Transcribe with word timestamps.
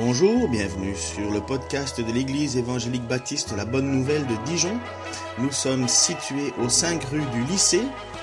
Bonjour, 0.00 0.48
bienvenue 0.48 0.94
sur 0.94 1.28
le 1.32 1.40
podcast 1.40 2.00
de 2.00 2.12
l'Église 2.12 2.56
évangélique 2.56 3.08
baptiste 3.08 3.52
La 3.56 3.64
Bonne 3.64 3.90
Nouvelle 3.90 4.24
de 4.28 4.36
Dijon. 4.46 4.78
Nous 5.38 5.50
sommes 5.50 5.88
situés 5.88 6.52
aux 6.62 6.68
5 6.68 7.02
rue 7.02 7.26
du 7.32 7.42
lycée 7.50 7.82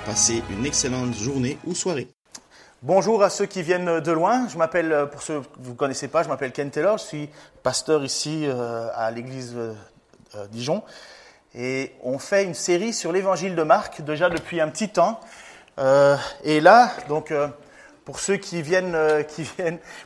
Passez 0.06 0.40
une 0.50 0.66
excellente 0.66 1.16
journée 1.16 1.58
ou 1.66 1.74
soirée. 1.74 2.13
Bonjour 2.86 3.22
à 3.22 3.30
ceux 3.30 3.46
qui 3.46 3.62
viennent 3.62 4.00
de 4.00 4.12
loin. 4.12 4.46
Je 4.46 4.58
m'appelle, 4.58 4.92
euh, 4.92 5.06
pour 5.06 5.22
ceux 5.22 5.40
que 5.40 5.46
vous 5.58 5.70
ne 5.70 5.74
connaissez 5.74 6.06
pas, 6.06 6.22
je 6.22 6.28
m'appelle 6.28 6.52
Ken 6.52 6.70
Taylor. 6.70 6.98
Je 6.98 7.04
suis 7.04 7.30
pasteur 7.62 8.04
ici 8.04 8.44
euh, 8.44 8.88
à 8.94 9.10
l'église 9.10 9.54
euh, 9.56 10.46
Dijon. 10.50 10.82
Et 11.54 11.92
on 12.02 12.18
fait 12.18 12.44
une 12.44 12.52
série 12.52 12.92
sur 12.92 13.10
l'évangile 13.10 13.54
de 13.54 13.62
Marc 13.62 14.02
déjà 14.02 14.28
depuis 14.28 14.60
un 14.60 14.68
petit 14.68 14.90
temps. 14.90 15.18
et 15.78 16.60
là, 16.60 16.92
donc, 17.08 17.32
pour 18.04 18.20
ceux 18.20 18.36
qui 18.36 18.60
viennent, 18.60 18.98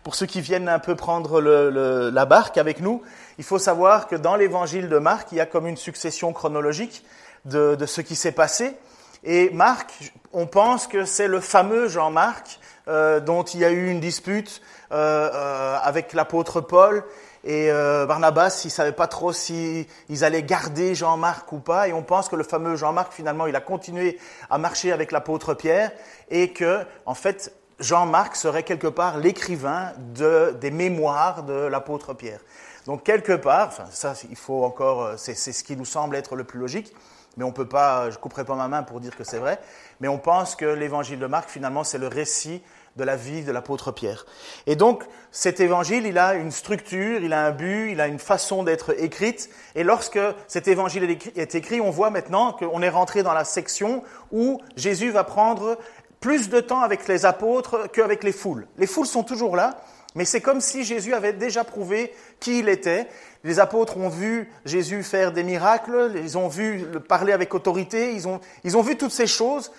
pour 0.05 0.15
ceux 0.15 0.27
qui 0.27 0.41
viennent 0.41 0.69
un 0.69 0.79
peu 0.79 0.95
prendre 0.95 1.41
la 1.41 2.25
barque 2.27 2.59
avec 2.59 2.81
nous, 2.81 3.03
il 3.39 3.45
faut 3.45 3.59
savoir 3.59 4.06
que 4.06 4.15
dans 4.15 4.37
l'évangile 4.37 4.89
de 4.89 4.98
Marc, 4.98 5.33
il 5.33 5.39
y 5.39 5.41
a 5.41 5.47
comme 5.47 5.67
une 5.67 5.77
succession 5.77 6.33
chronologique 6.33 7.03
de, 7.45 7.75
de 7.75 7.87
ce 7.87 8.03
qui 8.03 8.15
s'est 8.15 8.31
passé. 8.31 8.77
Et 9.25 9.51
Marc, 9.51 10.12
on 10.33 10.47
pense 10.47 10.87
que 10.87 11.05
c'est 11.05 11.29
le 11.29 11.41
fameux 11.41 11.89
Jean-Marc 11.89 12.61
euh, 12.88 13.20
dont 13.20 13.42
il 13.42 13.60
y 13.60 13.65
a 13.65 13.70
eu 13.70 13.91
une 13.91 14.01
dispute 14.01 14.62
euh, 14.92 15.30
euh, 15.33 15.78
avec 15.83 16.15
l'apôtre 16.15 16.60
Paul. 16.60 17.05
Et 17.45 17.70
Barnabas, 17.70 18.62
il 18.64 18.70
savait 18.70 18.92
pas 18.92 19.06
trop 19.06 19.33
s'ils 19.33 19.87
allaient 20.23 20.42
garder 20.42 20.95
Jean-Marc 20.95 21.50
ou 21.53 21.61
pas. 21.61 21.89
Et 21.89 21.92
on 21.92 22.03
pense 22.03 22.28
que 22.28 22.36
le 22.36 22.42
fameux 22.42 22.77
Jean-Marc, 22.77 23.12
finalement, 23.12 23.47
il 23.47 23.56
a 23.56 23.61
continué 23.61 24.19
à 24.50 24.58
marcher 24.58 24.92
avec 24.92 25.12
l'apôtre 25.12 25.55
Pierre 25.55 25.92
et 26.30 26.53
que, 26.53 26.84
en 27.06 27.14
fait, 27.14 27.55
Jean-Marc 27.78 28.36
serait 28.36 28.64
quelque 28.64 28.89
part 28.89 29.19
l'écrivain 29.19 29.92
de, 30.14 30.55
des 30.61 30.73
mémoires 30.73 31.45
de 31.45 31.55
l'apôtre 31.55 32.12
Pierre. 32.12 32.41
Donc 32.86 33.05
quelque 33.05 33.34
part, 33.34 33.73
ça, 33.92 34.14
il 34.28 34.36
faut 34.36 34.64
encore, 34.64 35.12
c'est 35.17 35.34
ce 35.34 35.64
qui 35.64 35.77
nous 35.77 35.86
semble 35.86 36.17
être 36.17 36.34
le 36.34 36.45
plus 36.45 36.58
logique 36.58 36.92
mais 37.39 37.45
on 37.45 37.52
peut 37.52 37.69
pas, 37.69 38.11
je 38.11 38.19
couperai 38.19 38.45
pas 38.45 38.56
ma 38.56 38.67
main 38.67 38.83
pour 38.83 39.00
dire 39.00 39.17
que 39.17 39.23
c'est 39.23 39.39
vrai, 39.39 39.61
mais 40.00 40.08
on 40.08 40.19
pense 40.19 40.56
que 40.56 40.67
l'évangile 40.67 41.20
de 41.20 41.27
Marc, 41.27 41.48
finalement, 41.48 41.84
c'est 41.84 41.98
le 41.98 42.08
récit 42.08 42.62
de 42.99 43.05
la 43.05 43.17
vie 43.17 43.45
de 43.45 43.53
l'apôtre 43.53 43.93
Pierre. 43.93 44.27
Et 44.67 44.77
donc, 44.77 45.05
cet 45.31 45.61
évangile, 45.61 46.05
il 46.05 46.19
a 46.19 46.35
une 46.35 46.51
structure, 46.51 47.23
il 47.23 47.33
a 47.33 47.47
un 47.47 47.53
but, 47.53 47.93
il 47.93 48.01
a 48.01 48.09
une 48.09 48.19
façon 48.19 48.65
d'être 48.65 49.01
écrite. 49.01 49.49
Et 49.77 49.85
lorsque 49.85 50.19
cet 50.49 50.69
évangile 50.69 51.17
est 51.37 51.55
écrit, 51.55 51.81
on 51.81 51.91
voit 51.91 52.11
maintenant 52.11 52.53
qu'on 52.53 52.83
est 52.83 52.89
rentré 52.89 53.23
dans 53.23 53.33
la 53.33 53.45
section 53.45 54.03
où 54.33 54.61
Jésus 54.77 55.11
va 55.11 55.23
prendre 55.23 55.79
plus 56.21 56.51
de 56.51 56.59
temps 56.59 56.81
avec 56.81 57.07
les 57.07 57.25
apôtres 57.25 57.89
qu'avec 57.93 58.25
les 58.25 58.33
foules. 58.33 58.67
Les 58.77 58.89
foules 58.89 59.07
sont 59.07 59.23
toujours 59.23 59.55
là, 59.55 59.81
mais 60.17 60.25
c'est 60.25 60.41
comme 60.41 60.61
si 60.61 60.83
Jésus 60.83 61.15
avait 61.15 61.33
déjà 61.33 61.63
prouvé 61.63 62.13
qui 62.41 62.59
il 62.59 62.69
était. 62.69 63.07
Les 63.45 63.61
apôtres 63.61 63.97
ont 63.97 64.09
vu 64.09 64.51
Jésus 64.65 65.05
faire 65.05 65.31
des 65.31 65.45
miracles, 65.45 66.15
ils 66.17 66.37
ont 66.37 66.49
vu 66.49 66.85
le 66.93 66.99
parler 66.99 67.33
avec 67.33 67.55
autorité, 67.55 68.13
ils 68.13 68.27
ont, 68.27 68.41
ils 68.65 68.77
ont 68.77 68.83
vu 68.83 68.97
toutes 68.97 69.13
ces 69.13 69.29
choses, 69.29 69.71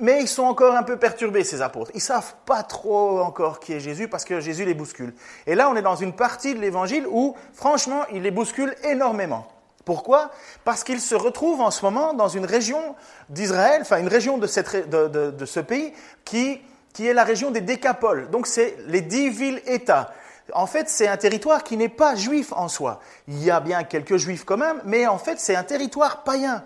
mais 0.00 0.20
ils 0.20 0.28
sont 0.28 0.42
encore 0.42 0.74
un 0.74 0.82
peu 0.82 0.96
perturbés, 0.96 1.44
ces 1.44 1.62
apôtres. 1.62 1.90
Ils 1.94 2.00
savent 2.00 2.34
pas 2.46 2.62
trop 2.62 3.20
encore 3.20 3.60
qui 3.60 3.72
est 3.72 3.80
Jésus 3.80 4.08
parce 4.08 4.24
que 4.24 4.40
Jésus 4.40 4.64
les 4.64 4.74
bouscule. 4.74 5.14
Et 5.46 5.54
là, 5.54 5.68
on 5.70 5.76
est 5.76 5.82
dans 5.82 5.96
une 5.96 6.12
partie 6.12 6.54
de 6.54 6.60
l'évangile 6.60 7.06
où, 7.08 7.36
franchement, 7.52 8.02
il 8.12 8.22
les 8.22 8.30
bouscule 8.30 8.74
énormément. 8.82 9.46
Pourquoi? 9.84 10.30
Parce 10.64 10.82
qu'ils 10.82 11.00
se 11.00 11.14
retrouvent 11.14 11.60
en 11.60 11.70
ce 11.70 11.84
moment 11.84 12.14
dans 12.14 12.28
une 12.28 12.46
région 12.46 12.96
d'Israël, 13.28 13.82
enfin 13.82 13.98
une 13.98 14.08
région 14.08 14.38
de, 14.38 14.46
ce 14.46 15.60
pays 15.60 15.92
qui, 16.24 16.60
qui 16.92 17.06
est 17.06 17.14
la 17.14 17.24
région 17.24 17.50
des 17.50 17.60
Décapoles. 17.60 18.30
Donc 18.30 18.46
c'est 18.46 18.76
les 18.86 19.02
dix 19.02 19.28
villes-États. 19.28 20.12
En 20.52 20.66
fait, 20.66 20.88
c'est 20.88 21.08
un 21.08 21.16
territoire 21.16 21.64
qui 21.64 21.76
n'est 21.76 21.88
pas 21.88 22.16
juif 22.16 22.52
en 22.52 22.68
soi. 22.68 23.00
Il 23.28 23.42
y 23.42 23.50
a 23.50 23.60
bien 23.60 23.84
quelques 23.84 24.16
juifs 24.16 24.44
quand 24.44 24.58
même, 24.58 24.80
mais 24.84 25.06
en 25.06 25.18
fait, 25.18 25.38
c'est 25.38 25.56
un 25.56 25.64
territoire 25.64 26.22
païen. 26.22 26.64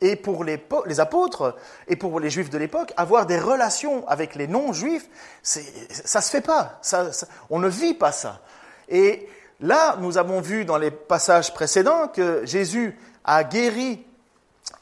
Et 0.00 0.14
pour 0.16 0.44
les, 0.44 0.60
apôtres 1.00 1.56
et 1.88 1.96
pour 1.96 2.20
les 2.20 2.30
juifs 2.30 2.50
de 2.50 2.58
l'époque, 2.58 2.92
avoir 2.96 3.26
des 3.26 3.38
relations 3.38 4.06
avec 4.06 4.36
les 4.36 4.46
non-juifs, 4.46 5.08
ça 5.42 6.20
se 6.20 6.30
fait 6.30 6.40
pas. 6.40 6.80
On 7.50 7.58
ne 7.58 7.68
vit 7.68 7.94
pas 7.94 8.12
ça. 8.12 8.40
Et 8.88 9.28
là, 9.60 9.96
nous 10.00 10.16
avons 10.16 10.40
vu 10.40 10.64
dans 10.64 10.78
les 10.78 10.92
passages 10.92 11.52
précédents 11.52 12.08
que 12.08 12.46
Jésus 12.46 12.96
a 13.24 13.42
guéri 13.42 14.04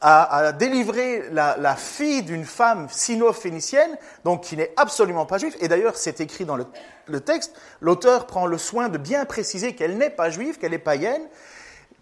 a, 0.01 0.51
délivré 0.51 1.23
la, 1.31 1.57
la 1.57 1.75
fille 1.75 2.21
d'une 2.21 2.45
femme 2.45 2.87
sino-phénicienne, 2.89 3.97
donc 4.23 4.43
qui 4.43 4.57
n'est 4.57 4.71
absolument 4.77 5.25
pas 5.25 5.37
juive. 5.37 5.55
Et 5.59 5.67
d'ailleurs, 5.67 5.95
c'est 5.95 6.21
écrit 6.21 6.45
dans 6.45 6.55
le, 6.55 6.65
le 7.07 7.21
texte, 7.21 7.53
l'auteur 7.81 8.27
prend 8.27 8.45
le 8.45 8.57
soin 8.57 8.89
de 8.89 8.97
bien 8.97 9.25
préciser 9.25 9.73
qu'elle 9.73 9.97
n'est 9.97 10.09
pas 10.09 10.29
juive, 10.29 10.57
qu'elle 10.57 10.73
est 10.73 10.79
païenne. 10.79 11.21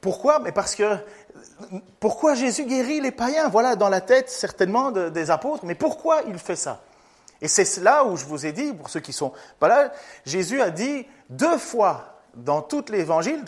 Pourquoi? 0.02 0.40
Mais 0.40 0.52
parce 0.52 0.76
que 0.76 0.98
pourquoi 2.00 2.36
Jésus 2.36 2.66
guérit 2.66 3.02
les 3.02 3.12
païens? 3.12 3.50
Voilà 3.50 3.76
dans 3.76 3.90
la 3.90 4.02
tête 4.02 4.30
certainement 4.30 4.92
de, 4.92 5.10
des 5.10 5.32
apôtres. 5.32 5.66
Mais 5.66 5.76
pourquoi 5.76 6.22
il 6.28 6.38
fait 6.38 6.56
ça? 6.56 6.82
Et 7.42 7.48
c'est 7.48 7.82
là 7.82 8.06
où 8.06 8.18
je 8.18 8.26
vous 8.26 8.46
ai 8.46 8.52
dit, 8.52 8.74
pour 8.74 8.90
ceux 8.90 9.00
qui 9.00 9.14
sont 9.14 9.34
pas 9.60 9.68
là, 9.68 9.92
Jésus 10.26 10.62
a 10.62 10.70
dit 10.70 11.06
deux 11.30 11.58
fois 11.58 12.22
dans 12.36 12.62
tout 12.62 12.86
l'évangile 12.90 13.44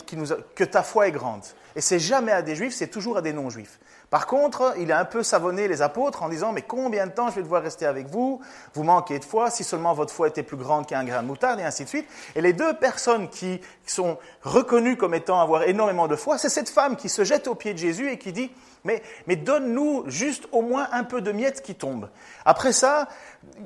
que 0.54 0.64
ta 0.64 0.82
foi 0.82 1.08
est 1.08 1.12
grande. 1.12 1.42
Et 1.76 1.80
c'est 1.80 1.98
jamais 1.98 2.32
à 2.32 2.42
des 2.42 2.56
juifs, 2.56 2.74
c'est 2.74 2.88
toujours 2.88 3.18
à 3.18 3.22
des 3.22 3.32
non-juifs. 3.32 3.78
Par 4.10 4.26
contre, 4.26 4.74
il 4.78 4.90
a 4.90 5.00
un 5.00 5.04
peu 5.04 5.22
savonné 5.22 5.68
les 5.68 5.82
apôtres 5.82 6.22
en 6.22 6.30
disant, 6.30 6.52
mais 6.52 6.62
combien 6.62 7.06
de 7.06 7.12
temps 7.12 7.28
je 7.28 7.34
vais 7.34 7.42
devoir 7.42 7.62
rester 7.62 7.84
avec 7.84 8.06
vous? 8.06 8.40
Vous 8.72 8.82
manquez 8.82 9.18
de 9.18 9.24
foi, 9.24 9.50
si 9.50 9.64
seulement 9.64 9.92
votre 9.92 10.14
foi 10.14 10.28
était 10.28 10.42
plus 10.42 10.56
grande 10.56 10.86
qu'un 10.86 11.04
grain 11.04 11.22
de 11.22 11.26
moutarde, 11.26 11.60
et 11.60 11.62
ainsi 11.62 11.84
de 11.84 11.88
suite. 11.88 12.08
Et 12.34 12.40
les 12.40 12.54
deux 12.54 12.72
personnes 12.74 13.28
qui 13.28 13.60
sont 13.86 14.16
reconnues 14.42 14.96
comme 14.96 15.14
étant 15.14 15.40
avoir 15.40 15.64
énormément 15.64 16.08
de 16.08 16.16
foi, 16.16 16.38
c'est 16.38 16.48
cette 16.48 16.70
femme 16.70 16.96
qui 16.96 17.10
se 17.10 17.22
jette 17.24 17.48
aux 17.48 17.54
pieds 17.54 17.74
de 17.74 17.78
Jésus 17.78 18.10
et 18.10 18.18
qui 18.18 18.32
dit, 18.32 18.50
mais, 18.84 19.02
donne-nous 19.36 20.04
juste 20.06 20.48
au 20.52 20.62
moins 20.62 20.88
un 20.92 21.04
peu 21.04 21.20
de 21.20 21.32
miettes 21.32 21.62
qui 21.62 21.74
tombent. 21.74 22.08
Après 22.44 22.72
ça, 22.72 23.08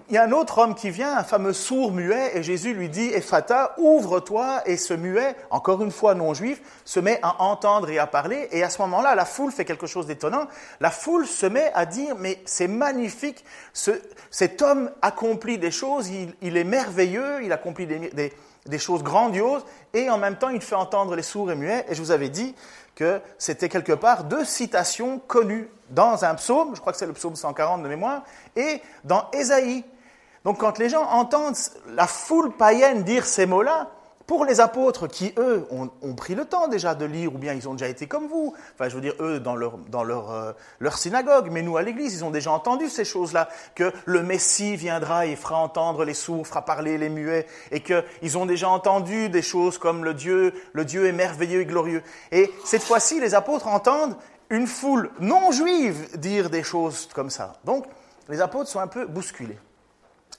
il 0.09 0.15
y 0.15 0.19
a 0.19 0.25
un 0.25 0.33
autre 0.33 0.59
homme 0.59 0.75
qui 0.75 0.91
vient, 0.91 1.17
un 1.17 1.25
fameux 1.25 1.53
sourd 1.53 1.93
muet, 1.93 2.37
et 2.37 2.43
Jésus 2.43 2.75
lui 2.75 2.89
dit, 2.89 3.09
Ephata, 3.09 3.75
ouvre-toi, 3.78 4.62
et 4.67 4.77
ce 4.77 4.95
muet, 4.95 5.34
encore 5.51 5.83
une 5.83 5.91
fois 5.91 6.15
non 6.15 6.34
juif, 6.34 6.61
se 6.84 7.01
met 7.01 7.19
à 7.22 7.43
entendre 7.43 7.91
et 7.91 7.99
à 7.99 8.06
parler, 8.06 8.49
et 8.53 8.62
à 8.62 8.71
ce 8.71 8.81
moment-là, 8.83 9.15
la 9.15 9.25
foule 9.25 9.53
fait 9.53 9.65
quelque 9.65 9.87
chose 9.87 10.06
d'étonnant. 10.06 10.47
La 10.81 10.91
foule 10.91 11.27
se 11.27 11.47
met 11.47 11.71
à 11.75 11.87
dire, 11.87 12.17
mais 12.19 12.41
c'est 12.45 12.69
magnifique, 12.69 13.45
ce, 13.72 13.91
cet 14.31 14.62
homme 14.62 14.91
accomplit 15.03 15.59
des 15.59 15.71
choses, 15.71 16.11
il, 16.41 16.56
est 16.56 16.65
merveilleux, 16.65 17.43
il 17.43 17.53
accomplit 17.53 17.87
des, 17.87 18.11
des, 18.11 18.33
des 18.67 18.78
choses 18.78 19.03
grandioses, 19.03 19.65
et 19.95 20.11
en 20.11 20.19
même 20.19 20.37
temps, 20.37 20.51
il 20.51 20.61
fait 20.61 20.75
entendre 20.75 21.17
les 21.17 21.22
sourds 21.22 21.51
et 21.51 21.56
muets, 21.56 21.84
et 21.89 21.95
je 21.95 22.01
vous 22.01 22.12
avais 22.12 22.28
dit, 22.28 22.55
que 22.94 23.20
c'était 23.38 23.69
quelque 23.69 23.92
part 23.92 24.25
deux 24.25 24.44
citations 24.44 25.19
connues 25.19 25.70
dans 25.91 26.25
un 26.25 26.34
psaume, 26.34 26.75
je 26.75 26.80
crois 26.80 26.92
que 26.92 26.98
c'est 26.98 27.06
le 27.06 27.12
psaume 27.12 27.36
140 27.36 27.82
de 27.82 27.88
mémoire, 27.88 28.22
et 28.56 28.82
dans 29.04 29.30
Ésaïe. 29.32 29.84
Donc 30.44 30.58
quand 30.58 30.78
les 30.78 30.88
gens 30.88 31.04
entendent 31.04 31.56
la 31.94 32.06
foule 32.06 32.53
païenne 32.53 33.04
dire 33.04 33.26
ces 33.26 33.47
mots-là, 33.47 33.91
pour 34.27 34.44
les 34.44 34.60
apôtres 34.60 35.09
qui, 35.09 35.33
eux, 35.38 35.66
ont, 35.71 36.15
pris 36.15 36.34
le 36.34 36.44
temps 36.44 36.69
déjà 36.69 36.94
de 36.94 37.05
lire, 37.05 37.34
ou 37.34 37.38
bien 37.38 37.53
ils 37.55 37.69
ont 37.69 37.72
déjà 37.72 37.88
été 37.88 38.06
comme 38.06 38.28
vous, 38.28 38.55
enfin 38.75 38.88
je 38.88 38.94
veux 38.94 39.00
dire, 39.00 39.15
eux, 39.21 39.41
dans 39.41 39.56
leur, 39.56 39.78
dans 39.78 40.05
leur, 40.05 40.31
euh, 40.31 40.53
leur 40.78 40.99
synagogue, 40.99 41.49
mais 41.50 41.62
nous 41.62 41.77
à 41.77 41.83
l'église, 41.83 42.15
ils 42.15 42.25
ont 42.25 42.31
déjà 42.31 42.53
entendu 42.53 42.88
ces 42.88 43.05
choses-là, 43.05 43.49
que 43.75 43.93
le 44.05 44.22
Messie 44.22 44.77
viendra 44.77 45.27
et 45.27 45.37
fera 45.37 45.56
entendre 45.56 46.05
les 46.05 46.15
sourds, 46.15 46.47
fera 46.47 46.65
parler 46.65 46.99
les 46.99 47.09
muets, 47.09 47.47
et 47.71 47.83
qu'ils 47.83 48.38
ont 48.38 48.47
déjà 48.47 48.69
entendu 48.69 49.28
des 49.28 49.43
choses 49.43 49.78
comme 49.78 50.05
le 50.05 50.15
Dieu, 50.15 50.54
le 50.72 50.84
Dieu 50.84 51.06
est 51.06 51.12
merveilleux 51.12 51.63
et 51.63 51.66
glorieux. 51.66 52.03
Et 52.30 52.51
cette 52.65 52.83
fois-ci, 52.83 53.21
les 53.21 53.34
apôtres 53.34 53.69
entendent 53.69 54.16
une 54.51 54.66
foule 54.66 55.10
non 55.19 55.51
juive 55.51 56.19
dire 56.19 56.51
des 56.51 56.63
choses 56.63 57.09
comme 57.15 57.30
ça. 57.30 57.54
Donc, 57.65 57.86
les 58.28 58.41
apôtres 58.41 58.71
sont 58.71 58.80
un 58.80 58.86
peu 58.86 59.07
bousculés. 59.07 59.59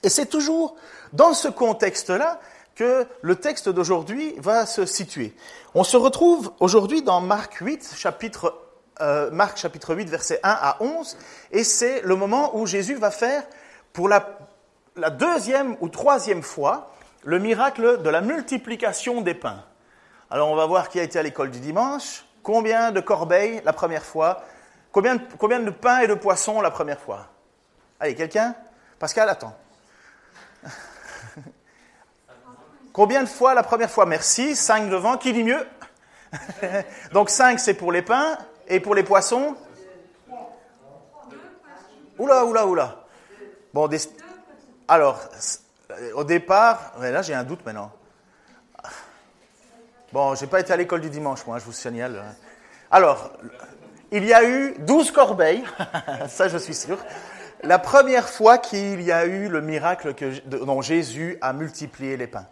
Et 0.02 0.08
c'est 0.08 0.26
toujours 0.26 0.76
dans 1.12 1.34
ce 1.34 1.48
contexte-là 1.48 2.40
que 2.74 3.06
le 3.22 3.36
texte 3.36 3.68
d'aujourd'hui 3.68 4.34
va 4.38 4.66
se 4.66 4.86
situer. 4.86 5.34
On 5.74 5.84
se 5.84 5.96
retrouve 5.96 6.52
aujourd'hui 6.60 7.02
dans 7.02 7.20
Marc 7.20 7.54
8, 7.54 7.94
chapitre, 7.96 8.54
euh, 9.00 9.30
Marc 9.30 9.56
chapitre 9.58 9.94
8, 9.94 10.08
versets 10.08 10.40
1 10.42 10.48
à 10.50 10.76
11, 10.80 11.16
et 11.52 11.64
c'est 11.64 12.02
le 12.02 12.16
moment 12.16 12.56
où 12.56 12.66
Jésus 12.66 12.94
va 12.94 13.10
faire, 13.10 13.44
pour 13.92 14.08
la, 14.08 14.38
la 14.96 15.10
deuxième 15.10 15.76
ou 15.80 15.88
troisième 15.88 16.42
fois, 16.42 16.90
le 17.22 17.38
miracle 17.38 18.02
de 18.02 18.10
la 18.10 18.20
multiplication 18.20 19.20
des 19.20 19.34
pains. 19.34 19.64
Alors 20.30 20.50
on 20.50 20.56
va 20.56 20.66
voir 20.66 20.88
qui 20.88 20.98
a 20.98 21.02
été 21.02 21.18
à 21.18 21.22
l'école 21.22 21.50
du 21.50 21.60
dimanche, 21.60 22.24
combien 22.42 22.92
de 22.92 23.00
corbeilles 23.00 23.62
la 23.64 23.72
première 23.72 24.04
fois, 24.04 24.42
combien, 24.92 25.18
combien 25.38 25.60
de 25.60 25.70
pains 25.70 26.00
et 26.00 26.06
de 26.06 26.14
poissons 26.14 26.60
la 26.60 26.70
première 26.70 27.00
fois. 27.00 27.28
Allez, 28.00 28.14
quelqu'un? 28.14 28.54
Pascal, 28.98 29.28
attends. 29.28 29.54
Combien 32.94 33.24
de 33.24 33.28
fois 33.28 33.54
la 33.54 33.64
première 33.64 33.90
fois? 33.90 34.06
Merci. 34.06 34.54
Cinq 34.54 34.88
devant. 34.88 35.16
Qui 35.18 35.32
dit 35.32 35.42
mieux? 35.42 35.66
Donc 37.12 37.28
5 37.28 37.58
c'est 37.58 37.74
pour 37.74 37.90
les 37.90 38.02
pains 38.02 38.38
et 38.68 38.78
pour 38.78 38.94
les 38.94 39.02
poissons? 39.02 39.56
Oula, 42.18 42.44
oula, 42.44 42.66
oula. 42.66 43.04
Bon, 43.72 43.90
alors, 44.86 45.20
au 46.14 46.22
départ, 46.22 46.92
là 47.00 47.22
j'ai 47.22 47.34
un 47.34 47.42
doute 47.42 47.66
maintenant. 47.66 47.90
Bon, 50.12 50.36
j'ai 50.36 50.46
pas 50.46 50.60
été 50.60 50.72
à 50.72 50.76
l'école 50.76 51.00
du 51.00 51.10
dimanche, 51.10 51.44
moi, 51.44 51.58
je 51.58 51.64
vous 51.64 51.72
signale. 51.72 52.22
Alors, 52.92 53.32
il 54.12 54.24
y 54.24 54.32
a 54.32 54.44
eu 54.44 54.76
12 54.78 55.10
corbeilles, 55.10 55.64
ça 56.28 56.46
je 56.46 56.58
suis 56.58 56.74
sûr. 56.74 56.98
La 57.64 57.80
première 57.80 58.28
fois 58.28 58.58
qu'il 58.58 59.02
y 59.02 59.10
a 59.10 59.26
eu 59.26 59.48
le 59.48 59.60
miracle 59.60 60.14
dont 60.46 60.80
Jésus 60.82 61.38
a 61.40 61.52
multiplié 61.52 62.16
les 62.16 62.28
pains 62.28 62.46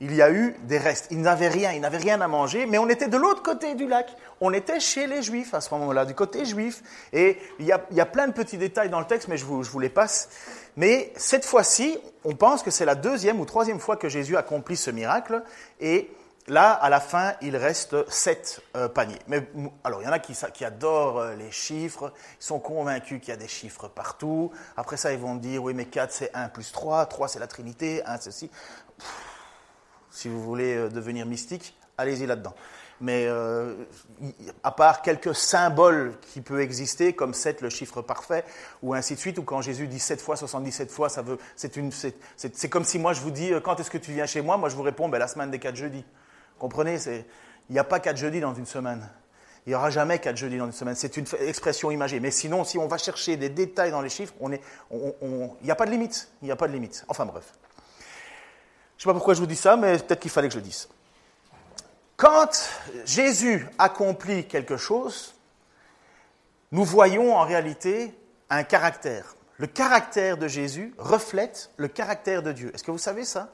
il 0.00 0.14
y 0.14 0.20
a 0.20 0.30
eu 0.30 0.54
des 0.64 0.78
restes. 0.78 1.08
Ils 1.10 1.20
n'avaient 1.20 1.48
rien, 1.48 1.72
ils 1.72 1.80
n'avaient 1.80 1.96
rien 1.96 2.20
à 2.20 2.28
manger, 2.28 2.66
mais 2.66 2.78
on 2.78 2.88
était 2.88 3.08
de 3.08 3.16
l'autre 3.16 3.42
côté 3.42 3.74
du 3.74 3.86
lac. 3.86 4.14
On 4.40 4.52
était 4.52 4.80
chez 4.80 5.06
les 5.06 5.22
Juifs 5.22 5.54
à 5.54 5.60
ce 5.60 5.72
moment-là, 5.74 6.04
du 6.04 6.14
côté 6.14 6.44
juif. 6.44 6.82
Et 7.12 7.38
il 7.58 7.66
y, 7.66 7.72
a, 7.72 8.06
plein 8.06 8.28
de 8.28 8.32
petits 8.32 8.58
détails 8.58 8.90
dans 8.90 9.00
le 9.00 9.06
texte, 9.06 9.28
mais 9.28 9.38
je 9.38 9.46
vous, 9.46 9.78
les 9.78 9.88
passe. 9.88 10.28
Mais 10.76 11.12
cette 11.16 11.46
fois-ci, 11.46 11.98
on 12.24 12.34
pense 12.34 12.62
que 12.62 12.70
c'est 12.70 12.84
la 12.84 12.94
deuxième 12.94 13.40
ou 13.40 13.46
troisième 13.46 13.80
fois 13.80 13.96
que 13.96 14.08
Jésus 14.08 14.36
accomplit 14.36 14.76
ce 14.76 14.90
miracle. 14.90 15.42
Et 15.80 16.10
là, 16.46 16.72
à 16.72 16.90
la 16.90 17.00
fin, 17.00 17.32
il 17.40 17.56
reste 17.56 18.08
sept 18.10 18.60
euh, 18.76 18.88
paniers. 18.88 19.18
Mais 19.28 19.48
alors, 19.82 20.02
il 20.02 20.04
y 20.04 20.08
en 20.08 20.12
a 20.12 20.18
qui, 20.18 20.34
qui 20.52 20.64
adorent 20.66 21.20
euh, 21.20 21.34
les 21.34 21.50
chiffres, 21.50 22.12
ils 22.38 22.44
sont 22.44 22.58
convaincus 22.58 23.20
qu'il 23.20 23.30
y 23.30 23.32
a 23.32 23.38
des 23.38 23.48
chiffres 23.48 23.88
partout. 23.88 24.50
Après 24.76 24.98
ça, 24.98 25.10
ils 25.12 25.18
vont 25.18 25.36
dire, 25.36 25.62
oui, 25.62 25.72
mais 25.72 25.86
4, 25.86 26.12
c'est 26.12 26.30
1 26.34 26.50
plus 26.50 26.70
3, 26.70 27.06
3, 27.06 27.28
c'est 27.28 27.38
la 27.38 27.46
Trinité, 27.46 28.02
1, 28.04 28.18
ceci. 28.18 28.50
Si 30.16 30.28
vous 30.28 30.40
voulez 30.40 30.74
euh, 30.74 30.88
devenir 30.88 31.26
mystique, 31.26 31.76
allez-y 31.98 32.24
là-dedans. 32.24 32.54
Mais 33.02 33.26
euh, 33.26 33.74
à 34.62 34.70
part 34.72 35.02
quelques 35.02 35.34
symboles 35.34 36.14
qui 36.32 36.40
peuvent 36.40 36.60
exister, 36.60 37.12
comme 37.12 37.34
7, 37.34 37.60
le 37.60 37.68
chiffre 37.68 38.00
parfait, 38.00 38.42
ou 38.82 38.94
ainsi 38.94 39.14
de 39.14 39.18
suite, 39.18 39.36
ou 39.36 39.42
quand 39.42 39.60
Jésus 39.60 39.86
dit 39.88 39.98
7 39.98 40.22
fois, 40.22 40.36
77 40.36 40.90
fois, 40.90 41.10
ça 41.10 41.20
veut, 41.20 41.36
c'est, 41.54 41.76
une, 41.76 41.92
c'est, 41.92 42.16
c'est, 42.38 42.70
comme 42.70 42.84
si 42.84 42.98
moi 42.98 43.12
je 43.12 43.20
vous 43.20 43.30
dis, 43.30 43.52
euh, 43.52 43.60
quand 43.60 43.78
est-ce 43.78 43.90
que 43.90 43.98
tu 43.98 44.12
viens 44.12 44.24
chez 44.24 44.40
moi? 44.40 44.56
Moi 44.56 44.70
je 44.70 44.76
vous 44.76 44.82
réponds, 44.82 45.10
ben, 45.10 45.18
la 45.18 45.28
semaine 45.28 45.50
des 45.50 45.58
4 45.58 45.76
jeudis. 45.76 46.04
Comprenez? 46.58 46.96
Il 47.68 47.72
n'y 47.74 47.78
a 47.78 47.84
pas 47.84 48.00
4 48.00 48.16
jeudis 48.16 48.40
dans 48.40 48.54
une 48.54 48.64
semaine. 48.64 49.06
Il 49.66 49.70
n'y 49.70 49.74
aura 49.74 49.90
jamais 49.90 50.18
4 50.18 50.34
jeudis 50.34 50.56
dans 50.56 50.64
une 50.64 50.72
semaine. 50.72 50.94
C'est 50.94 51.18
une 51.18 51.26
expression 51.40 51.90
imagée. 51.90 52.20
Mais 52.20 52.30
sinon, 52.30 52.64
si 52.64 52.78
on 52.78 52.88
va 52.88 52.96
chercher 52.96 53.36
des 53.36 53.50
détails 53.50 53.90
dans 53.90 54.00
les 54.00 54.08
chiffres, 54.08 54.32
on 54.40 54.50
il 54.50 54.60
n'y 55.62 55.70
a 55.70 55.74
pas 55.74 55.84
de 55.84 55.90
limite. 55.90 56.30
Il 56.40 56.46
n'y 56.46 56.52
a 56.52 56.56
pas 56.56 56.68
de 56.68 56.72
limite. 56.72 57.04
Enfin 57.08 57.26
bref. 57.26 57.52
Je 58.96 59.02
ne 59.02 59.02
sais 59.02 59.06
pas 59.08 59.14
pourquoi 59.14 59.34
je 59.34 59.40
vous 59.40 59.46
dis 59.46 59.56
ça, 59.56 59.76
mais 59.76 59.98
peut-être 59.98 60.20
qu'il 60.20 60.30
fallait 60.30 60.48
que 60.48 60.54
je 60.54 60.58
le 60.58 60.64
dise. 60.64 60.88
Quand 62.16 62.50
Jésus 63.04 63.68
accomplit 63.78 64.46
quelque 64.46 64.78
chose, 64.78 65.34
nous 66.72 66.84
voyons 66.84 67.36
en 67.36 67.44
réalité 67.44 68.14
un 68.48 68.64
caractère. 68.64 69.34
Le 69.58 69.66
caractère 69.66 70.38
de 70.38 70.48
Jésus 70.48 70.94
reflète 70.98 71.70
le 71.76 71.88
caractère 71.88 72.42
de 72.42 72.52
Dieu. 72.52 72.70
Est-ce 72.74 72.84
que 72.84 72.90
vous 72.90 72.98
savez 72.98 73.24
ça? 73.24 73.52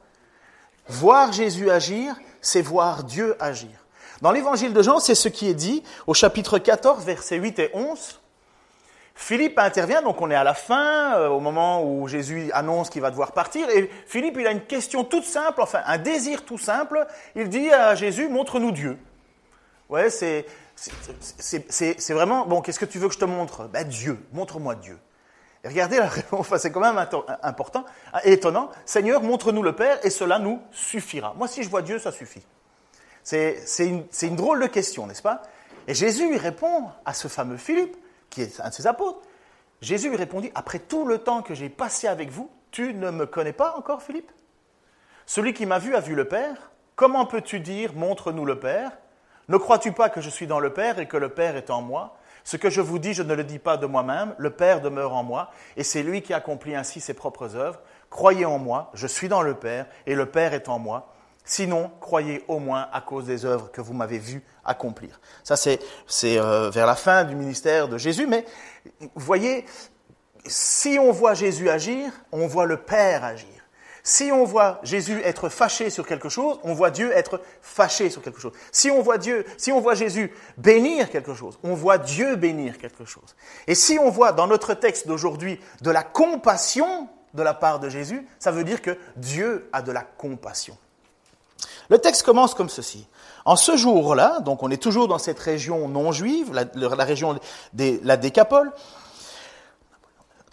Voir 0.89 1.33
Jésus 1.33 1.71
agir, 1.71 2.17
c'est 2.41 2.62
voir 2.62 3.05
Dieu 3.05 3.37
agir. 3.41 3.71
Dans 4.21 4.31
l'évangile 4.31 4.73
de 4.73 4.83
Jean, 4.83 5.00
c'est 5.00 5.17
ce 5.17 5.29
qui 5.29 5.49
est 5.49 5.55
dit 5.55 5.83
au 6.06 6.15
chapitre 6.15 6.59
14, 6.59 7.05
versets 7.05 7.37
8 7.37 7.59
et 7.59 7.71
11. 7.75 8.21
Philippe 9.22 9.56
intervient, 9.60 10.02
donc 10.02 10.20
on 10.20 10.32
est 10.32 10.34
à 10.34 10.42
la 10.42 10.52
fin, 10.52 11.14
euh, 11.14 11.28
au 11.28 11.38
moment 11.38 11.84
où 11.84 12.08
Jésus 12.08 12.50
annonce 12.52 12.90
qu'il 12.90 13.02
va 13.02 13.10
devoir 13.10 13.30
partir, 13.30 13.70
et 13.70 13.88
Philippe, 14.04 14.36
il 14.36 14.44
a 14.48 14.50
une 14.50 14.64
question 14.64 15.04
toute 15.04 15.22
simple, 15.22 15.62
enfin 15.62 15.80
un 15.86 15.96
désir 15.96 16.44
tout 16.44 16.58
simple, 16.58 17.06
il 17.36 17.48
dit 17.48 17.70
à 17.70 17.94
Jésus, 17.94 18.28
montre-nous 18.28 18.72
Dieu. 18.72 18.98
Ouais, 19.88 20.10
c'est, 20.10 20.44
c'est, 20.74 22.12
vraiment, 22.12 22.46
bon, 22.46 22.62
qu'est-ce 22.62 22.80
que 22.80 22.84
tu 22.84 22.98
veux 22.98 23.06
que 23.06 23.14
je 23.14 23.20
te 23.20 23.24
montre? 23.24 23.69
Ben 23.69 23.86
Dieu, 23.86 24.19
montre-moi 24.32 24.74
Dieu. 24.74 24.98
Et 25.62 25.69
regardez 25.69 25.98
la 25.98 26.10
c'est 26.58 26.72
quand 26.72 26.80
même 26.80 27.06
important, 27.44 27.84
étonnant, 28.24 28.70
Seigneur, 28.84 29.22
montre-nous 29.22 29.62
le 29.62 29.76
Père, 29.76 30.04
et 30.04 30.10
cela 30.10 30.40
nous 30.40 30.60
suffira. 30.72 31.32
Moi, 31.38 31.46
si 31.46 31.62
je 31.62 31.70
vois 31.70 31.82
Dieu, 31.82 32.00
ça 32.00 32.10
suffit. 32.10 32.42
C'est, 33.22 33.62
une, 33.78 34.04
une 34.22 34.34
drôle 34.34 34.60
de 34.60 34.66
question, 34.66 35.06
n'est-ce 35.06 35.22
pas? 35.22 35.42
Et 35.86 35.94
Jésus 35.94 36.28
lui 36.28 36.38
répond 36.38 36.90
à 37.04 37.14
ce 37.14 37.28
fameux 37.28 37.56
Philippe, 37.56 37.96
qui 38.32 38.43
est 38.43 38.61
un 38.61 38.70
de 38.70 38.75
ses 38.75 38.88
apôtres. 38.88 39.20
Jésus 39.81 40.08
lui 40.08 40.17
répondit, 40.17 40.50
après 40.55 40.79
tout 40.79 41.05
le 41.05 41.19
temps 41.19 41.43
que 41.43 41.55
j'ai 41.55 41.69
passé 41.69 42.08
avec 42.08 42.31
vous, 42.31 42.50
tu 42.70 42.94
ne 42.94 43.11
me 43.11 43.26
connais 43.26 43.52
pas 43.52 43.76
encore, 43.76 44.02
Philippe? 44.02 44.32
Celui 45.26 45.55
qui 45.55 45.67
m'a 45.67 45.79
vu 45.79 45.94
a 45.94 46.00
vu 46.00 46.14
le 46.14 46.26
Père. 46.26 46.73
Comment 46.96 47.26
peux-tu 47.26 47.61
dire, 47.61 47.94
montre-nous 47.94 48.44
le 48.44 48.58
Père 48.58 48.93
Ne 49.49 49.56
crois-tu 49.56 49.93
pas 49.93 50.08
que 50.08 50.20
je 50.20 50.31
suis 50.31 50.46
dans 50.46 50.61
le 50.61 50.73
Père 50.73 50.99
et 50.99 51.06
que 51.06 51.17
le 51.17 51.29
Père 51.29 51.56
est 51.56 51.70
en 51.70 51.82
moi? 51.82 52.17
Ce 52.44 52.56
que 52.56 52.70
je 52.70 52.81
vous 52.81 52.99
dis, 52.99 53.12
je 53.12 53.23
ne 53.23 53.34
le 53.34 53.44
dis 53.44 53.58
pas 53.58 53.76
de 53.76 53.87
moi-même, 53.87 54.34
le 54.38 54.50
Père 54.50 54.81
demeure 54.81 55.14
en 55.14 55.23
moi, 55.23 55.50
et 55.76 55.84
c'est 55.84 56.02
lui 56.02 56.23
qui 56.23 56.34
accomplit 56.34 56.75
ainsi 56.75 57.00
ses 57.00 57.14
propres 57.14 57.55
œuvres. 57.55 57.81
Croyez 58.11 58.44
en 58.44 58.58
moi, 58.58 58.90
je 58.94 59.06
suis 59.06 59.29
dans 59.29 59.43
le 59.43 59.55
Père, 59.55 59.87
et 60.06 60.14
le 60.14 60.26
Père 60.26 60.52
est 60.52 60.69
en 60.69 60.79
moi. 60.79 61.12
Sinon, 61.44 61.91
croyez 62.00 62.44
au 62.49 62.59
moins 62.59 62.89
à 62.93 63.00
cause 63.00 63.27
des 63.27 63.44
œuvres 63.44 63.71
que 63.71 63.81
vous 63.81 63.94
m'avez 63.94 64.19
vues 64.19 64.43
accomplir. 64.65 65.21
Ça, 65.43 65.56
c'est 65.56 65.81
euh, 66.25 66.71
vers 66.71 66.87
la 66.87 66.94
fin 66.94 67.25
du 67.25 67.35
ministère 67.35 67.89
de 67.89 67.99
Jésus, 67.99 68.27
mais 68.27 68.44
voyez, 69.17 69.65
si 70.47 70.99
on 71.00 71.11
voit 71.12 71.35
Jésus 71.35 71.69
agir, 71.69 72.12
on 72.31 72.47
voit 72.47 72.67
le 72.67 72.77
Père 72.77 73.25
agir. 73.25 73.49
Si 74.05 74.33
on 74.33 74.44
voit 74.44 74.81
Jésus 74.83 75.21
être 75.23 75.49
fâché 75.49 75.89
sur 75.89 76.06
quelque 76.06 76.29
chose, 76.29 76.59
on 76.65 76.75
voit 76.75 76.91
Dieu 76.91 77.12
être 77.12 77.41
fâché 77.61 78.11
sur 78.11 78.21
quelque 78.21 78.41
chose. 78.41 78.53
Si 78.73 78.91
on 78.91 79.00
voit 79.00 79.17
Dieu, 79.17 79.44
si 79.56 79.71
on 79.71 79.81
voit 79.81 79.94
Jésus 79.94 80.33
bénir 80.59 81.09
quelque 81.09 81.35
chose, 81.35 81.59
on 81.62 81.75
voit 81.75 81.99
Dieu 81.99 82.35
bénir 82.35 82.79
quelque 82.79 83.05
chose. 83.05 83.37
Et 83.69 83.77
si 83.77 83.99
on 84.00 84.11
voit 84.11 84.33
dans 84.33 84.49
notre 84.49 84.75
texte 84.75 85.06
d'aujourd'hui 85.06 85.61
de 85.83 85.91
la 85.93 86.03
compassion 86.03 87.09
de 87.35 87.43
la 87.43 87.55
part 87.55 87.79
de 87.79 87.89
Jésus, 87.89 88.27
ça 88.41 88.50
veut 88.50 88.65
dire 88.65 88.83
que 88.83 88.99
Dieu 89.17 89.69
a 89.73 89.83
de 89.83 89.93
la 89.93 90.03
compassion. 90.03 90.77
Le 91.93 91.99
texte 91.99 92.23
commence 92.23 92.55
comme 92.55 92.71
ceci. 92.71 93.06
En 93.44 93.55
ce 93.55 93.77
jour-là, 93.77 94.41
donc 94.41 94.62
on 94.62 94.71
est 94.71 94.83
toujours 94.83 95.09
dans 95.09 95.19
cette 95.19 95.39
région 95.39 95.89
non 95.89 96.11
juive, 96.11 96.50
la, 96.55 97.05
région 97.05 97.39
de 97.75 98.00
la 98.03 98.17
Décapole. 98.17 98.73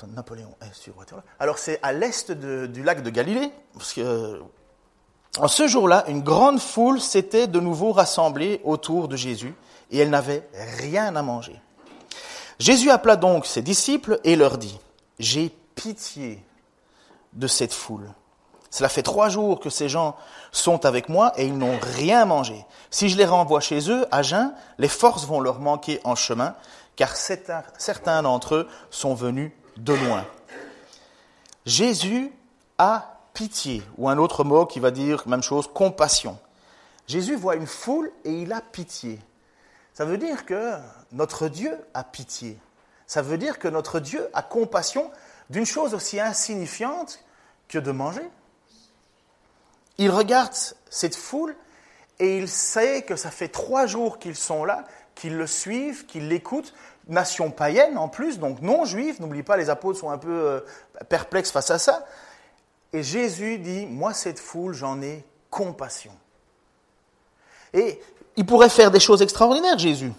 Napoléon 0.10 0.54
est 0.60 0.74
sur 0.74 0.96
Alors 1.40 1.58
c'est 1.58 1.80
à 1.82 1.94
l'est 1.94 2.30
du 2.30 2.84
lac 2.84 3.04
de 3.04 3.10
Galilée, 3.10 3.54
parce 3.74 3.94
que 3.94 4.42
en 5.40 5.48
ce 5.48 5.66
jour-là, 5.66 6.04
une 6.10 6.24
grande 6.24 6.60
foule 6.60 7.00
s'était 7.00 7.48
de 7.48 7.62
nouveau 7.62 7.94
rassemblée 7.94 8.60
autour 8.66 9.08
de 9.08 9.16
Jésus, 9.16 9.56
et 9.92 10.00
elle 10.00 10.10
n'avait 10.10 10.46
rien 10.78 11.16
à 11.16 11.22
manger. 11.22 11.56
Jésus 12.60 12.90
appela 12.90 13.16
donc 13.16 13.46
ses 13.46 13.62
disciples 13.62 14.20
et 14.26 14.36
leur 14.36 14.58
dit, 14.58 14.78
J'ai 15.20 15.56
pitié 15.74 16.44
de 17.32 17.48
cette 17.48 17.74
foule 17.74 18.10
cela 18.70 18.90
fait 18.90 19.04
trois 19.04 19.30
jours 19.30 19.60
que 19.60 19.70
ces 19.70 19.90
gens 19.90 20.16
sont 20.52 20.86
avec 20.86 21.10
moi 21.10 21.34
et 21.38 21.46
ils 21.46 21.58
n'ont 21.58 21.80
rien 21.82 22.26
mangé. 22.26 22.66
Si 22.92 23.10
je 23.10 23.18
les 23.18 23.26
renvoie 23.26 23.62
chez 23.62 23.90
eux, 23.90 24.06
à 24.12 24.22
jeun, 24.22 24.54
les 24.78 24.88
forces 24.88 25.26
vont 25.26 25.40
leur 25.40 25.60
manquer 25.60 26.00
en 26.04 26.16
chemin, 26.16 26.56
car 26.96 27.16
certains 27.16 28.22
d'entre 28.22 28.56
eux 28.56 28.68
sont 28.90 29.16
venus 29.16 29.52
de 29.78 29.94
loin. 29.94 30.26
Jésus 31.66 32.32
a 32.78 33.20
pitié, 33.34 33.84
ou 33.98 34.10
un 34.10 34.18
autre 34.18 34.44
mot 34.44 34.66
qui 34.66 34.80
va 34.80 34.92
dire 34.92 35.24
même 35.28 35.44
chose, 35.44 35.68
compassion. 35.74 36.38
Jésus 37.08 37.36
voit 37.36 37.56
une 37.56 37.68
foule 37.68 38.12
et 38.24 38.34
il 38.34 38.54
a 38.54 38.62
pitié. 38.62 39.20
Ça 39.94 40.06
veut 40.06 40.18
dire 40.18 40.46
que 40.46 40.76
notre 41.12 41.48
Dieu 41.48 41.78
a 41.94 42.04
pitié. 42.04 42.58
Ça 43.08 43.22
veut 43.22 43.38
dire 43.38 43.58
que 43.58 43.68
notre 43.68 44.00
Dieu 44.00 44.30
a 44.34 44.44
compassion 44.44 45.10
d'une 45.50 45.66
chose 45.66 45.94
aussi 45.96 46.20
insignifiante 46.20 47.20
que 47.68 47.80
de 47.80 47.92
manger. 47.92 48.30
Il 50.00 50.12
regarde 50.12 50.54
cette 50.90 51.16
foule 51.16 51.56
et 52.20 52.38
il 52.38 52.48
sait 52.48 53.02
que 53.02 53.18
ça 53.18 53.32
fait 53.32 53.50
trois 53.50 53.86
jours 53.86 54.18
qu'ils 54.18 54.38
sont 54.38 54.64
là, 54.64 54.86
qu'ils 55.14 55.36
le 55.36 55.46
suivent, 55.46 56.06
qu'ils 56.06 56.30
l'écoutent. 56.30 56.74
Nation 57.10 57.52
païenne 57.52 57.98
en 57.98 58.08
plus, 58.08 58.40
donc 58.40 58.62
non 58.62 58.86
juif. 58.86 59.20
N'oublie 59.20 59.44
pas, 59.44 59.58
les 59.58 59.70
apôtres 59.70 60.00
sont 60.00 60.10
un 60.10 60.18
peu 60.18 60.30
euh, 60.32 60.60
perplexes 61.10 61.52
face 61.52 61.70
à 61.70 61.80
ça. 61.80 62.06
Et 62.94 63.04
Jésus 63.04 63.58
dit, 63.58 63.88
moi 63.88 64.14
cette 64.14 64.40
foule, 64.40 64.74
j'en 64.74 65.02
ai 65.02 65.26
compassion. 65.50 66.14
Et 67.74 68.02
il 68.38 68.46
pourrait 68.46 68.70
faire 68.70 68.92
des 68.92 69.02
choses 69.02 69.22
extraordinaires, 69.22 69.78
Jésus. 69.78 70.14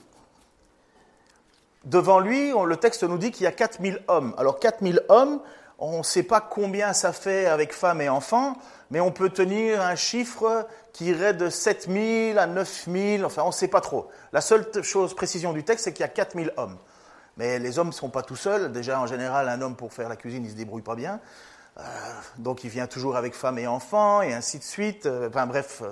Devant 1.85 2.19
lui, 2.21 2.51
le 2.53 2.77
texte 2.77 3.03
nous 3.05 3.17
dit 3.17 3.31
qu'il 3.31 3.45
y 3.45 3.47
a 3.47 3.53
4000 3.53 4.03
hommes. 4.09 4.35
Alors 4.37 4.59
4000 4.59 5.01
hommes, 5.09 5.41
on 5.79 5.99
ne 5.99 6.03
sait 6.03 6.23
pas 6.23 6.43
combien 6.43 6.93
ça 6.93 7.15
fait 7.15 7.47
avec 7.47 7.73
femmes 7.73 8.03
et 8.03 8.11
enfants 8.11 8.57
mais 8.90 9.00
on 9.00 9.12
peut 9.12 9.30
tenir 9.30 9.80
un 9.80 9.94
chiffre 9.94 10.66
qui 10.92 11.06
irait 11.06 11.35
de 11.35 11.49
7000 11.49 12.38
à 12.38 12.47
9000, 12.47 13.25
enfin 13.25 13.42
on 13.42 13.49
ne 13.49 13.52
sait 13.52 13.68
pas 13.68 13.80
trop. 13.80 14.09
La 14.32 14.40
seule 14.40 14.66
chose, 14.82 15.14
précision 15.14 15.52
du 15.52 15.64
texte, 15.64 15.85
c'est 15.85 15.92
qu'il 15.92 16.02
y 16.02 16.09
a 16.09 16.09
4000 16.09 16.52
hommes. 16.56 16.76
Mais 17.37 17.59
les 17.59 17.78
hommes 17.78 17.88
ne 17.88 17.92
sont 17.92 18.11
pas 18.11 18.23
tout 18.23 18.37
seuls. 18.37 18.73
Déjà, 18.73 19.00
en 19.00 19.06
général, 19.06 19.49
un 19.49 19.61
homme 19.62 19.76
pour 19.76 19.92
faire 19.92 20.09
la 20.09 20.16
cuisine, 20.16 20.42
il 20.42 20.47
ne 20.47 20.52
se 20.52 20.56
débrouille 20.56 20.82
pas 20.82 20.97
bien. 20.97 21.20
donc 22.38 22.64
il 22.64 22.70
vient 22.70 22.87
toujours 22.87 23.16
avec 23.16 23.35
femme 23.35 23.59
et 23.59 23.66
enfant, 23.66 24.23
et 24.23 24.35
ainsi 24.35 24.59
de 24.59 24.64
suite. 24.64 25.06
enfin 25.06 25.47
bref, 25.47 25.82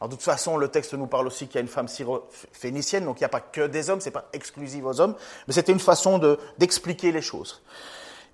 alors, 0.00 0.08
de 0.08 0.14
toute 0.14 0.24
façon, 0.24 0.56
le 0.56 0.68
texte 0.68 0.94
nous 0.94 1.06
parle 1.06 1.26
aussi 1.26 1.46
qu'il 1.46 1.56
y 1.56 1.58
a 1.58 1.62
une 1.62 1.68
femme 1.68 1.88
syro-phénicienne, 1.88 3.04
donc 3.04 3.18
il 3.18 3.22
n'y 3.22 3.26
a 3.26 3.30
pas 3.30 3.40
que 3.40 3.66
des 3.66 3.90
hommes, 3.90 4.00
ce 4.00 4.06
n'est 4.06 4.12
pas 4.12 4.28
exclusif 4.32 4.84
aux 4.84 5.00
hommes, 5.00 5.16
mais 5.46 5.54
c'était 5.54 5.72
une 5.72 5.80
façon 5.80 6.18
d'expliquer 6.58 7.10
les 7.10 7.22
choses. 7.22 7.62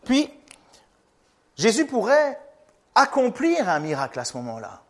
Puis, 0.04 0.30
Jésus 1.56 1.86
pourrait 1.86 2.38
accomplir 2.94 3.68
un 3.68 3.80
miracle 3.80 4.18
à 4.18 4.24
ce 4.24 4.36
moment-là. 4.36 4.82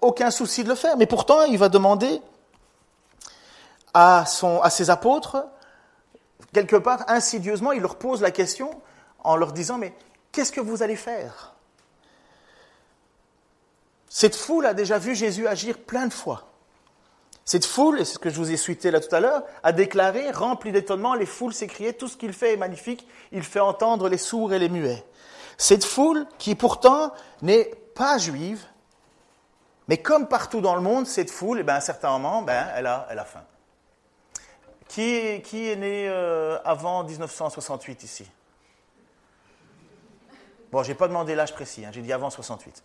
Aucun 0.00 0.30
souci 0.30 0.64
de 0.64 0.68
le 0.68 0.74
faire, 0.74 0.96
mais 0.96 1.06
pourtant, 1.06 1.44
il 1.44 1.58
va 1.58 1.68
demander 1.68 2.20
à, 3.94 4.24
ses 4.70 4.90
apôtres, 4.90 5.46
quelque 6.52 6.76
part, 6.76 7.04
insidieusement, 7.08 7.72
il 7.72 7.80
leur 7.80 7.96
pose 7.96 8.20
la 8.20 8.30
question 8.30 8.70
en 9.22 9.36
leur 9.36 9.52
disant, 9.52 9.78
mais 9.78 9.94
qu'est-ce 10.32 10.52
que 10.52 10.60
vous 10.60 10.82
allez 10.82 10.96
faire? 10.96 11.54
Cette 14.08 14.36
foule 14.36 14.66
a 14.66 14.74
déjà 14.74 14.98
vu 14.98 15.14
Jésus 15.14 15.46
agir 15.46 15.78
plein 15.78 16.06
de 16.06 16.12
fois. 16.12 16.50
Cette 17.44 17.66
foule, 17.66 18.00
et 18.00 18.04
c'est 18.04 18.14
ce 18.14 18.18
que 18.18 18.30
je 18.30 18.36
vous 18.36 18.50
ai 18.50 18.56
suité 18.56 18.90
là 18.90 19.00
tout 19.00 19.14
à 19.14 19.20
l'heure, 19.20 19.42
a 19.62 19.72
déclaré, 19.72 20.30
rempli 20.30 20.72
d'étonnement, 20.72 21.14
les 21.14 21.26
foules 21.26 21.52
s'écriaient, 21.52 21.92
tout 21.92 22.08
ce 22.08 22.16
qu'il 22.16 22.32
fait 22.32 22.54
est 22.54 22.56
magnifique, 22.56 23.06
il 23.32 23.42
fait 23.42 23.60
entendre 23.60 24.08
les 24.08 24.18
sourds 24.18 24.52
et 24.54 24.58
les 24.58 24.68
muets. 24.68 25.04
Cette 25.58 25.84
foule, 25.84 26.26
qui 26.38 26.54
pourtant 26.54 27.12
n'est 27.42 27.70
pas 27.94 28.18
juive, 28.18 28.64
mais 29.88 29.98
comme 29.98 30.28
partout 30.28 30.60
dans 30.60 30.74
le 30.74 30.80
monde, 30.80 31.06
cette 31.06 31.30
foule, 31.30 31.60
eh 31.60 31.62
ben, 31.62 31.74
à 31.74 31.76
un 31.76 31.80
certain 31.80 32.10
moment, 32.10 32.42
ben, 32.42 32.68
elle, 32.74 32.86
a, 32.86 33.06
elle 33.10 33.18
a 33.18 33.24
faim. 33.24 33.44
Qui, 34.88 35.42
qui 35.42 35.70
est 35.70 35.76
né 35.76 36.08
euh, 36.08 36.58
avant 36.64 37.04
1968 37.04 38.02
ici? 38.02 38.30
Bon, 40.72 40.82
je 40.82 40.88
n'ai 40.88 40.94
pas 40.94 41.08
demandé 41.08 41.34
l'âge 41.34 41.54
précis, 41.54 41.84
hein, 41.84 41.90
j'ai 41.92 42.02
dit 42.02 42.12
avant 42.12 42.30
68. 42.30 42.82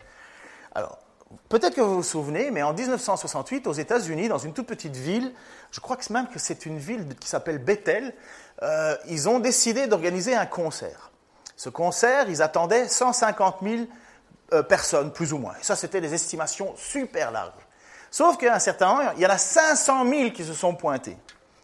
Alors, 0.75 0.99
Peut-être 1.47 1.75
que 1.75 1.81
vous 1.81 1.97
vous 1.97 2.03
souvenez, 2.03 2.49
mais 2.49 2.63
en 2.63 2.73
1968, 2.73 3.67
aux 3.67 3.73
États-Unis, 3.73 4.29
dans 4.29 4.39
une 4.39 4.53
toute 4.53 4.65
petite 4.65 4.95
ville, 4.95 5.33
je 5.71 5.79
crois 5.79 5.95
que 5.95 6.11
même 6.11 6.27
que 6.27 6.39
c'est 6.39 6.65
une 6.65 6.79
ville 6.79 7.15
qui 7.19 7.27
s'appelle 7.27 7.59
Bethel, 7.59 8.15
euh, 8.63 8.95
ils 9.07 9.29
ont 9.29 9.39
décidé 9.39 9.87
d'organiser 9.87 10.35
un 10.35 10.47
concert. 10.47 11.08
Ce 11.59 11.67
concert, 11.67 12.29
ils 12.29 12.41
attendaient 12.41 12.87
150 12.87 13.57
000 13.61 13.83
euh, 14.53 14.63
personnes, 14.63 15.11
plus 15.11 15.33
ou 15.33 15.39
moins. 15.39 15.55
Ça, 15.61 15.75
c'était 15.75 15.99
des 15.99 16.13
estimations 16.13 16.73
super 16.77 17.31
larges. 17.31 17.51
Sauf 18.09 18.37
qu'à 18.37 18.55
un 18.55 18.59
certain 18.59 18.87
moment, 18.87 19.11
il 19.17 19.21
y 19.21 19.25
en 19.25 19.29
a 19.29 19.37
500 19.37 20.09
000 20.09 20.29
qui 20.29 20.45
se 20.45 20.53
sont 20.53 20.73
pointés. 20.73 21.17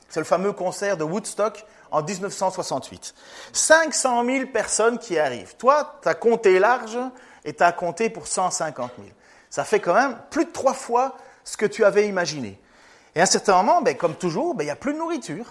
C'est 0.10 0.20
le 0.20 0.26
fameux 0.26 0.52
concert 0.52 0.98
de 0.98 1.06
Woodstock 1.06 1.66
en 1.92 2.04
1968. 2.04 3.16
500 3.54 4.26
000 4.26 4.48
personnes 4.48 5.00
qui 5.00 5.18
arrivent. 5.18 5.56
Toi, 5.56 5.98
tu 6.02 6.10
as 6.10 6.14
compté 6.14 6.60
large 6.60 7.00
et 7.46 7.54
tu 7.54 7.64
as 7.64 7.72
compté 7.72 8.10
pour 8.10 8.28
150 8.28 8.92
000. 8.98 9.08
Ça 9.50 9.64
fait 9.64 9.80
quand 9.80 9.94
même 9.94 10.18
plus 10.30 10.44
de 10.44 10.52
trois 10.52 10.74
fois 10.74 11.16
ce 11.46 11.56
que 11.56 11.66
tu 11.66 11.86
avais 11.86 12.10
imaginé. 12.10 12.60
Et 13.16 13.22
à 13.22 13.24
un 13.24 13.28
certain 13.28 13.56
moment, 13.64 13.82
ben, 13.82 13.96
comme 13.96 14.16
toujours, 14.16 14.56
ben, 14.56 14.66
il 14.66 14.68
n'y 14.68 14.72
a 14.72 14.76
plus 14.76 14.92
de 14.92 14.98
nourriture. 14.98 15.46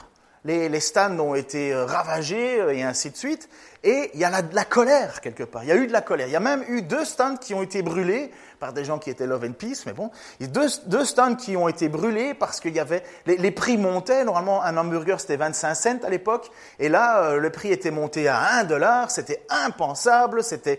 Les, 0.44 0.80
stands 0.80 1.18
ont 1.20 1.34
été 1.34 1.72
euh, 1.72 1.86
ravagés 1.86 2.60
euh, 2.60 2.74
et 2.74 2.82
ainsi 2.82 3.10
de 3.10 3.16
suite. 3.16 3.48
Et 3.82 4.10
il 4.12 4.20
y 4.20 4.24
a 4.24 4.42
de 4.42 4.54
la 4.54 4.64
colère 4.64 5.22
quelque 5.22 5.42
part. 5.42 5.64
Il 5.64 5.68
y 5.68 5.72
a 5.72 5.76
eu 5.76 5.86
de 5.86 5.92
la 5.92 6.02
colère. 6.02 6.26
Il 6.26 6.32
y 6.32 6.36
a 6.36 6.40
même 6.40 6.64
eu 6.68 6.82
deux 6.82 7.04
stands 7.04 7.36
qui 7.36 7.54
ont 7.54 7.62
été 7.62 7.82
brûlés 7.82 8.30
par 8.60 8.72
des 8.72 8.84
gens 8.84 8.98
qui 8.98 9.10
étaient 9.10 9.26
love 9.26 9.44
and 9.44 9.52
peace, 9.52 9.84
mais 9.86 9.92
bon. 9.92 10.10
Il 10.40 10.46
y 10.46 10.48
a 10.48 10.52
deux, 10.52 10.68
deux 10.86 11.04
stands 11.04 11.34
qui 11.34 11.56
ont 11.56 11.68
été 11.68 11.88
brûlés 11.88 12.34
parce 12.34 12.60
qu'il 12.60 12.74
y 12.74 12.80
avait 12.80 13.02
les, 13.26 13.50
prix 13.50 13.78
montaient. 13.78 14.24
Normalement, 14.24 14.62
un 14.62 14.76
hamburger 14.76 15.18
c'était 15.20 15.36
25 15.36 15.74
cents 15.74 16.04
à 16.04 16.10
l'époque, 16.10 16.50
et 16.78 16.88
là 16.88 17.24
euh, 17.24 17.38
le 17.38 17.50
prix 17.50 17.72
était 17.72 17.90
monté 17.90 18.28
à 18.28 18.58
1 18.58 18.64
dollar. 18.64 19.10
C'était 19.10 19.44
impensable. 19.48 20.42
C'était 20.42 20.78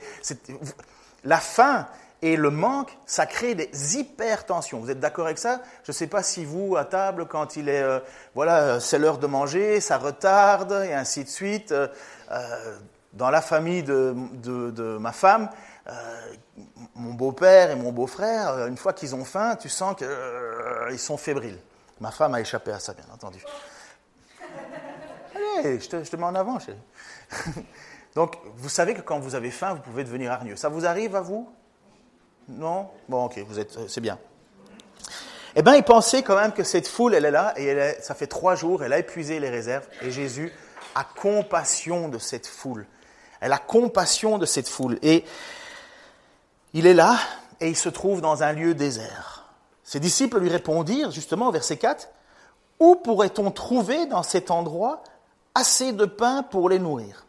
la 1.24 1.38
faim 1.38 1.88
et 2.22 2.38
le 2.38 2.50
manque, 2.50 2.98
ça 3.06 3.26
crée 3.26 3.56
des 3.56 3.98
hypertensions. 3.98 4.80
Vous 4.80 4.90
êtes 4.90 5.00
d'accord 5.00 5.26
avec 5.26 5.38
ça? 5.38 5.62
Je 5.84 5.92
ne 5.92 5.94
sais 5.94 6.08
pas 6.08 6.24
si 6.24 6.46
vous, 6.46 6.76
à 6.76 6.86
table, 6.86 7.28
quand 7.28 7.56
il 7.56 7.70
est, 7.70 7.82
euh, 7.82 8.00
voilà, 8.34 8.62
euh, 8.62 8.80
c'est 8.80 8.98
l'heure 8.98 9.18
de 9.18 9.28
manger, 9.28 9.82
ça 9.82 9.98
retarde, 9.98 10.72
et 10.88 10.94
ainsi 10.94 11.24
de 11.24 11.30
suite. 11.30 11.72
Euh, 11.72 11.88
dans 13.14 13.30
la 13.30 13.42
famille 13.42 13.84
de, 13.84 14.14
de, 14.42 14.98
ma 14.98 15.14
femme, 15.14 15.50
mon 16.96 17.14
beau-père 17.14 17.72
et 17.72 17.76
mon 17.76 17.94
beau-frère, 17.94 18.68
une 18.68 18.76
fois 18.76 18.92
qu'ils 18.92 19.16
ont 19.16 19.24
faim, 19.24 19.56
tu 19.56 19.70
sens 19.70 19.96
qu'ils 19.96 21.00
sont 21.00 21.16
fébriles. 21.16 21.60
Ma 22.02 22.12
femme 22.12 22.34
a 22.34 22.42
échappé 22.42 22.72
à 22.72 22.80
ça, 22.80 22.94
bien 22.94 23.06
entendu. 23.14 23.42
Allez, 25.60 25.80
je 25.80 25.88
te, 25.88 26.04
je 26.04 26.12
te 26.12 26.18
mets 26.18 26.26
en 26.26 26.36
avant, 26.36 26.60
chérie. 26.60 26.78
Donc, 28.16 28.38
vous 28.58 28.68
savez 28.68 28.94
que 28.94 29.02
quand 29.02 29.20
vous 29.20 29.36
avez 29.36 29.52
faim, 29.52 29.76
vous 29.76 29.82
pouvez 29.82 30.04
devenir 30.04 30.34
hargneux. 30.34 30.58
Ça 30.58 30.68
vous 30.68 30.86
arrive 30.86 31.16
à 31.16 31.22
vous? 31.22 31.50
Non 32.48 32.90
Bon, 33.10 33.26
ok, 33.26 33.40
vous 33.48 33.60
êtes, 33.60 33.78
c'est 33.88 34.02
bien. 34.02 34.18
Eh 35.56 35.62
bien, 35.62 35.76
il 35.76 35.84
pensait 35.84 36.22
quand 36.22 36.36
même 36.36 36.52
que 36.52 36.64
cette 36.64 36.88
foule, 36.88 37.16
elle 37.16 37.26
est 37.26 37.32
là, 37.32 37.54
et 37.58 37.96
ça 38.02 38.14
fait 38.14 38.28
trois 38.28 38.56
jours, 38.56 38.84
elle 38.84 38.94
a 38.94 39.00
épuisé 39.00 39.40
les 39.40 39.50
réserves, 39.50 39.88
et 40.02 40.12
Jésus 40.12 40.52
a 40.96 41.04
compassion 41.04 42.10
de 42.10 42.18
cette 42.18 42.48
foule. 42.48 42.86
Elle 43.40 43.54
a 43.54 43.58
compassion 43.58 44.38
de 44.38 44.46
cette 44.46 44.68
foule. 44.68 45.00
Et 45.02 45.24
il 46.74 46.88
est 46.88 46.94
là, 46.94 47.18
et 47.62 47.70
il 47.70 47.76
se 47.76 47.90
trouve 47.90 48.22
dans 48.22 48.44
un 48.44 48.52
lieu 48.52 48.74
désert. 48.74 49.54
Ses 49.84 50.00
disciples 50.00 50.40
lui 50.40 50.50
répondirent, 50.50 51.12
justement, 51.12 51.50
au 51.50 51.52
verset 51.52 51.78
4, 51.78 52.10
Où 52.80 52.96
pourrait-on 52.96 53.52
trouver 53.52 54.08
dans 54.08 54.24
cet 54.24 54.52
endroit 54.52 55.04
assez 55.54 55.94
de 55.94 56.06
pain 56.06 56.44
pour 56.44 56.70
les 56.70 56.80
nourrir? 56.80 57.25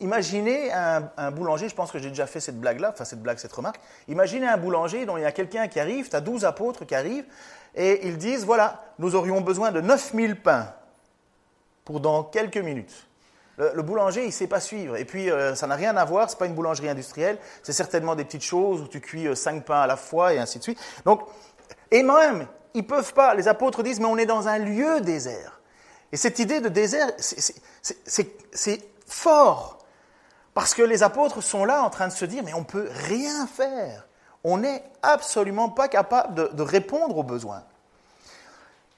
Imaginez 0.00 0.72
un, 0.72 1.30
boulanger, 1.30 1.68
je 1.68 1.74
pense 1.74 1.92
que 1.92 1.98
j'ai 1.98 2.08
déjà 2.08 2.26
fait 2.26 2.40
cette 2.40 2.58
blague-là, 2.60 2.90
enfin 2.92 3.04
cette 3.04 3.22
blague, 3.22 3.38
cette 3.38 3.52
remarque. 3.52 3.80
Imaginez 4.08 4.46
un 4.46 4.56
boulanger 4.56 5.06
dont 5.06 5.16
il 5.16 5.22
y 5.22 5.26
a 5.26 5.32
quelqu'un 5.32 5.68
qui 5.68 5.78
arrive, 5.78 6.08
tu 6.08 6.16
as 6.16 6.20
12 6.20 6.44
apôtres 6.44 6.84
qui 6.84 6.94
arrivent, 6.94 7.26
et 7.74 8.06
ils 8.06 8.18
disent, 8.18 8.44
voilà, 8.44 8.82
nous 8.98 9.14
aurions 9.14 9.40
besoin 9.40 9.72
de 9.72 9.80
9000 9.80 10.40
pains 10.40 10.72
pour 11.84 12.00
dans 12.00 12.24
quelques 12.24 12.58
minutes. 12.58 13.06
Le, 13.56 13.82
boulanger, 13.82 14.22
il 14.22 14.26
ne 14.26 14.32
sait 14.32 14.48
pas 14.48 14.58
suivre. 14.58 14.96
Et 14.96 15.04
puis, 15.04 15.30
euh, 15.30 15.54
ça 15.54 15.68
n'a 15.68 15.76
rien 15.76 15.96
à 15.96 16.04
voir, 16.04 16.28
ce 16.28 16.34
n'est 16.34 16.38
pas 16.40 16.46
une 16.46 16.54
boulangerie 16.54 16.88
industrielle, 16.88 17.38
c'est 17.62 17.72
certainement 17.72 18.16
des 18.16 18.24
petites 18.24 18.42
choses 18.42 18.80
où 18.80 18.88
tu 18.88 19.00
cuis 19.00 19.28
5 19.34 19.56
euh, 19.56 19.60
pains 19.60 19.80
à 19.82 19.86
la 19.86 19.96
fois, 19.96 20.34
et 20.34 20.38
ainsi 20.38 20.58
de 20.58 20.64
suite. 20.64 20.78
Donc, 21.04 21.22
et 21.92 22.02
même, 22.02 22.48
ils 22.74 22.84
peuvent 22.84 23.14
pas, 23.14 23.34
les 23.34 23.46
apôtres 23.46 23.84
disent, 23.84 24.00
mais 24.00 24.06
on 24.06 24.18
est 24.18 24.26
dans 24.26 24.48
un 24.48 24.58
lieu 24.58 25.00
désert. 25.00 25.60
Et 26.10 26.16
cette 26.16 26.40
idée 26.40 26.60
de 26.60 26.68
désert, 26.68 27.10
c'est 27.18 28.80
fort. 29.06 29.83
Parce 30.54 30.72
que 30.72 30.82
les 30.82 31.02
apôtres 31.02 31.42
sont 31.42 31.64
là 31.64 31.82
en 31.82 31.90
train 31.90 32.06
de 32.06 32.12
se 32.12 32.24
dire, 32.24 32.42
mais 32.44 32.54
on 32.54 32.60
ne 32.60 32.64
peut 32.64 32.88
rien 33.08 33.46
faire. 33.46 34.06
On 34.44 34.58
n'est 34.58 34.84
absolument 35.02 35.68
pas 35.68 35.88
capable 35.88 36.54
de, 36.54 36.62
répondre 36.62 37.18
aux 37.18 37.24
besoins. 37.24 37.64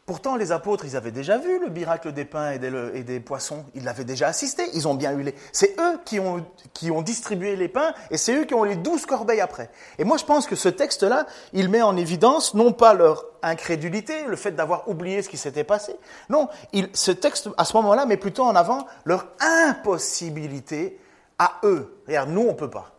Pourtant, 0.04 0.36
les 0.36 0.52
apôtres, 0.52 0.84
ils 0.84 0.96
avaient 0.96 1.10
déjà 1.10 1.38
vu 1.38 1.58
le 1.58 1.68
miracle 1.68 2.12
des 2.12 2.24
pains 2.24 2.52
et 2.52 2.58
des, 2.58 3.20
poissons. 3.20 3.64
Ils 3.74 3.82
l'avaient 3.82 4.04
déjà 4.04 4.28
assisté. 4.28 4.64
Ils 4.74 4.86
ont 4.86 4.94
bien 4.94 5.16
eu 5.16 5.22
les. 5.22 5.34
C'est 5.50 5.74
eux 5.80 5.98
qui 6.04 6.20
ont, 6.20 7.02
distribué 7.02 7.56
les 7.56 7.68
pains 7.68 7.92
et 8.10 8.16
c'est 8.16 8.34
eux 8.36 8.44
qui 8.44 8.54
ont 8.54 8.62
les 8.62 8.76
douze 8.76 9.06
corbeilles 9.06 9.40
après. 9.40 9.70
Et 9.98 10.04
moi, 10.04 10.16
je 10.16 10.24
pense 10.24 10.46
que 10.46 10.54
ce 10.54 10.68
texte-là, 10.68 11.26
il 11.52 11.70
met 11.70 11.82
en 11.82 11.96
évidence 11.96 12.54
non 12.54 12.72
pas 12.72 12.94
leur 12.94 13.24
incrédulité, 13.42 14.26
le 14.26 14.36
fait 14.36 14.52
d'avoir 14.52 14.88
oublié 14.88 15.22
ce 15.22 15.28
qui 15.28 15.38
s'était 15.38 15.64
passé. 15.64 15.96
Non, 16.28 16.48
ce 16.92 17.10
texte, 17.10 17.48
à 17.56 17.64
ce 17.64 17.76
moment-là, 17.78 18.06
met 18.06 18.16
plutôt 18.16 18.44
en 18.44 18.54
avant 18.54 18.86
leur 19.04 19.26
impossibilité 19.40 21.00
à 21.38 21.58
eux. 21.64 22.02
Regarde, 22.06 22.30
nous, 22.30 22.42
on 22.42 22.52
ne 22.52 22.56
peut 22.56 22.70
pas. 22.70 22.92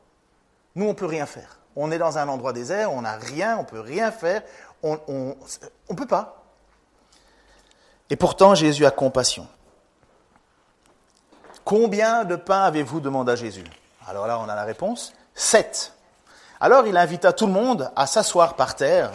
Nous, 0.75 0.85
on 0.85 0.89
ne 0.89 0.93
peut 0.93 1.05
rien 1.05 1.25
faire. 1.25 1.59
On 1.75 1.91
est 1.91 1.97
dans 1.97 2.17
un 2.17 2.27
endroit 2.27 2.53
désert, 2.53 2.91
on 2.91 3.01
n'a 3.01 3.17
rien, 3.17 3.57
on 3.57 3.61
ne 3.61 3.67
peut 3.67 3.79
rien 3.79 4.11
faire, 4.11 4.41
on 4.83 4.99
ne 5.89 5.95
peut 5.95 6.07
pas. 6.07 6.43
Et 8.09 8.15
pourtant, 8.15 8.55
Jésus 8.55 8.85
a 8.85 8.91
compassion. 8.91 9.47
Combien 11.65 12.23
de 12.23 12.35
pains 12.35 12.63
avez-vous 12.63 12.99
demandé 12.99 13.33
à 13.33 13.35
Jésus? 13.35 13.65
Alors 14.07 14.25
là, 14.25 14.39
on 14.39 14.47
a 14.47 14.55
la 14.55 14.63
réponse. 14.63 15.13
Sept. 15.35 15.93
Alors 16.59 16.87
il 16.87 16.97
invita 16.97 17.33
tout 17.33 17.45
le 17.45 17.51
monde 17.51 17.91
à 17.95 18.07
s'asseoir 18.07 18.55
par 18.55 18.75
terre. 18.75 19.11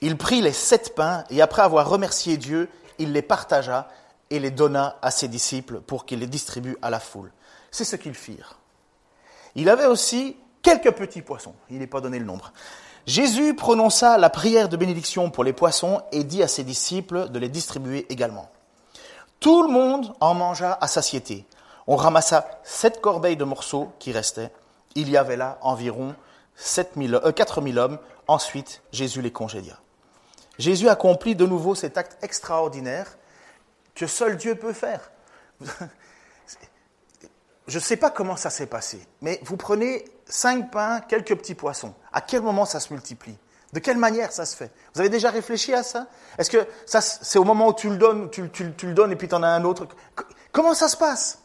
Il 0.00 0.16
prit 0.16 0.40
les 0.40 0.52
sept 0.52 0.94
pains 0.94 1.24
et 1.30 1.42
après 1.42 1.62
avoir 1.62 1.88
remercié 1.88 2.36
Dieu, 2.36 2.68
il 2.98 3.12
les 3.12 3.22
partagea 3.22 3.88
et 4.30 4.38
les 4.38 4.50
donna 4.50 4.98
à 5.02 5.10
ses 5.10 5.28
disciples 5.28 5.80
pour 5.80 6.06
qu'ils 6.06 6.20
les 6.20 6.26
distribuent 6.26 6.78
à 6.82 6.90
la 6.90 7.00
foule. 7.00 7.32
C'est 7.70 7.84
ce 7.84 7.96
qu'ils 7.96 8.14
firent. 8.14 8.56
Il 9.54 9.68
avait 9.68 9.86
aussi 9.86 10.36
quelques 10.62 10.92
petits 10.92 11.22
poissons, 11.22 11.54
il 11.70 11.78
n'est 11.78 11.86
pas 11.86 12.00
donné 12.00 12.18
le 12.18 12.24
nombre. 12.24 12.52
Jésus 13.06 13.54
prononça 13.54 14.18
la 14.18 14.30
prière 14.30 14.68
de 14.68 14.76
bénédiction 14.76 15.30
pour 15.30 15.42
les 15.42 15.52
poissons 15.52 16.02
et 16.12 16.22
dit 16.22 16.42
à 16.42 16.48
ses 16.48 16.64
disciples 16.64 17.30
de 17.30 17.38
les 17.38 17.48
distribuer 17.48 18.06
également. 18.10 18.50
Tout 19.40 19.62
le 19.62 19.72
monde 19.72 20.12
en 20.20 20.34
mangea 20.34 20.76
à 20.80 20.86
satiété. 20.86 21.46
On 21.86 21.96
ramassa 21.96 22.60
sept 22.62 23.00
corbeilles 23.00 23.38
de 23.38 23.44
morceaux 23.44 23.92
qui 23.98 24.12
restaient. 24.12 24.52
Il 24.94 25.08
y 25.08 25.16
avait 25.16 25.36
là 25.36 25.58
environ 25.62 26.14
4000 26.56 27.14
euh, 27.14 27.82
hommes. 27.82 27.98
Ensuite, 28.28 28.82
Jésus 28.92 29.22
les 29.22 29.32
congédia. 29.32 29.78
Jésus 30.58 30.88
accomplit 30.88 31.34
de 31.34 31.46
nouveau 31.46 31.74
cet 31.74 31.96
acte 31.96 32.22
extraordinaire 32.22 33.16
que 33.94 34.06
seul 34.06 34.36
Dieu 34.36 34.54
peut 34.54 34.74
faire 34.74 35.10
je 37.66 37.78
ne 37.78 37.82
sais 37.82 37.96
pas 37.96 38.10
comment 38.10 38.36
ça 38.36 38.50
s'est 38.50 38.66
passé, 38.66 39.06
mais 39.20 39.40
vous 39.44 39.56
prenez 39.56 40.04
cinq 40.26 40.70
pains, 40.70 41.00
quelques 41.00 41.36
petits 41.36 41.54
poissons. 41.54 41.94
À 42.12 42.20
quel 42.20 42.42
moment 42.42 42.64
ça 42.64 42.80
se 42.80 42.92
multiplie? 42.92 43.38
De 43.72 43.78
quelle 43.78 43.98
manière 43.98 44.32
ça 44.32 44.46
se 44.46 44.56
fait? 44.56 44.72
Vous 44.94 45.00
avez 45.00 45.10
déjà 45.10 45.30
réfléchi 45.30 45.72
à 45.72 45.82
ça? 45.82 46.08
Est-ce 46.38 46.50
que 46.50 46.66
ça, 46.86 47.00
c'est 47.00 47.38
au 47.38 47.44
moment 47.44 47.68
où 47.68 47.74
tu 47.74 47.88
le 47.88 47.96
donnes, 47.96 48.28
tu, 48.30 48.50
tu, 48.50 48.64
le 48.64 48.94
donnes 48.94 49.12
et 49.12 49.16
puis 49.16 49.28
tu 49.28 49.34
en 49.34 49.42
as 49.44 49.48
un 49.48 49.64
autre? 49.64 49.86
Comment 50.50 50.74
ça 50.74 50.88
se 50.88 50.96
passe? 50.96 51.38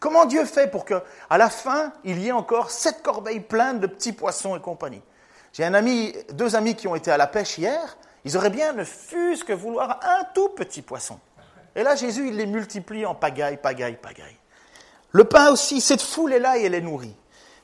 Comment 0.00 0.24
Dieu 0.24 0.44
fait 0.46 0.68
pour 0.68 0.84
que, 0.84 1.00
à 1.28 1.38
la 1.38 1.48
fin, 1.48 1.92
il 2.02 2.18
y 2.20 2.28
ait 2.28 2.32
encore 2.32 2.70
sept 2.70 3.02
corbeilles 3.02 3.40
pleines 3.40 3.78
de 3.78 3.86
petits 3.86 4.12
poissons 4.12 4.56
et 4.56 4.60
compagnie? 4.60 5.02
J'ai 5.52 5.64
un 5.64 5.74
ami, 5.74 6.14
deux 6.32 6.56
amis 6.56 6.74
qui 6.74 6.88
ont 6.88 6.96
été 6.96 7.12
à 7.12 7.16
la 7.16 7.26
pêche 7.26 7.58
hier. 7.58 7.96
Ils 8.24 8.36
auraient 8.36 8.50
bien 8.50 8.72
ne 8.72 8.82
fût-ce 8.82 9.44
que 9.44 9.52
vouloir 9.52 10.00
un 10.02 10.24
tout 10.34 10.48
petit 10.48 10.82
poisson. 10.82 11.20
Et 11.76 11.82
là, 11.84 11.94
Jésus, 11.94 12.28
il 12.28 12.36
les 12.36 12.46
multiplie 12.46 13.06
en 13.06 13.14
pagaille, 13.14 13.58
pagaille, 13.58 13.96
pagaille. 13.96 14.39
Le 15.12 15.24
pain 15.24 15.50
aussi, 15.50 15.80
cette 15.80 16.02
foule 16.02 16.32
est 16.32 16.38
là 16.38 16.58
et 16.58 16.64
elle 16.64 16.74
est 16.74 16.80
nourrie. 16.80 17.16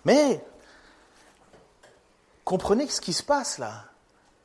Mais 0.05 0.45
comprenez 2.45 2.89
ce 2.89 3.01
qui 3.01 3.13
se 3.13 3.23
passe 3.23 3.59
là. 3.59 3.85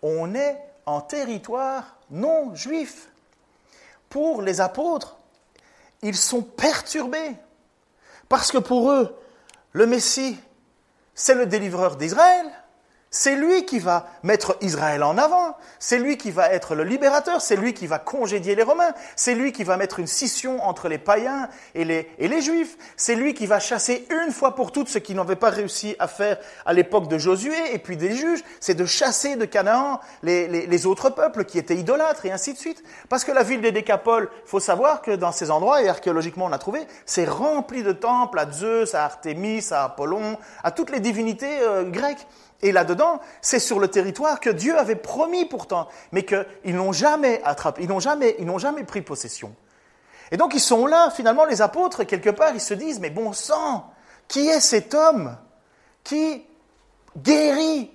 On 0.02 0.34
est 0.36 0.60
en 0.86 1.02
territoire 1.02 1.98
non 2.10 2.54
juif. 2.56 3.10
Pour 4.10 4.42
les 4.42 4.62
apôtres, 4.62 5.18
ils 6.02 6.18
sont 6.18 6.42
perturbés. 6.42 7.36
Parce 8.30 8.52
que 8.52 8.58
pour 8.58 8.92
eux, 8.92 9.18
le 9.72 9.86
Messie, 9.86 10.38
c'est 11.16 11.36
le 11.36 11.46
délivreur 11.46 11.96
d'Israël. 11.96 12.46
C'est 13.14 13.36
lui 13.36 13.66
qui 13.66 13.80
va 13.80 14.08
mettre 14.24 14.56
Israël 14.62 15.04
en 15.04 15.18
avant, 15.18 15.58
c'est 15.80 16.00
lui 16.00 16.16
qui 16.16 16.32
va 16.32 16.54
être 16.54 16.76
le 16.76 16.86
libérateur, 16.86 17.42
c'est 17.42 17.58
lui 17.58 17.74
qui 17.74 17.86
va 17.86 18.00
congédier 18.00 18.56
les 18.56 18.64
Romains, 18.64 18.94
c'est 19.18 19.36
lui 19.36 19.52
qui 19.52 19.66
va 19.66 19.76
mettre 19.76 20.00
une 20.00 20.08
scission 20.08 20.64
entre 20.64 20.88
les 20.88 20.98
païens 20.98 21.50
et 21.76 21.84
les, 21.84 22.10
et 22.20 22.30
les 22.30 22.42
Juifs, 22.42 22.78
c'est 22.96 23.16
lui 23.16 23.34
qui 23.34 23.48
va 23.48 23.60
chasser 23.60 24.08
une 24.26 24.32
fois 24.32 24.56
pour 24.56 24.72
toutes 24.72 24.88
ce 24.88 24.98
qu'ils 24.98 25.18
n'avaient 25.18 25.36
pas 25.36 25.50
réussi 25.50 25.94
à 26.00 26.08
faire 26.08 26.38
à 26.66 26.72
l'époque 26.72 27.10
de 27.10 27.18
Josué 27.18 27.74
et 27.74 27.80
puis 27.80 27.98
des 27.98 28.16
juges, 28.16 28.46
c'est 28.62 28.76
de 28.76 28.86
chasser 28.86 29.36
de 29.36 29.44
Canaan 29.44 30.00
les, 30.24 30.48
les, 30.48 30.66
les, 30.66 30.86
autres 30.86 31.10
peuples 31.10 31.44
qui 31.44 31.60
étaient 31.60 31.76
idolâtres 31.76 32.26
et 32.26 32.32
ainsi 32.32 32.54
de 32.54 32.58
suite. 32.58 32.82
Parce 33.10 33.26
que 33.26 33.34
la 33.34 33.44
ville 33.44 33.60
des 33.60 33.74
Décapoles, 33.74 34.30
faut 34.46 34.62
savoir 34.62 35.02
que 35.02 35.12
dans 35.12 35.34
ces 35.34 35.52
endroits, 35.52 35.82
et 35.82 35.90
archéologiquement 35.90 36.46
on 36.46 36.54
a 36.54 36.58
trouvé, 36.58 36.80
c'est 37.06 37.26
rempli 37.26 37.84
de 37.84 37.92
temples 37.92 38.40
à 38.40 38.50
Zeus, 38.50 38.96
à 38.96 39.04
Artémis, 39.04 39.66
à 39.72 39.84
Apollon, 39.84 40.38
à 40.64 40.72
toutes 40.72 40.92
les 40.92 41.02
divinités 41.02 41.60
euh, 41.60 41.84
grecques. 41.84 42.26
Et 42.62 42.72
là-dedans, 42.72 43.20
c'est 43.42 43.60
sur 43.60 43.80
le 43.80 43.88
territoire 43.88 44.40
que 44.40 44.50
Dieu 44.50 44.78
avait 44.78 44.96
promis 44.96 45.46
pourtant, 45.46 45.88
mais 46.12 46.24
qu'ils 46.24 46.76
n'ont 46.76 46.92
jamais 46.92 47.42
attrapé, 47.44 47.84
ils 47.84 47.90
n'ont 47.90 48.00
jamais, 48.00 48.36
ils 48.40 48.46
n'ont 48.46 48.60
jamais 48.60 48.84
pris 48.84 49.02
possession. 49.02 49.56
Et 50.32 50.38
donc 50.38 50.54
ils 50.54 50.62
sont 50.62 50.86
là, 50.86 51.10
finalement, 51.12 51.46
les 51.46 51.62
apôtres, 51.62 52.04
quelque 52.04 52.30
part, 52.30 52.54
ils 52.54 52.62
se 52.62 52.74
disent, 52.74 53.00
mais 53.00 53.10
bon 53.10 53.34
sang, 53.34 53.92
qui 54.28 54.48
est 54.48 54.60
cet 54.60 54.94
homme 54.94 55.36
qui 56.04 56.46
guérit 57.18 57.92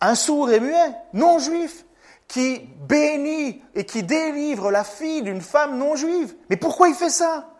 un 0.00 0.14
sourd 0.14 0.50
et 0.50 0.60
muet, 0.60 0.94
non 1.12 1.38
juif, 1.38 1.84
qui 2.26 2.60
bénit 2.88 3.62
et 3.74 3.84
qui 3.84 4.02
délivre 4.02 4.70
la 4.70 4.84
fille 4.84 5.22
d'une 5.22 5.42
femme 5.42 5.76
non 5.76 5.96
juive 5.96 6.34
Mais 6.48 6.56
pourquoi 6.56 6.88
il 6.88 6.94
fait 6.94 7.10
ça? 7.10 7.50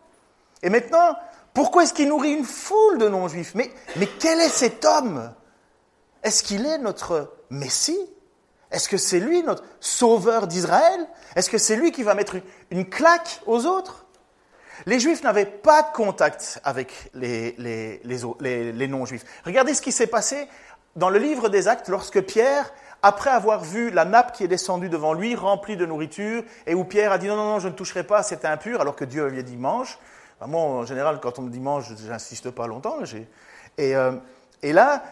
Et 0.62 0.70
maintenant, 0.70 1.16
pourquoi 1.52 1.82
est-ce 1.82 1.92
qu'il 1.92 2.08
nourrit 2.08 2.32
une 2.32 2.44
foule 2.44 2.96
de 2.98 3.08
non 3.08 3.28
juifs 3.28 3.54
mais, 3.54 3.70
mais 3.96 4.08
quel 4.18 4.40
est 4.40 4.48
cet 4.48 4.84
homme? 4.84 5.30
Est-ce 6.22 6.42
qu'il 6.42 6.66
est 6.66 6.78
notre 6.78 7.32
Messie? 7.50 7.98
Est-ce 8.70 8.88
que 8.88 8.96
c'est 8.96 9.20
lui 9.20 9.42
notre 9.42 9.64
sauveur 9.80 10.46
d'Israël? 10.46 11.06
Est-ce 11.36 11.50
que 11.50 11.58
c'est 11.58 11.76
lui 11.76 11.92
qui 11.92 12.02
va 12.02 12.14
mettre 12.14 12.36
une, 12.70 12.88
claque 12.88 13.40
aux 13.46 13.66
autres? 13.66 14.06
Les 14.86 14.98
Juifs 14.98 15.22
n'avaient 15.22 15.46
pas 15.46 15.82
de 15.82 15.92
contact 15.94 16.60
avec 16.64 17.10
les, 17.14 18.00
non-Juifs. 18.88 19.24
Regardez 19.44 19.74
ce 19.74 19.82
qui 19.82 19.92
s'est 19.92 20.06
passé 20.06 20.48
dans 20.96 21.10
le 21.10 21.18
livre 21.18 21.48
des 21.48 21.68
Actes 21.68 21.88
lorsque 21.88 22.22
Pierre, 22.22 22.72
après 23.02 23.30
avoir 23.30 23.62
vu 23.62 23.90
la 23.90 24.04
nappe 24.04 24.32
qui 24.32 24.44
est 24.44 24.48
descendue 24.48 24.88
devant 24.88 25.12
lui, 25.12 25.34
remplie 25.34 25.76
de 25.76 25.84
nourriture, 25.84 26.42
et 26.66 26.74
où 26.74 26.84
Pierre 26.84 27.12
a 27.12 27.18
dit 27.18 27.26
non, 27.26 27.36
non, 27.36 27.44
non, 27.44 27.58
je 27.58 27.68
ne 27.68 27.74
toucherai 27.74 28.04
pas, 28.04 28.22
c'est 28.22 28.44
impur, 28.44 28.80
alors 28.80 28.96
que 28.96 29.04
Dieu 29.04 29.26
lui 29.26 29.40
a 29.40 29.42
dit 29.42 29.56
mange. 29.56 29.98
moi, 30.46 30.60
en 30.62 30.84
général, 30.86 31.20
quand 31.20 31.38
on 31.38 31.42
me 31.42 31.50
dit 31.50 31.60
mange, 31.60 31.94
j'insiste 32.06 32.50
pas 32.50 32.66
longtemps. 32.66 32.98
Et, 33.78 33.96
euh, 33.96 34.12
et 34.62 34.72
là, 34.72 35.02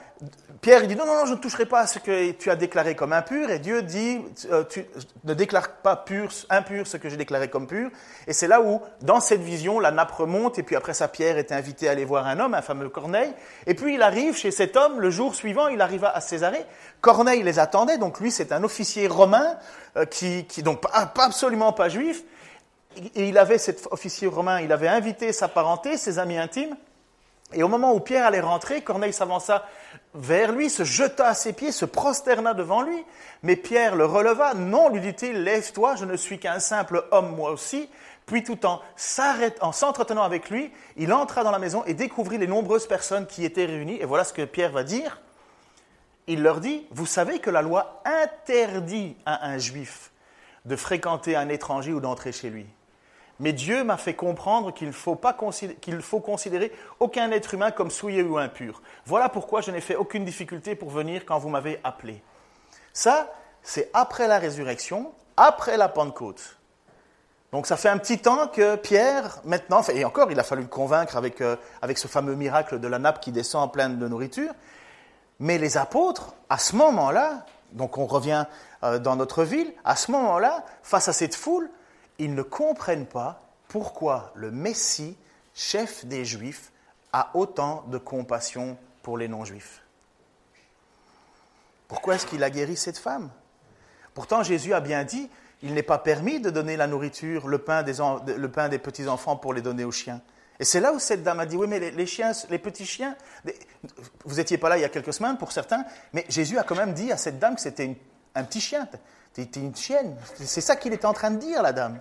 Pierre, 0.60 0.82
il 0.82 0.88
dit 0.88 0.96
non, 0.96 1.06
non, 1.06 1.14
non, 1.14 1.24
je 1.24 1.32
ne 1.32 1.38
toucherai 1.38 1.64
pas 1.64 1.80
à 1.80 1.86
ce 1.86 1.98
que 1.98 2.32
tu 2.32 2.50
as 2.50 2.56
déclaré 2.56 2.94
comme 2.94 3.14
impur. 3.14 3.48
Et 3.48 3.58
Dieu 3.58 3.80
dit, 3.80 4.20
euh, 4.50 4.62
tu 4.64 4.84
ne 5.24 5.32
déclares 5.32 5.76
pas 5.76 5.96
pur, 5.96 6.30
impur 6.50 6.86
ce 6.86 6.98
que 6.98 7.08
j'ai 7.08 7.16
déclaré 7.16 7.48
comme 7.48 7.66
pur. 7.66 7.90
Et 8.26 8.34
c'est 8.34 8.46
là 8.46 8.60
où, 8.60 8.82
dans 9.00 9.20
cette 9.20 9.40
vision, 9.40 9.80
la 9.80 9.90
nappe 9.90 10.12
remonte. 10.12 10.58
Et 10.58 10.62
puis 10.62 10.76
après 10.76 10.92
ça, 10.92 11.08
Pierre 11.08 11.38
est 11.38 11.50
invité 11.50 11.88
à 11.88 11.92
aller 11.92 12.04
voir 12.04 12.26
un 12.26 12.38
homme, 12.38 12.52
un 12.52 12.60
fameux 12.60 12.90
Corneille. 12.90 13.32
Et 13.66 13.72
puis 13.72 13.94
il 13.94 14.02
arrive 14.02 14.36
chez 14.36 14.50
cet 14.50 14.76
homme, 14.76 15.00
le 15.00 15.10
jour 15.10 15.34
suivant, 15.34 15.68
il 15.68 15.80
arriva 15.80 16.14
à 16.14 16.20
Césarée. 16.20 16.66
Corneille 17.00 17.42
les 17.42 17.58
attendait. 17.58 17.96
Donc 17.96 18.20
lui, 18.20 18.30
c'est 18.30 18.52
un 18.52 18.62
officier 18.62 19.06
romain, 19.06 19.56
euh, 19.96 20.04
qui, 20.04 20.44
qui, 20.44 20.62
donc 20.62 20.82
pas, 20.82 21.10
absolument 21.16 21.72
pas 21.72 21.88
juif. 21.88 22.22
Et 23.14 23.28
il 23.28 23.38
avait 23.38 23.56
cet 23.56 23.88
officier 23.90 24.28
romain, 24.28 24.60
il 24.60 24.72
avait 24.72 24.88
invité 24.88 25.32
sa 25.32 25.48
parenté, 25.48 25.96
ses 25.96 26.18
amis 26.18 26.36
intimes. 26.36 26.76
Et 27.52 27.62
au 27.62 27.68
moment 27.68 27.92
où 27.92 28.00
Pierre 28.00 28.26
allait 28.26 28.40
rentrer, 28.40 28.82
Corneille 28.82 29.12
s'avança 29.12 29.66
vers 30.14 30.52
lui, 30.52 30.70
se 30.70 30.84
jeta 30.84 31.28
à 31.28 31.34
ses 31.34 31.52
pieds, 31.52 31.72
se 31.72 31.84
prosterna 31.84 32.54
devant 32.54 32.82
lui. 32.82 33.04
Mais 33.42 33.56
Pierre 33.56 33.96
le 33.96 34.04
releva. 34.04 34.54
Non, 34.54 34.88
lui 34.88 35.00
dit-il, 35.00 35.42
lève-toi, 35.42 35.96
je 35.96 36.04
ne 36.04 36.16
suis 36.16 36.38
qu'un 36.38 36.60
simple 36.60 37.04
homme 37.10 37.34
moi 37.34 37.50
aussi. 37.50 37.88
Puis 38.26 38.44
tout 38.44 38.64
en 38.64 38.80
en 39.60 39.72
s'entretenant 39.72 40.22
avec 40.22 40.50
lui, 40.50 40.72
il 40.96 41.12
entra 41.12 41.42
dans 41.42 41.50
la 41.50 41.58
maison 41.58 41.84
et 41.84 41.94
découvrit 41.94 42.38
les 42.38 42.46
nombreuses 42.46 42.86
personnes 42.86 43.26
qui 43.26 43.44
étaient 43.44 43.66
réunies. 43.66 43.98
Et 44.00 44.04
voilà 44.04 44.24
ce 44.24 44.32
que 44.32 44.44
Pierre 44.44 44.70
va 44.70 44.84
dire. 44.84 45.20
Il 46.28 46.42
leur 46.42 46.60
dit, 46.60 46.86
vous 46.92 47.06
savez 47.06 47.40
que 47.40 47.50
la 47.50 47.62
loi 47.62 48.02
interdit 48.04 49.16
à 49.26 49.48
un 49.48 49.58
juif 49.58 50.12
de 50.64 50.76
fréquenter 50.76 51.34
un 51.34 51.48
étranger 51.48 51.92
ou 51.92 52.00
d'entrer 52.00 52.30
chez 52.30 52.50
lui. 52.50 52.66
Mais 53.40 53.55
Dieu 53.55 53.85
m'a 53.85 53.96
fait 53.96 54.14
comprendre 54.14 54.72
qu'il 54.72 54.92
faut, 54.92 55.18
faut 56.03 56.20
considérer 56.20 56.72
aucun 57.00 57.31
être 57.31 57.55
humain 57.55 57.70
comme 57.70 57.90
souillé 57.90 58.22
ou 58.22 58.37
impur. 58.37 58.83
Voilà 59.07 59.31
pourquoi 59.31 59.62
je 59.62 59.70
n'ai 59.70 59.81
fait 59.81 59.96
aucune 59.96 60.26
difficulté 60.26 60.74
pour 60.74 60.90
venir 60.90 61.24
quand 61.24 61.38
vous 61.38 61.48
m'avez 61.48 61.81
appelé. 61.83 62.22
Ça, 62.92 63.33
c'est 63.62 63.90
après 63.94 64.29
la 64.29 64.38
résurrection, 64.38 65.12
après 65.38 65.79
la 65.79 65.88
Pentecôte. 65.88 66.59
Donc 67.50 67.66
ça 67.66 67.79
fait 67.79 67.88
un 67.88 67.96
petit 67.96 68.18
temps 68.18 68.46
que 68.46 68.76
Pierre, 68.76 69.40
maintenant, 69.44 69.83
et 69.92 70.05
encore, 70.05 70.31
il 70.31 70.38
a 70.38 70.44
fallu 70.44 70.62
le 70.62 70.68
convaincre 70.68 71.16
avec, 71.16 71.40
euh, 71.40 71.57
avec 71.81 71.96
ce 71.96 72.09
fameux 72.09 72.35
miracle 72.35 72.79
de 72.79 72.88
la 72.88 72.98
nappe 72.98 73.20
qui 73.20 73.33
descend 73.33 73.64
en 73.64 73.68
pleine 73.68 73.98
de 73.98 74.07
nourriture. 74.07 74.53
Mais 75.40 75.57
les 75.57 75.79
apôtres, 75.79 76.35
à 76.50 76.59
ce 76.59 76.76
moment-là, 76.76 77.46
donc 77.72 77.96
on 77.96 78.07
revient 78.07 78.44
euh, 78.85 78.98
dans 78.98 79.16
notre 79.16 79.44
ville, 79.44 79.72
à 79.85 79.96
ce 79.96 80.12
moment-là, 80.12 80.64
face 80.83 81.09
à 81.09 81.14
cette 81.14 81.35
foule, 81.35 81.70
ils 82.20 82.35
ne 82.35 82.42
comprennent 82.42 83.06
pas 83.06 83.42
pourquoi 83.68 84.30
le 84.35 84.50
Messie, 84.50 85.16
chef 85.54 86.04
des 86.04 86.24
Juifs, 86.24 86.70
a 87.12 87.30
autant 87.35 87.85
de 87.88 87.98
compassion 87.98 88.76
pour 89.02 89.18
les 89.18 89.26
non-juifs. 89.26 89.83
Pourquoi 91.88 92.14
est-ce 92.14 92.26
qu'il 92.26 92.44
a 92.44 92.50
guéri 92.50 92.76
cette 92.76 92.98
femme? 92.98 93.30
Pourtant, 94.14 94.42
Jésus 94.42 94.74
a 94.74 94.80
bien 94.80 95.02
dit, 95.02 95.28
il 95.62 95.74
n'est 95.74 95.83
pas 95.83 95.98
permis 95.98 96.40
de 96.40 96.50
donner 96.50 96.76
la 96.76 96.87
nourriture, 96.87 97.48
le 97.48 97.59
pain 97.59 97.83
des, 97.83 98.78
petits-enfants 98.78 99.37
pour 99.37 99.54
les 99.54 99.62
donner 99.62 99.85
aux 99.85 99.90
chiens. 99.90 100.20
Et 100.59 100.64
c'est 100.64 100.80
là 100.80 100.92
où 100.92 100.98
cette 100.98 101.22
dame 101.22 101.40
a 101.40 101.46
dit, 101.46 101.56
oui, 101.56 101.66
mais 101.66 101.90
les, 101.90 102.06
chiens, 102.06 102.33
les 102.50 102.59
petits 102.59 102.87
chiens, 102.87 103.16
vous 104.24 104.37
n'étiez 104.37 104.59
pas 104.59 104.68
là 104.68 104.76
il 104.76 104.83
y 104.83 104.85
a 104.85 104.90
quelques 104.90 105.14
semaines 105.14 105.38
pour 105.38 105.52
certains, 105.52 105.85
mais 106.12 106.26
Jésus 106.28 106.59
a 106.59 106.64
quand 106.64 106.76
même 106.76 106.92
dit 106.92 107.11
à 107.11 107.16
cette 107.16 107.38
dame 107.38 107.54
que 107.54 107.62
c'était 107.62 107.96
un 108.35 108.44
petit 108.44 108.61
chien, 108.61 108.87
c'était 109.33 109.61
une 109.61 109.75
chienne. 109.75 110.16
C'est 110.37 110.61
ça 110.61 110.77
qu'il 110.77 110.93
était 110.93 111.07
en 111.07 111.12
train 111.12 111.31
de 111.31 111.38
dire, 111.38 111.62
la 111.62 111.73
dame. 111.73 112.01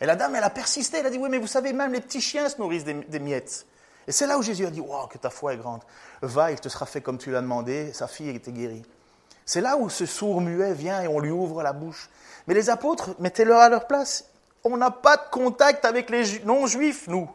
Et 0.00 0.06
la 0.06 0.16
dame, 0.16 0.34
elle 0.34 0.44
a 0.44 0.50
persisté, 0.50 0.98
elle 0.98 1.06
a 1.06 1.10
dit, 1.10 1.18
oui, 1.18 1.28
mais 1.30 1.38
vous 1.38 1.46
savez, 1.46 1.72
même 1.72 1.92
les 1.92 2.00
petits 2.00 2.20
chiens 2.20 2.48
se 2.48 2.58
nourrissent 2.58 2.84
des, 2.84 3.18
miettes. 3.18 3.66
Et 4.06 4.12
c'est 4.12 4.26
là 4.26 4.38
où 4.38 4.42
Jésus 4.42 4.66
a 4.66 4.70
dit, 4.70 4.80
wow, 4.80 5.06
que 5.06 5.18
ta 5.18 5.30
foi 5.30 5.54
est 5.54 5.56
grande. 5.56 5.82
Va, 6.20 6.52
il 6.52 6.60
te 6.60 6.68
sera 6.68 6.86
fait 6.86 7.00
comme 7.00 7.18
tu 7.18 7.30
l'as 7.30 7.40
demandé, 7.40 7.92
sa 7.92 8.06
fille 8.06 8.28
était 8.28 8.52
guérie. 8.52 8.82
C'est 9.46 9.60
là 9.60 9.76
où 9.76 9.88
ce 9.88 10.06
sourd 10.06 10.40
muet 10.40 10.74
vient 10.74 11.02
et 11.02 11.08
on 11.08 11.18
lui 11.18 11.30
ouvre 11.30 11.62
la 11.62 11.72
bouche. 11.72 12.10
Mais 12.46 12.54
les 12.54 12.68
apôtres, 12.68 13.10
mettez-le 13.18 13.54
à 13.54 13.68
leur 13.68 13.86
place. 13.86 14.26
On 14.64 14.76
n'a 14.76 14.90
pas 14.90 15.16
de 15.16 15.30
contact 15.30 15.84
avec 15.84 16.10
les 16.10 16.40
non-juifs, 16.40 17.06
nous. 17.08 17.30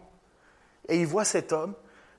Et 0.87 0.99
ils 0.99 1.07
voient 1.07 1.25
cet 1.25 1.53
homme 1.53 1.73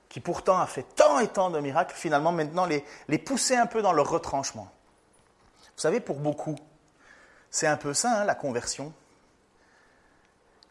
qui 0.09 0.19
pourtant 0.19 0.59
a 0.59 0.67
fait 0.67 0.85
tant 0.95 1.19
et 1.19 1.27
tant 1.27 1.49
de 1.49 1.59
miracles, 1.59 1.95
finalement 1.95 2.31
maintenant 2.31 2.65
les, 2.65 2.83
les 3.07 3.17
pousser 3.17 3.55
un 3.55 3.65
peu 3.65 3.81
dans 3.81 3.93
leur 3.93 4.09
retranchement. 4.09 4.67
Vous 5.75 5.81
savez, 5.81 5.99
pour 5.99 6.17
beaucoup, 6.17 6.55
c'est 7.53 7.67
un 7.67 7.77
peu 7.77 7.93
ça, 7.93 8.21
hein, 8.21 8.25
la 8.25 8.35
conversion 8.35 8.91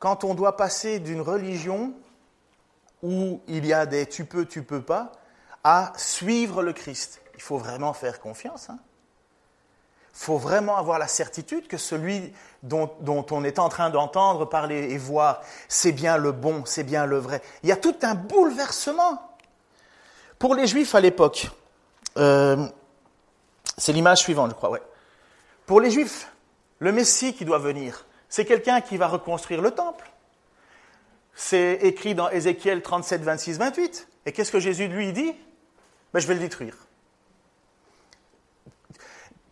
quand 0.02 0.24
on 0.24 0.34
doit 0.34 0.56
passer 0.56 0.98
d'une 0.98 1.20
religion 1.20 1.92
où 3.04 3.40
il 3.46 3.64
y 3.64 3.72
a 3.72 3.86
des 3.86 4.04
tu 4.04 4.24
peux, 4.24 4.46
tu 4.46 4.64
peux 4.64 4.82
pas, 4.82 5.12
à 5.62 5.92
suivre 5.96 6.60
le 6.60 6.72
Christ. 6.72 7.22
Il 7.36 7.40
faut 7.40 7.56
vraiment 7.56 7.92
faire 7.92 8.18
confiance. 8.18 8.68
Hein. 8.68 8.80
faut 10.12 10.38
vraiment 10.38 10.76
avoir 10.76 10.98
la 10.98 11.06
certitude 11.06 11.68
que 11.68 11.76
celui 11.76 12.32
dont, 12.64 12.90
on 13.30 13.44
est 13.44 13.60
en 13.60 13.68
train 13.68 13.90
d'entendre 13.90 14.44
parler 14.44 14.90
et 14.90 14.98
voir, 14.98 15.40
c'est 15.68 15.92
bien 15.92 16.16
le 16.16 16.32
bon, 16.32 16.64
c'est 16.64 16.82
bien 16.82 17.06
le 17.06 17.18
vrai. 17.18 17.40
Il 17.62 17.68
y 17.68 17.72
a 17.72 17.76
tout 17.76 17.94
un 18.02 18.16
bouleversement. 18.16 19.22
Pour 20.36 20.56
les 20.56 20.66
Juifs 20.66 20.96
à 20.96 21.00
l'époque, 21.00 21.48
euh, 22.16 22.66
c'est 23.78 23.92
l'image 23.92 24.18
suivante, 24.18 24.50
je 24.50 24.56
crois. 24.56 24.80
Pour 25.64 25.80
les 25.80 25.92
Juifs, 25.92 26.31
le 26.82 26.90
Messie 26.90 27.32
qui 27.32 27.44
doit 27.44 27.58
venir, 27.58 28.06
c'est 28.28 28.44
quelqu'un 28.44 28.80
qui 28.80 28.96
va 28.96 29.06
reconstruire 29.06 29.62
le 29.62 29.70
temple. 29.70 30.10
C'est 31.32 31.74
écrit 31.82 32.16
dans 32.16 32.28
Ézéchiel 32.28 32.82
37, 32.82 33.22
26, 33.22 33.58
28. 33.58 34.08
Et 34.26 34.32
qu'est-ce 34.32 34.50
que 34.50 34.58
Jésus 34.58 34.88
lui 34.88 35.12
dit? 35.12 35.32
Ben, 36.12 36.18
Je 36.18 36.26
vais 36.26 36.34
le 36.34 36.40
détruire. 36.40 36.74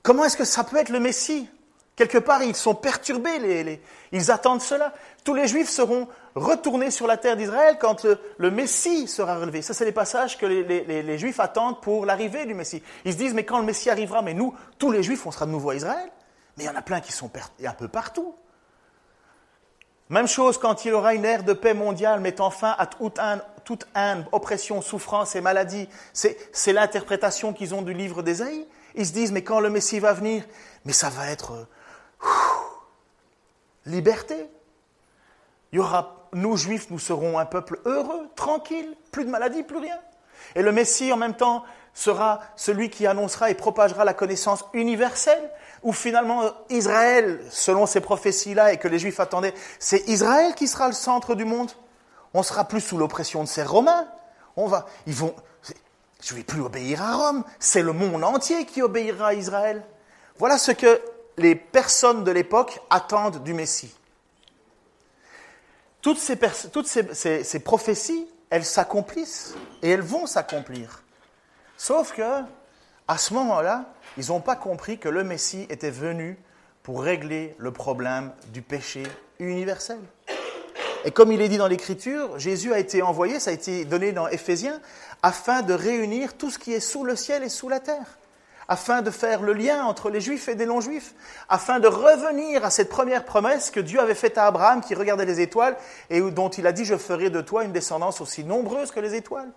Comment 0.02 0.24
est-ce 0.24 0.36
que 0.36 0.44
ça 0.44 0.64
peut 0.64 0.76
être 0.76 0.88
le 0.88 0.98
Messie? 0.98 1.48
Quelque 1.94 2.18
part, 2.18 2.42
ils 2.42 2.56
sont 2.56 2.74
perturbés, 2.74 3.78
ils 4.10 4.30
attendent 4.32 4.62
cela. 4.62 4.92
Tous 5.22 5.34
les 5.34 5.46
Juifs 5.46 5.68
seront 5.68 6.08
retournés 6.34 6.90
sur 6.90 7.06
la 7.06 7.16
terre 7.16 7.36
d'Israël 7.36 7.76
quand 7.78 8.06
le, 8.38 8.50
Messie 8.50 9.06
sera 9.06 9.38
relevé. 9.38 9.62
Ça, 9.62 9.72
c'est 9.72 9.84
les 9.84 9.92
passages 9.92 10.36
que 10.36 10.46
les, 10.46 11.18
Juifs 11.18 11.38
attendent 11.38 11.80
pour 11.80 12.06
l'arrivée 12.06 12.44
du 12.44 12.54
Messie. 12.54 12.82
Ils 13.04 13.12
se 13.12 13.18
disent, 13.18 13.34
mais 13.34 13.44
quand 13.44 13.60
le 13.60 13.66
Messie 13.66 13.88
arrivera, 13.88 14.20
mais 14.20 14.34
nous, 14.34 14.52
tous 14.78 14.90
les 14.90 15.04
Juifs, 15.04 15.26
on 15.26 15.30
sera 15.30 15.46
de 15.46 15.52
nouveau 15.52 15.70
à 15.70 15.76
Israël. 15.76 16.10
Mais 16.60 16.64
il 16.64 16.68
y 16.68 16.70
en 16.70 16.76
a 16.76 16.82
plein 16.82 17.00
qui 17.00 17.10
sont 17.10 17.30
un 17.64 17.72
peu 17.72 17.88
partout. 17.88 18.34
Même 20.10 20.28
chose 20.28 20.58
quand 20.58 20.84
il 20.84 20.88
y 20.88 20.92
aura 20.92 21.14
une 21.14 21.24
ère 21.24 21.42
de 21.42 21.54
paix 21.54 21.72
mondiale 21.72 22.20
mettant 22.20 22.50
fin 22.50 22.76
à 22.76 22.84
toute, 22.84 23.18
toute 23.64 23.86
oppression, 24.30 24.82
souffrance 24.82 25.34
et 25.36 25.40
maladie. 25.40 25.88
C'est 26.12 26.74
l'interprétation 26.74 27.54
qu'ils 27.54 27.74
ont 27.74 27.80
du 27.80 27.94
livre 27.94 28.22
d'Ésaïe. 28.22 28.68
Ils 28.94 29.06
se 29.06 29.12
disent, 29.14 29.32
mais 29.32 29.42
quand 29.42 29.58
le 29.58 29.70
Messie 29.70 30.00
va 30.00 30.12
venir, 30.12 30.44
mais 30.84 30.92
ça 30.92 31.08
va 31.08 31.30
être 31.30 31.52
euh, 31.52 32.26
liberté. 33.86 34.36
Il 35.72 35.76
y 35.76 35.78
aura, 35.78 36.28
nous 36.34 36.58
juifs, 36.58 36.90
nous 36.90 36.98
serons 36.98 37.38
un 37.38 37.46
peuple 37.46 37.80
heureux, 37.86 38.28
tranquille, 38.36 38.94
plus 39.12 39.24
de 39.24 39.30
maladie, 39.30 39.62
plus 39.62 39.78
rien. 39.78 39.98
Et 40.56 40.60
le 40.60 40.72
Messie, 40.72 41.10
en 41.10 41.16
même 41.16 41.36
temps, 41.36 41.64
sera 41.94 42.40
celui 42.54 42.90
qui 42.90 43.06
annoncera 43.06 43.50
et 43.50 43.54
propagera 43.54 44.04
la 44.04 44.12
connaissance 44.12 44.64
universelle, 44.74 45.50
où 45.82 45.92
finalement 45.92 46.42
Israël, 46.68 47.40
selon 47.50 47.86
ces 47.86 48.00
prophéties-là 48.00 48.72
et 48.72 48.76
que 48.78 48.88
les 48.88 48.98
Juifs 48.98 49.20
attendaient, 49.20 49.54
c'est 49.78 50.08
Israël 50.08 50.54
qui 50.54 50.68
sera 50.68 50.86
le 50.88 50.94
centre 50.94 51.34
du 51.34 51.44
monde. 51.44 51.70
On 52.34 52.42
sera 52.42 52.64
plus 52.64 52.80
sous 52.80 52.98
l'oppression 52.98 53.42
de 53.42 53.48
ces 53.48 53.62
Romains. 53.62 54.06
On 54.56 54.66
va, 54.66 54.86
ils 55.06 55.14
vont, 55.14 55.34
je 56.22 56.34
ne 56.34 56.38
vais 56.38 56.44
plus 56.44 56.60
obéir 56.60 57.02
à 57.02 57.16
Rome, 57.16 57.44
c'est 57.58 57.82
le 57.82 57.92
monde 57.92 58.22
entier 58.24 58.66
qui 58.66 58.82
obéira 58.82 59.28
à 59.28 59.34
Israël. 59.34 59.82
Voilà 60.38 60.58
ce 60.58 60.72
que 60.72 61.00
les 61.38 61.54
personnes 61.54 62.24
de 62.24 62.30
l'époque 62.30 62.80
attendent 62.90 63.42
du 63.42 63.54
Messie. 63.54 63.94
Toutes 66.02 66.18
ces 66.18 67.60
prophéties, 67.60 68.28
elles 68.50 68.64
s'accomplissent 68.64 69.54
et 69.82 69.90
elles 69.90 70.00
vont 70.02 70.26
s'accomplir. 70.26 71.02
Sauf 71.76 72.12
que, 72.12 72.42
à 73.10 73.18
ce 73.18 73.34
moment-là, 73.34 73.86
ils 74.18 74.28
n'ont 74.28 74.40
pas 74.40 74.54
compris 74.54 74.98
que 74.98 75.08
le 75.08 75.24
Messie 75.24 75.66
était 75.68 75.90
venu 75.90 76.38
pour 76.84 77.02
régler 77.02 77.56
le 77.58 77.72
problème 77.72 78.30
du 78.52 78.62
péché 78.62 79.02
universel. 79.40 79.98
Et 81.04 81.10
comme 81.10 81.32
il 81.32 81.42
est 81.42 81.48
dit 81.48 81.58
dans 81.58 81.66
l'Écriture, 81.66 82.38
Jésus 82.38 82.72
a 82.72 82.78
été 82.78 83.02
envoyé, 83.02 83.40
ça 83.40 83.50
a 83.50 83.52
été 83.52 83.84
donné 83.84 84.12
dans 84.12 84.28
Éphésiens, 84.28 84.80
afin 85.24 85.62
de 85.62 85.74
réunir 85.74 86.34
tout 86.34 86.50
ce 86.50 86.60
qui 86.60 86.72
est 86.72 86.78
sous 86.78 87.02
le 87.02 87.16
ciel 87.16 87.42
et 87.42 87.48
sous 87.48 87.68
la 87.68 87.80
terre, 87.80 88.16
afin 88.68 89.02
de 89.02 89.10
faire 89.10 89.42
le 89.42 89.54
lien 89.54 89.82
entre 89.82 90.08
les 90.08 90.20
juifs 90.20 90.46
et 90.46 90.54
les 90.54 90.66
non-juifs, 90.66 91.12
afin 91.48 91.80
de 91.80 91.88
revenir 91.88 92.64
à 92.64 92.70
cette 92.70 92.90
première 92.90 93.24
promesse 93.24 93.72
que 93.72 93.80
Dieu 93.80 93.98
avait 93.98 94.14
faite 94.14 94.38
à 94.38 94.46
Abraham 94.46 94.82
qui 94.82 94.94
regardait 94.94 95.26
les 95.26 95.40
étoiles 95.40 95.76
et 96.10 96.20
dont 96.20 96.50
il 96.50 96.64
a 96.64 96.70
dit, 96.70 96.84
je 96.84 96.96
ferai 96.96 97.28
de 97.28 97.40
toi 97.40 97.64
une 97.64 97.72
descendance 97.72 98.20
aussi 98.20 98.44
nombreuse 98.44 98.92
que 98.92 99.00
les 99.00 99.16
étoiles. 99.16 99.50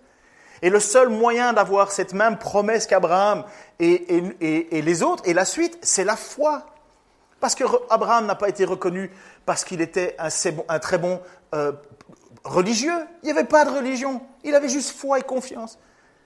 Et 0.64 0.70
le 0.70 0.80
seul 0.80 1.10
moyen 1.10 1.52
d'avoir 1.52 1.92
cette 1.92 2.14
même 2.14 2.38
promesse 2.38 2.86
qu'Abraham 2.86 3.44
et, 3.78 4.80
les 4.80 5.02
autres, 5.02 5.22
et 5.26 5.34
la 5.34 5.44
suite, 5.44 5.78
c'est 5.82 6.04
la 6.04 6.16
foi. 6.16 6.64
Parce 7.38 7.54
que 7.54 7.64
Abraham 7.90 8.24
n'a 8.24 8.34
pas 8.34 8.48
été 8.48 8.64
reconnu 8.64 9.10
parce 9.44 9.62
qu'il 9.62 9.82
était 9.82 10.16
un, 10.18 10.30
un, 10.70 10.78
très 10.78 10.96
bon 10.96 11.20
euh, 11.54 11.72
religieux. 12.44 13.06
Il 13.22 13.26
n'y 13.26 13.30
avait 13.30 13.44
pas 13.44 13.66
de 13.66 13.72
religion. 13.72 14.22
Il 14.42 14.54
avait 14.54 14.70
juste 14.70 14.96
foi 14.96 15.18
et 15.18 15.22
confiance. 15.22 15.78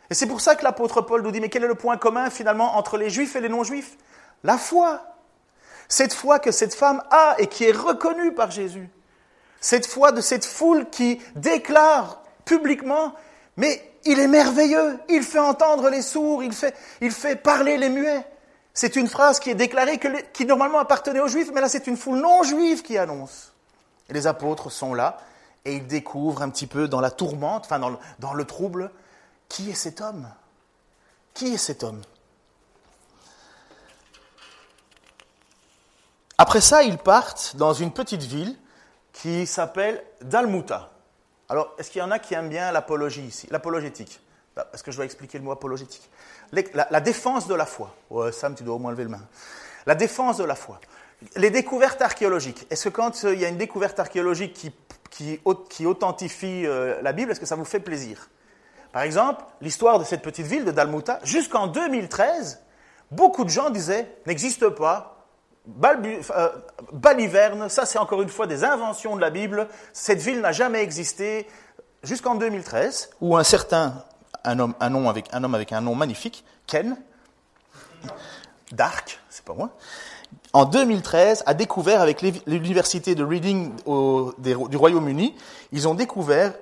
Et 0.09 0.15
c'est 0.15 0.29
pour 0.29 0.41
ça 0.41 0.55
que 0.55 0.63
l'apôtre 0.63 1.01
Paul 1.01 1.23
nous 1.23 1.33
dit, 1.33 1.41
mais 1.41 1.49
quel 1.49 1.65
est 1.65 1.69
le 1.69 1.75
point 1.75 1.97
commun 1.97 2.31
finalement 2.31 2.77
entre 2.77 2.97
les 2.97 3.11
juifs 3.11 3.35
et 3.35 3.41
les 3.41 3.49
non-juifs? 3.49 3.97
La 4.45 4.57
foi. 4.57 5.03
Cette 5.89 6.15
foi 6.15 6.39
que 6.39 6.53
cette 6.53 6.77
femme 6.77 7.03
a 7.11 7.35
et 7.39 7.49
qui 7.49 7.65
est 7.65 7.77
reconnue 7.77 8.33
par 8.35 8.53
Jésus. 8.53 8.89
Cette 9.61 9.87
foi 9.87 10.13
de 10.13 10.21
cette 10.21 10.45
foule 10.45 10.89
qui 10.91 11.21
déclare 11.35 12.23
publiquement, 12.45 13.15
mais 13.57 13.88
il 14.05 14.19
est 14.19 14.29
merveilleux, 14.29 14.99
il 15.09 15.23
fait 15.23 15.39
entendre 15.39 15.89
les 15.89 16.03
sourds, 16.03 16.43
il 16.43 16.53
fait, 16.53 17.37
parler 17.37 17.77
les 17.77 17.89
muets. 17.89 18.25
C'est 18.75 18.97
une 18.97 19.09
phrase 19.09 19.41
qui 19.41 19.51
est 19.51 19.55
déclarée, 19.55 20.01
qui 20.33 20.47
normalement 20.47 20.79
appartenait 20.79 21.21
aux 21.21 21.29
Juifs, 21.29 21.51
mais 21.53 21.61
là 21.61 21.69
c'est 21.69 21.87
une 21.87 21.97
foule 21.97 22.19
non 22.19 22.43
juive 22.43 22.83
qui 22.83 22.97
annonce. 22.97 23.53
Les 24.09 24.27
apôtres 24.27 24.71
sont 24.71 24.95
là 24.95 25.19
et 25.65 25.77
ils 25.77 25.87
découvrent 25.87 26.43
un 26.43 26.51
petit 26.51 26.67
peu 26.67 26.89
dans 26.89 27.01
la 27.01 27.11
tourmente, 27.11 27.65
enfin 27.65 27.79
dans 27.79 27.91
le, 27.91 27.99
dans 28.21 28.35
le 28.35 28.45
trouble, 28.45 28.91
qui 29.49 29.71
est 29.71 29.75
cet 29.75 30.01
homme? 30.01 30.29
Qui 31.35 31.55
est 31.55 31.59
cet 31.59 31.83
homme? 31.83 32.03
Après 36.39 36.61
ça, 36.61 36.85
ils 36.85 36.99
partent 36.99 37.57
dans 37.57 37.73
une 37.73 37.93
petite 37.93 38.23
ville 38.23 38.57
qui 39.13 39.47
s'appelle 39.47 40.05
Dalmuta. 40.23 40.91
Alors, 41.49 41.75
est-ce 41.79 41.91
qu'il 41.91 42.01
y 42.01 42.05
en 42.05 42.11
a 42.11 42.19
qui 42.19 42.35
aiment 42.35 42.49
bien 42.49 42.73
l'apologie 42.73 43.23
ici, 43.23 43.47
l'apologétique? 43.51 44.21
Est-ce 44.73 44.83
que 44.83 44.91
je 44.91 44.97
dois 44.97 45.05
expliquer 45.05 45.39
le 45.39 45.45
mot 45.45 45.53
apologétique? 45.53 46.09
La, 46.53 47.01
défense 47.01 47.47
de 47.47 47.55
la 47.55 47.67
foi. 47.67 47.95
Sam, 48.33 48.55
tu 48.55 48.65
dois 48.65 48.75
au 48.75 48.79
moins 48.79 48.91
lever 48.91 49.05
le 49.05 49.11
main. 49.11 49.23
La 49.87 49.95
défense 49.95 50.37
de 50.39 50.45
la 50.45 50.55
foi. 50.55 50.81
Les 51.37 51.51
découvertes 51.51 52.03
archéologiques. 52.03 52.67
Est-ce 52.71 52.89
que 52.89 52.95
quand 52.95 53.25
euh, 53.25 53.35
il 53.35 53.41
y 53.41 53.45
a 53.45 53.49
une 53.49 53.57
découverte 53.57 53.99
archéologique 53.99 54.73
qui, 55.11 55.41
authentifie 55.85 56.67
euh, 56.67 57.01
la 57.03 57.13
Bible, 57.13 57.31
est-ce 57.33 57.41
que 57.41 57.47
ça 57.47 57.57
vous 57.57 57.65
fait 57.65 57.81
plaisir? 57.81 58.29
Par 58.93 59.03
exemple, 59.03 59.45
l'histoire 59.61 59.99
de 59.99 60.05
cette 60.05 60.23
petite 60.23 60.47
ville 60.47 60.65
de 60.65 60.71
Dalmuta, 60.71 61.19
jusqu'en 61.25 61.67
2013, 61.67 62.61
beaucoup 63.11 63.45
de 63.45 63.51
gens 63.51 63.71
disaient 63.71 64.09
n'existe 64.27 64.69
pas, 64.69 65.18
Baliverne, 66.93 67.69
ça 67.69 67.85
c'est 67.85 67.99
encore 67.99 68.23
une 68.23 68.29
fois 68.29 68.47
des 68.47 68.65
inventions 68.65 69.17
de 69.17 69.21
la 69.21 69.31
Bible, 69.31 69.69
cette 69.93 70.21
ville 70.21 70.41
n'a 70.41 70.53
jamais 70.53 70.83
existé, 70.83 71.47
jusqu'en 72.03 72.37
2013, 72.37 73.11
où 73.21 73.37
un 73.37 73.45
certain 73.45 74.05
un 74.45 74.59
homme, 74.59 74.75
nom 74.91 75.09
avec, 75.09 75.27
un 75.33 75.45
homme 75.45 75.55
avec 75.55 75.73
un 75.73 75.81
nom 75.81 75.95
magnifique, 75.95 76.45
Ken, 76.67 76.97
Dark, 78.73 79.21
c'est 79.29 79.45
pas 79.45 79.55
moi, 79.55 79.71
en 80.53 80.65
2013 80.65 81.45
a 81.47 81.55
découvert 81.55 82.01
avec 82.01 82.23
l'université 82.23 83.15
de 83.15 83.25
Reading 83.25 83.73
du 84.39 84.77
Royaume-Uni, 84.77 85.35
ils 85.73 85.89
ont 85.89 85.95
découvert 85.95 86.55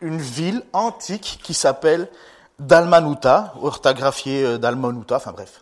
une 0.00 0.18
ville 0.18 0.62
antique 0.72 1.40
qui 1.42 1.54
s'appelle 1.54 2.08
Dalmanuta, 2.58 3.54
orthographié 3.60 4.44
euh, 4.44 4.58
Dalmanuta, 4.58 5.16
enfin 5.16 5.32
bref. 5.32 5.60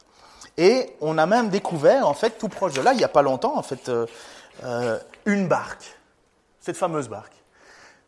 Et 0.56 0.94
on 1.00 1.18
a 1.18 1.26
même 1.26 1.48
découvert, 1.48 2.06
en 2.06 2.14
fait, 2.14 2.38
tout 2.38 2.48
proche 2.48 2.74
de 2.74 2.82
là, 2.82 2.92
il 2.92 2.98
n'y 2.98 3.04
a 3.04 3.08
pas 3.08 3.22
longtemps, 3.22 3.56
en 3.56 3.62
fait, 3.62 3.88
euh, 3.88 4.06
euh, 4.64 4.98
une 5.24 5.48
barque, 5.48 5.96
cette 6.60 6.76
fameuse 6.76 7.08
barque. 7.08 7.34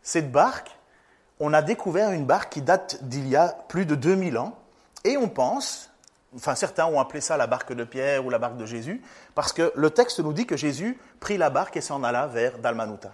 Cette 0.03 0.31
barque, 0.31 0.71
on 1.41 1.55
a 1.55 1.63
découvert 1.63 2.11
une 2.13 2.27
barque 2.27 2.53
qui 2.53 2.63
date 2.63 3.03
d'il 3.03 3.29
y 3.29 3.37
a 3.37 3.49
plus 3.69 3.87
de 3.87 3.95
2000 3.95 4.37
ans, 4.37 4.57
et 5.05 5.17
on 5.17 5.29
pense, 5.29 5.91
enfin 6.37 6.55
certains 6.55 6.87
ont 6.87 7.01
appelé 7.01 7.21
ça 7.21 7.37
la 7.37 7.47
barque 7.47 7.73
de 7.73 7.85
Pierre 7.85 8.25
ou 8.25 8.31
la 8.31 8.39
barque 8.39 8.57
de 8.57 8.67
Jésus, 8.67 9.03
parce 9.35 9.53
que 9.53 9.73
le 9.75 9.91
texte 9.91 10.21
nous 10.21 10.33
dit 10.33 10.47
que 10.47 10.57
Jésus 10.57 10.99
prit 11.21 11.39
la 11.39 11.51
barque 11.51 11.77
et 11.77 11.81
s'en 11.81 12.05
alla 12.05 12.27
vers 12.27 12.59
Dalmanuta. 12.59 13.13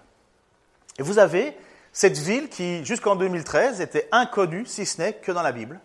Et 0.99 1.03
vous 1.03 1.19
avez 1.19 1.57
cette 1.93 2.19
ville 2.19 2.49
qui, 2.49 2.85
jusqu'en 2.85 3.17
2013, 3.17 3.81
était 3.81 4.09
inconnue, 4.13 4.67
si 4.67 4.87
ce 4.87 5.01
n'est 5.01 5.13
que 5.15 5.33
dans 5.33 5.43
la 5.43 5.53
Bible. 5.53 5.81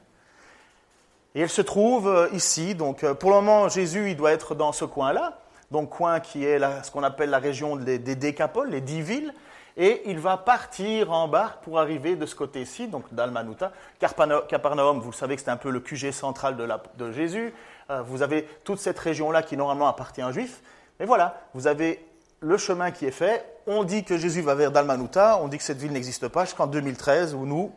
Et 1.35 1.41
elle 1.41 1.49
se 1.49 1.61
trouve 1.61 2.07
euh, 2.07 2.29
ici, 2.31 2.75
donc 2.75 3.03
euh, 3.03 3.13
pour 3.13 3.29
le 3.29 3.35
moment, 3.35 3.67
Jésus, 3.67 4.09
il 4.09 4.15
doit 4.15 4.31
être 4.31 4.55
dans 4.55 4.71
ce 4.71 4.85
coin-là, 4.85 5.37
donc 5.69 5.89
coin 5.89 6.21
qui 6.21 6.45
est 6.45 6.59
ce 6.81 6.89
qu'on 6.89 7.03
appelle 7.03 7.29
la 7.29 7.39
région 7.39 7.75
des, 7.75 7.99
Décapoles, 7.99 8.69
les 8.69 8.79
dix 8.79 9.01
villes, 9.01 9.33
et 9.75 10.03
il 10.05 10.17
va 10.17 10.37
partir 10.37 11.11
en 11.11 11.27
barque 11.27 11.61
pour 11.61 11.77
arriver 11.77 12.15
de 12.15 12.25
ce 12.25 12.35
côté-ci, 12.35 12.87
donc 12.87 13.13
d'Almanuta. 13.13 13.73
Capernaum, 13.99 15.01
vous 15.01 15.11
le 15.11 15.15
savez 15.15 15.35
que 15.35 15.41
c'est 15.41 15.51
un 15.51 15.57
peu 15.57 15.69
le 15.69 15.81
QG 15.81 16.11
central 16.11 16.55
de, 16.55 17.11
Jésus. 17.11 17.53
Euh, 17.89 18.01
vous 18.01 18.21
avez 18.21 18.47
toute 18.63 18.79
cette 18.79 18.97
région-là 18.97 19.43
qui 19.43 19.57
normalement 19.57 19.89
appartient 19.89 20.23
aux 20.23 20.31
Juifs. 20.31 20.61
Mais 21.01 21.05
voilà, 21.05 21.41
vous 21.53 21.67
avez 21.67 22.05
le 22.39 22.57
chemin 22.57 22.91
qui 22.91 23.05
est 23.05 23.11
fait. 23.11 23.45
On 23.67 23.83
dit 23.83 24.05
que 24.05 24.17
Jésus 24.17 24.39
va 24.39 24.55
vers 24.55 24.71
Dalmanuta, 24.71 25.39
on 25.41 25.49
dit 25.49 25.57
que 25.57 25.63
cette 25.63 25.79
ville 25.79 25.91
n'existe 25.91 26.29
pas 26.29 26.45
jusqu'en 26.45 26.67
2013 26.67 27.33
où 27.33 27.45
nous, 27.45 27.73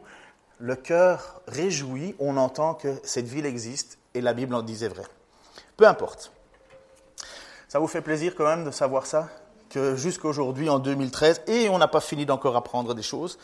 le 0.58 0.76
cœur 0.76 1.40
réjoui, 1.46 2.14
on 2.18 2.36
entend 2.36 2.74
que 2.74 2.96
cette 3.04 3.26
ville 3.26 3.46
existe 3.46 3.98
et 4.14 4.20
la 4.20 4.32
Bible 4.32 4.54
en 4.54 4.62
disait 4.62 4.88
vrai. 4.88 5.04
Peu 5.76 5.86
importe. 5.86 6.32
Ça 7.68 7.78
vous 7.78 7.86
fait 7.86 8.00
plaisir 8.00 8.34
quand 8.34 8.44
même 8.46 8.64
de 8.64 8.70
savoir 8.70 9.06
ça 9.06 9.28
Que 9.70 9.94
jusqu'aujourd'hui, 9.94 10.68
en 10.68 10.78
2013, 10.78 11.42
et 11.46 11.68
on 11.68 11.78
n'a 11.78 11.88
pas 11.88 12.00
fini 12.00 12.26
d'encore 12.26 12.56
apprendre 12.56 12.94
des 12.94 13.02
choses, 13.02 13.38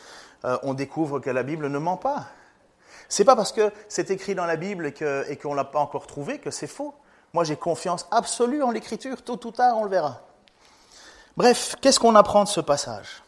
euh, 0.44 0.58
on 0.62 0.74
découvre 0.74 1.20
que 1.20 1.30
la 1.30 1.42
Bible 1.42 1.68
ne 1.68 1.78
ment 1.78 1.96
pas. 1.96 2.26
C'est 3.08 3.24
pas 3.24 3.36
parce 3.36 3.52
que 3.52 3.70
c'est 3.88 4.10
écrit 4.10 4.34
dans 4.34 4.46
la 4.46 4.56
Bible 4.56 4.86
et 4.86 5.36
qu'on 5.36 5.50
ne 5.50 5.56
l'a 5.56 5.64
pas 5.64 5.78
encore 5.78 6.06
trouvé 6.06 6.38
que 6.38 6.50
c'est 6.50 6.66
faux. 6.66 6.94
Moi, 7.34 7.44
j'ai 7.44 7.56
confiance 7.56 8.06
absolue 8.10 8.62
en 8.62 8.70
l'écriture. 8.70 9.22
Tôt 9.22 9.38
ou 9.44 9.50
tard, 9.50 9.76
on 9.76 9.84
le 9.84 9.90
verra. 9.90 10.22
Bref, 11.36 11.76
qu'est-ce 11.80 12.00
qu'on 12.00 12.14
apprend 12.14 12.44
de 12.44 12.48
ce 12.48 12.60
passage? 12.60 13.23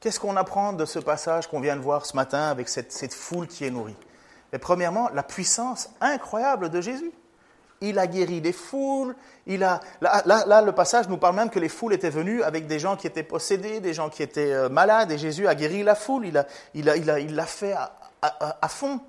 Qu'est-ce 0.00 0.20
qu'on 0.20 0.36
apprend 0.36 0.72
de 0.72 0.84
ce 0.84 1.00
passage 1.00 1.48
qu'on 1.48 1.60
vient 1.60 1.74
de 1.74 1.80
voir 1.80 2.06
ce 2.06 2.14
matin 2.14 2.42
avec 2.42 2.68
cette, 2.68 3.14
foule 3.14 3.48
qui 3.48 3.64
est 3.64 3.70
nourrie? 3.70 3.96
Premièrement, 4.60 5.10
la 5.12 5.24
puissance 5.24 5.90
incroyable 6.00 6.70
de 6.70 6.80
Jésus. 6.80 7.12
Il 7.80 7.98
a 7.98 8.06
guéri 8.06 8.40
des 8.40 8.52
foules. 8.52 9.14
Il 9.46 9.64
a, 9.64 9.80
là, 10.00 10.62
le 10.62 10.72
passage 10.72 11.08
nous 11.08 11.16
parle 11.16 11.36
même 11.36 11.50
que 11.50 11.58
les 11.58 11.68
foules 11.68 11.94
étaient 11.94 12.10
venues 12.10 12.42
avec 12.42 12.66
des 12.66 12.78
gens 12.78 12.96
qui 12.96 13.06
étaient 13.06 13.22
possédés, 13.24 13.80
des 13.80 13.92
gens 13.92 14.08
qui 14.08 14.22
étaient 14.22 14.52
euh, 14.52 14.68
malades, 14.68 15.10
et 15.12 15.18
Jésus 15.18 15.46
a 15.46 15.54
guéri 15.54 15.82
la 15.82 15.94
foule. 15.94 16.26
Il 16.26 16.34
l'a 16.34 16.46
il 16.74 16.88
a, 16.88 17.18
il 17.18 17.38
a, 17.38 17.46
fait 17.46 17.74
à, 18.22 18.68
fond. 18.68 19.00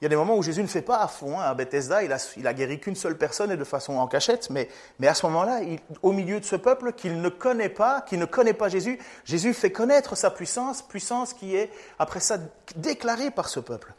Il 0.00 0.04
y 0.04 0.06
a 0.06 0.08
des 0.08 0.16
moments 0.16 0.36
où 0.36 0.42
Jésus 0.42 0.62
ne 0.62 0.66
fait 0.66 0.80
pas 0.80 0.98
à 0.98 1.08
fond. 1.08 1.38
Hein. 1.38 1.42
À 1.42 1.54
Bethesda, 1.54 2.02
il 2.02 2.10
a, 2.10 2.32
il 2.38 2.46
a 2.46 2.54
guéri 2.54 2.80
qu'une 2.80 2.96
seule 2.96 3.18
personne 3.18 3.50
et 3.50 3.58
de 3.58 3.64
façon 3.64 3.98
en 3.98 4.06
cachette. 4.06 4.48
Mais, 4.48 4.68
mais 4.98 5.08
à 5.08 5.14
ce 5.14 5.26
moment-là, 5.26 5.60
au 6.02 6.12
milieu 6.12 6.40
de 6.40 6.44
ce 6.44 6.56
peuple 6.56 6.94
qu'il 6.94 7.20
ne 7.20 7.28
connaît 7.28 7.68
pas, 7.68 8.00
qui 8.00 8.16
ne 8.16 8.24
connaît 8.24 8.54
pas 8.54 8.70
Jésus, 8.70 8.98
Jésus 9.24 9.52
fait 9.52 9.72
connaître 9.72 10.16
sa 10.16 10.30
puissance, 10.30 10.80
puissance 10.80 11.34
qui 11.34 11.54
est 11.54 11.70
après 11.98 12.20
ça 12.20 12.38
déclarée 12.76 13.30
par 13.30 13.50
ce 13.50 13.60
peuple. 13.60 13.92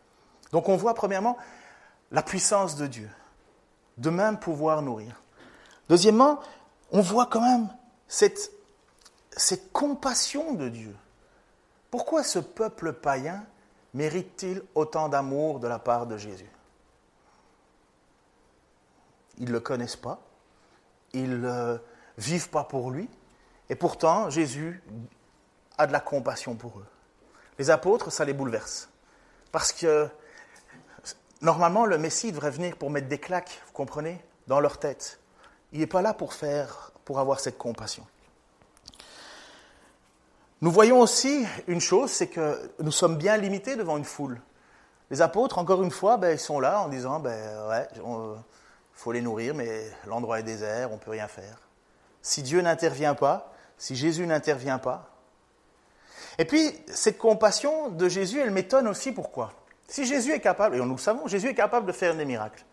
Donc 0.52 0.70
on 0.70 0.76
voit 0.76 0.96
premièrement 0.96 1.38
la 2.12 2.24
puissance 2.24 2.76
de 2.78 2.88
Dieu, 2.88 3.10
de 3.98 4.10
même 4.10 4.40
pouvoir 4.40 4.82
nourrir. 4.82 5.22
Deuxièmement, 5.88 6.40
on 6.92 7.02
voit 7.02 7.28
quand 7.28 7.42
même 7.42 7.70
cette, 8.08 8.52
cette 9.38 9.72
compassion 9.72 10.54
de 10.54 10.68
Dieu. 10.68 10.96
Pourquoi 11.92 12.24
ce 12.24 12.40
peuple 12.40 12.94
païen 12.94 13.46
mérite-t-il 13.94 14.64
autant 14.76 15.10
d'amour 15.10 15.60
de 15.60 15.68
la 15.68 15.80
part 15.80 16.08
de 16.08 16.18
Jésus? 16.18 16.50
Ils 19.38 19.48
ne 19.48 19.52
le 19.52 19.60
connaissent 19.60 19.96
pas, 19.96 20.20
ils 21.14 21.42
ne 21.42 21.78
vivent 22.18 22.50
pas 22.50 22.64
pour 22.64 22.92
lui, 22.92 23.10
et 23.70 23.76
pourtant 23.76 24.30
Jésus 24.30 24.84
a 25.78 25.88
de 25.88 25.92
la 25.92 26.00
compassion 26.00 26.56
pour 26.56 26.80
eux. 26.80 26.86
Les 27.58 27.70
apôtres, 27.70 28.12
ça 28.12 28.26
les 28.26 28.34
bouleverse, 28.34 28.90
parce 29.52 29.72
que 29.74 30.08
normalement 31.42 31.86
le 31.86 31.98
Messie 31.98 32.32
devrait 32.32 32.52
venir 32.52 32.78
pour 32.78 32.90
mettre 32.90 33.08
des 33.08 33.20
claques, 33.20 33.62
vous 33.66 33.74
comprenez, 33.74 34.24
dans 34.48 34.60
leur 34.60 34.78
tête. 34.80 35.20
Il 35.72 35.80
n'est 35.80 35.88
pas 35.88 36.02
là 36.02 36.14
pour 36.14 36.34
faire, 36.34 36.92
pour 37.06 37.20
avoir 37.20 37.40
cette 37.40 37.58
compassion. 37.58 38.06
Nous 40.62 40.72
voyons 40.72 41.00
aussi 41.00 41.44
une 41.68 41.82
chose, 41.82 42.12
c'est 42.12 42.28
que 42.28 42.72
nous 42.80 42.92
sommes 42.92 43.18
bien 43.18 43.36
limités 43.36 43.76
devant 43.76 43.98
une 43.98 44.06
foule. 44.06 44.40
Les 45.10 45.24
apôtres, 45.24 45.58
encore 45.58 45.82
une 45.82 45.90
fois, 45.90 46.18
ben, 46.18 46.32
ils 46.32 46.40
sont 46.40 46.60
là 46.60 46.82
en 46.82 46.88
disant, 46.88 47.20
ben 47.20 47.68
ouais, 47.68 47.88
il 47.96 48.44
faut 48.94 49.12
les 49.12 49.22
nourrir, 49.22 49.56
mais 49.56 49.84
l'endroit 50.06 50.40
est 50.40 50.44
désert, 50.44 50.92
on 50.92 50.96
ne 50.96 51.00
peut 51.00 51.12
rien 51.12 51.28
faire. 51.28 51.58
Si 52.22 52.44
Dieu 52.44 52.62
n'intervient 52.62 53.16
pas, 53.16 53.52
si 53.80 53.96
Jésus 53.96 54.28
n'intervient 54.28 54.78
pas. 54.78 55.10
Et 56.38 56.46
puis, 56.46 56.72
cette 56.88 57.18
compassion 57.18 57.90
de 57.90 58.08
Jésus, 58.08 58.40
elle 58.40 58.52
m'étonne 58.52 58.88
aussi 58.88 59.12
pourquoi? 59.12 59.54
Si 59.88 60.06
Jésus 60.06 60.32
est 60.32 60.40
capable, 60.40 60.76
et 60.76 60.80
nous 60.80 60.92
le 60.92 60.98
savons, 60.98 61.28
Jésus 61.28 61.48
est 61.48 61.56
capable 61.56 61.88
de 61.88 61.92
faire 61.92 62.16
des 62.16 62.24
miracles. 62.24 62.64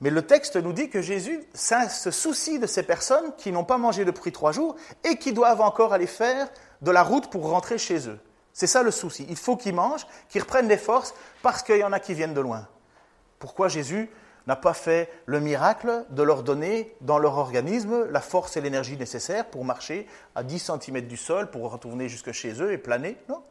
Mais 0.00 0.10
le 0.10 0.22
texte 0.22 0.56
nous 0.56 0.72
dit 0.74 0.90
que 0.90 1.00
Jésus 1.00 1.42
se 1.54 2.10
soucie 2.10 2.58
de 2.58 2.66
ces 2.66 2.82
personnes 2.82 3.32
qui 3.38 3.52
n'ont 3.52 3.64
pas 3.64 3.78
mangé 3.78 4.04
depuis 4.04 4.32
trois 4.32 4.52
jours 4.52 4.76
et 5.02 5.16
qui 5.16 5.32
doivent 5.32 5.62
encore 5.62 5.94
aller 5.94 6.06
faire 6.06 6.48
de 6.84 6.90
la 6.90 7.02
route 7.02 7.30
pour 7.30 7.48
rentrer 7.48 7.78
chez 7.78 8.08
eux. 8.08 8.20
C'est 8.52 8.68
ça 8.68 8.82
le 8.82 8.92
souci. 8.92 9.26
Il 9.28 9.36
faut 9.36 9.56
qu'ils 9.56 9.74
mangent, 9.74 10.06
qu'ils 10.28 10.42
reprennent 10.42 10.68
des 10.68 10.76
forces 10.76 11.14
parce 11.42 11.62
qu'il 11.62 11.78
y 11.78 11.84
en 11.84 11.92
a 11.92 11.98
qui 11.98 12.14
viennent 12.14 12.34
de 12.34 12.40
loin. 12.40 12.68
Pourquoi 13.40 13.68
Jésus 13.68 14.08
n'a 14.46 14.56
pas 14.56 14.74
fait 14.74 15.10
le 15.26 15.40
miracle 15.40 16.04
de 16.10 16.22
leur 16.22 16.42
donner 16.42 16.94
dans 17.00 17.18
leur 17.18 17.38
organisme 17.38 18.04
la 18.10 18.20
force 18.20 18.56
et 18.56 18.60
l'énergie 18.60 18.96
nécessaires 18.96 19.46
pour 19.46 19.64
marcher 19.64 20.06
à 20.34 20.42
10 20.42 20.70
cm 20.80 21.00
du 21.00 21.16
sol, 21.16 21.50
pour 21.50 21.70
retourner 21.72 22.08
jusque 22.08 22.30
chez 22.32 22.62
eux 22.62 22.72
et 22.72 22.78
planer? 22.78 23.16
Non. 23.28 23.42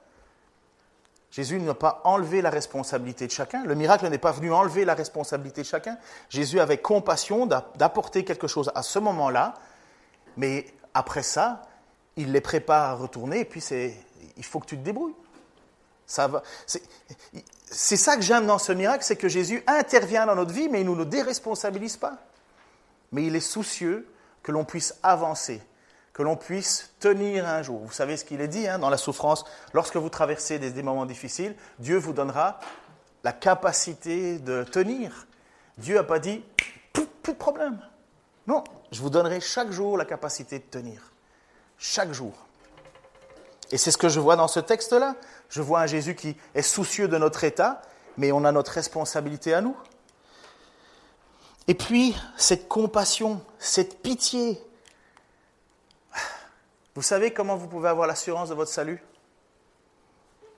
Jésus 1.31 1.59
n'a 1.59 1.73
pas 1.73 2.01
enlevé 2.03 2.43
la 2.43 2.51
responsabilité 2.51 3.25
de 3.25 3.31
chacun. 3.31 3.65
Le 3.65 3.73
miracle 3.73 4.07
n'est 4.07 4.19
pas 4.19 4.31
venu 4.31 4.53
enlever 4.53 4.85
la 4.85 4.93
responsabilité 4.93 5.63
de 5.63 5.67
chacun. 5.67 5.97
Jésus 6.29 6.59
avait 6.59 6.77
compassion 6.77 7.47
d'apporter 7.47 8.23
quelque 8.23 8.45
chose 8.45 8.71
à 8.75 8.83
ce 8.83 8.99
moment-là, 8.99 9.55
mais 10.37 10.67
après 10.93 11.23
ça, 11.23 11.63
il 12.17 12.31
les 12.31 12.41
prépare 12.41 12.91
à 12.91 12.93
retourner, 12.93 13.39
et 13.39 13.45
puis 13.45 13.61
c'est, 13.61 13.95
il 14.37 14.45
faut 14.45 14.59
que 14.59 14.67
tu 14.67 14.77
te 14.77 14.83
débrouilles. 14.83 15.15
Ça 16.05 16.27
va, 16.27 16.43
c'est 17.65 17.97
ça 17.97 18.15
que 18.15 18.21
j'aime 18.21 18.45
dans 18.45 18.59
ce 18.59 18.71
miracle, 18.71 19.03
c'est 19.03 19.15
que 19.15 19.29
Jésus 19.29 19.63
intervient 19.67 20.25
dans 20.25 20.35
notre 20.35 20.53
vie, 20.53 20.69
mais 20.69 20.81
il 20.81 20.89
ne 20.89 20.95
nous 20.95 21.05
déresponsabilise 21.05 21.97
pas. 21.97 22.17
Mais 23.11 23.25
il 23.25 23.35
est 23.35 23.39
soucieux 23.39 24.07
que 24.43 24.51
l'on 24.51 24.65
puisse 24.65 24.95
avancer, 25.01 25.61
que 26.11 26.21
l'on 26.21 26.35
puisse 26.35 26.93
tenir 26.99 27.47
un 27.47 27.63
jour. 27.63 27.79
Vous 27.79 27.93
savez 27.93 28.17
ce 28.17 28.25
qu'il 28.25 28.41
est 28.41 28.47
dit 28.47 28.67
hein, 28.67 28.79
dans 28.79 28.89
la 28.89 28.97
souffrance, 28.97 29.45
lorsque 29.73 29.95
vous 29.95 30.09
traversez 30.09 30.59
des, 30.59 30.83
moments 30.83 31.05
difficiles, 31.05 31.55
Dieu 31.79 31.97
vous 31.97 32.13
donnera 32.13 32.59
la 33.23 33.31
capacité 33.31 34.39
de 34.39 34.63
tenir. 34.63 35.27
Dieu 35.77 35.95
n'a 35.95 36.03
pas 36.03 36.19
dit, 36.19 36.43
plus 36.91 37.33
de 37.33 37.37
problème. 37.37 37.79
Non, 38.45 38.63
je 38.91 39.01
vous 39.01 39.09
donnerai 39.09 39.39
chaque 39.39 39.71
jour 39.71 39.97
la 39.97 40.05
capacité 40.05 40.59
de 40.59 40.65
tenir 40.65 41.12
chaque 41.83 42.13
jour. 42.13 42.33
Et 43.71 43.77
c'est 43.77 43.91
ce 43.91 43.97
que 43.97 44.07
je 44.07 44.21
vois 44.21 44.37
dans 44.37 44.47
ce 44.47 44.61
texte-là. 44.61 45.15
Je 45.49 45.61
vois 45.61 45.81
un 45.81 45.85
Jésus 45.85 46.15
qui 46.15 46.37
est 46.55 46.61
soucieux 46.61 47.09
de 47.09 47.17
notre 47.17 47.43
état, 47.43 47.81
mais 48.17 48.31
on 48.31 48.45
a 48.45 48.53
notre 48.53 48.71
responsabilité 48.71 49.53
à 49.53 49.59
nous. 49.59 49.75
Et 51.67 51.73
puis, 51.73 52.15
cette 52.37 52.69
compassion, 52.69 53.41
cette 53.59 54.01
pitié. 54.01 54.63
Vous 56.95 57.01
savez 57.01 57.33
comment 57.33 57.57
vous 57.57 57.67
pouvez 57.67 57.89
avoir 57.89 58.07
l'assurance 58.07 58.49
de 58.49 58.53
votre 58.53 58.71
salut? 58.71 59.03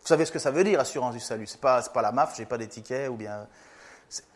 Vous 0.02 0.08
savez 0.08 0.26
ce 0.26 0.32
que 0.32 0.40
ça 0.40 0.52
veut 0.52 0.64
dire, 0.64 0.80
assurance 0.80 1.16
du 1.16 1.20
salut? 1.20 1.48
Ce 1.48 1.56
n'est 1.56 1.60
pas, 1.60 1.82
pas 1.82 2.04
la 2.04 2.12
MAF, 2.12 2.36
je 2.36 2.42
n'ai 2.42 2.46
pas 2.46 2.60
ou 3.10 3.16
bien. 3.16 3.48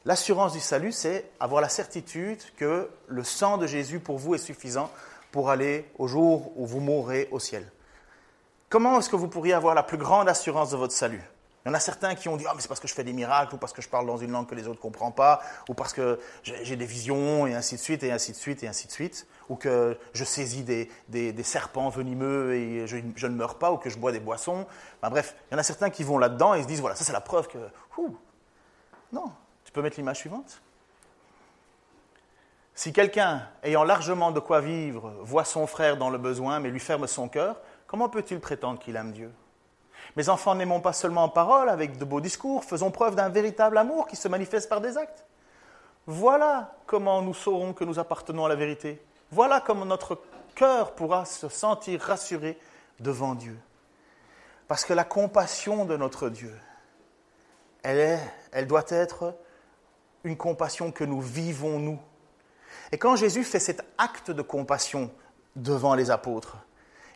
L'assurance 0.05 0.53
du 0.53 0.59
salut, 0.59 0.91
c'est 0.91 1.29
avoir 1.39 1.61
la 1.61 1.69
certitude 1.69 2.39
que 2.57 2.89
le 3.07 3.23
sang 3.23 3.57
de 3.57 3.67
Jésus 3.67 3.99
pour 3.99 4.17
vous 4.17 4.33
est 4.33 4.39
suffisant 4.39 4.89
pour 5.31 5.49
aller 5.49 5.89
au 5.97 6.07
jour 6.07 6.51
où 6.55 6.65
vous 6.65 6.79
mourrez 6.79 7.27
au 7.31 7.39
ciel. 7.39 7.71
Comment 8.69 8.99
est-ce 8.99 9.09
que 9.09 9.15
vous 9.15 9.27
pourriez 9.27 9.53
avoir 9.53 9.75
la 9.75 9.83
plus 9.83 9.97
grande 9.97 10.29
assurance 10.29 10.71
de 10.71 10.77
votre 10.77 10.93
salut? 10.93 11.23
Il 11.65 11.69
y 11.69 11.71
en 11.71 11.73
a 11.73 11.79
certains 11.79 12.15
qui 12.15 12.29
ont 12.29 12.37
dit 12.37 12.45
Ah, 12.47 12.53
mais 12.55 12.61
c'est 12.61 12.67
parce 12.67 12.79
que 12.79 12.87
je 12.87 12.93
fais 12.93 13.03
des 13.03 13.13
miracles, 13.13 13.55
ou 13.55 13.57
parce 13.57 13.73
que 13.73 13.81
je 13.81 13.89
parle 13.89 14.05
dans 14.07 14.17
une 14.17 14.31
langue 14.31 14.47
que 14.47 14.55
les 14.55 14.67
autres 14.67 14.79
ne 14.79 14.81
comprennent 14.81 15.13
pas, 15.13 15.41
ou 15.67 15.73
parce 15.73 15.91
que 15.91 16.19
j'ai 16.43 16.75
des 16.75 16.85
visions, 16.85 17.47
et 17.47 17.53
ainsi 17.53 17.75
de 17.75 17.79
suite, 17.79 18.03
et 18.03 18.11
ainsi 18.11 18.31
de 18.31 18.37
suite, 18.37 18.63
et 18.63 18.67
ainsi 18.67 18.87
de 18.87 18.91
suite, 18.91 19.27
ou 19.49 19.55
que 19.55 19.97
je 20.13 20.23
saisis 20.23 20.63
des, 20.63 20.89
des, 21.09 21.43
serpents 21.43 21.89
venimeux 21.89 22.53
et 22.55 22.87
je, 22.87 22.95
ne 22.97 23.35
meurs 23.35 23.55
pas, 23.55 23.71
ou 23.71 23.77
que 23.77 23.89
je 23.89 23.97
bois 23.97 24.11
des 24.11 24.19
boissons. 24.19 24.65
bref, 25.01 25.35
il 25.49 25.53
y 25.53 25.55
en 25.55 25.59
a 25.59 25.63
certains 25.63 25.89
qui 25.89 26.03
vont 26.03 26.17
là-dedans 26.17 26.53
et 26.53 26.63
se 26.63 26.67
disent 26.67 26.81
Voilà, 26.81 26.95
ça 26.95 27.03
c'est 27.03 27.13
la 27.13 27.21
preuve 27.21 27.47
que. 27.47 27.57
Non, 29.11 29.31
tu 29.65 29.71
peux 29.71 29.81
mettre 29.81 29.97
l'image 29.97 30.17
suivante? 30.17 30.61
Si 32.79 32.93
quelqu'un, 32.93 33.45
ayant 33.61 33.83
largement 33.83 34.31
de 34.31 34.39
quoi 34.39 34.61
vivre, 34.61 35.13
voit 35.19 35.43
son 35.43 35.67
frère 35.67 35.97
dans 35.97 36.09
le 36.09 36.17
besoin, 36.17 36.61
mais 36.61 36.69
lui 36.69 36.79
ferme 36.79 37.07
son 37.07 37.27
cœur, 37.27 37.57
comment 37.87 38.07
peut-il 38.07 38.39
prétendre 38.39 38.79
qu'il 38.79 38.95
aime 38.95 39.11
Dieu? 39.11 39.33
Mes 40.15 40.29
enfants, 40.29 40.55
n'aimons 40.55 40.79
pas 40.79 40.93
seulement 40.93 41.25
en 41.25 41.29
parole, 41.29 41.67
avec 41.67 41.97
de 41.97 42.05
beaux 42.05 42.21
discours, 42.21 42.63
faisons 42.63 42.89
preuve 42.89 43.15
d'un 43.15 43.27
véritable 43.27 43.77
amour 43.77 44.07
qui 44.07 44.15
se 44.15 44.29
manifeste 44.29 44.69
par 44.69 44.79
des 44.79 44.97
actes. 44.97 45.25
Voilà 46.07 46.73
comment 46.85 47.21
nous 47.21 47.33
saurons 47.33 47.73
que 47.73 47.83
nous 47.83 47.99
appartenons 47.99 48.45
à 48.45 48.49
la 48.49 48.55
vérité. 48.55 49.03
Voilà 49.29 49.59
comment 49.59 49.83
notre 49.83 50.17
cœur 50.55 50.93
pourra 50.93 51.25
se 51.25 51.49
sentir 51.49 51.99
rassuré 51.99 52.57
devant 53.01 53.35
Dieu. 53.35 53.59
Parce 54.69 54.85
que 54.85 54.93
la 54.93 55.03
compassion 55.03 55.83
de 55.83 55.97
notre 55.97 56.29
Dieu, 56.29 56.57
elle, 57.83 57.99
est, 57.99 58.19
elle 58.53 58.67
doit 58.67 58.85
être 58.87 59.35
une 60.23 60.37
compassion 60.37 60.93
que 60.93 61.03
nous 61.03 61.19
vivons, 61.19 61.77
nous, 61.77 61.99
et 62.91 62.97
quand 62.97 63.15
Jésus 63.15 63.43
fait 63.43 63.59
cet 63.59 63.83
acte 63.97 64.31
de 64.31 64.41
compassion 64.41 65.11
devant 65.55 65.95
les 65.95 66.11
apôtres, 66.11 66.57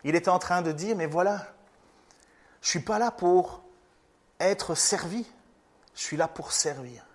il 0.04 0.16
est 0.16 0.28
en 0.28 0.40
train 0.40 0.62
de 0.62 0.72
dire, 0.72 0.96
mais 0.96 1.06
voilà, 1.06 1.48
je 2.62 2.68
ne 2.68 2.70
suis 2.72 2.80
pas 2.80 3.00
là 3.00 3.12
pour 3.12 3.62
être 4.40 4.76
servi, 4.76 5.26
je 5.96 6.02
suis 6.02 6.18
là 6.18 6.28
pour 6.28 6.52
servir. 6.52 7.06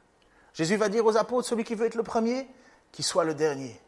Jésus 0.55 0.77
va 0.77 0.89
dire 0.89 1.05
aux 1.05 1.17
apôtres, 1.17 1.47
celui 1.47 1.65
qui 1.65 1.75
veut 1.75 1.87
être 1.87 1.95
le 1.95 2.03
premier, 2.03 2.49
qu'il 2.93 3.05
soit 3.05 3.25
le 3.25 3.35
dernier. 3.35 3.81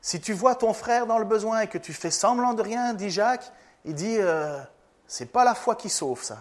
Si 0.00 0.20
tu 0.20 0.32
vois 0.32 0.54
ton 0.54 0.72
frère 0.72 1.06
dans 1.06 1.18
le 1.18 1.24
besoin 1.24 1.60
et 1.60 1.66
que 1.66 1.78
tu 1.78 1.92
fais 1.92 2.10
semblant 2.10 2.54
de 2.54 2.62
rien, 2.62 2.94
dit 2.94 3.10
Jacques, 3.10 3.52
il 3.84 3.94
dit, 3.94 4.16
euh, 4.18 4.60
c'est 5.06 5.32
pas 5.32 5.44
la 5.44 5.54
foi 5.54 5.74
qui 5.74 5.88
sauve 5.88 6.22
ça. 6.22 6.38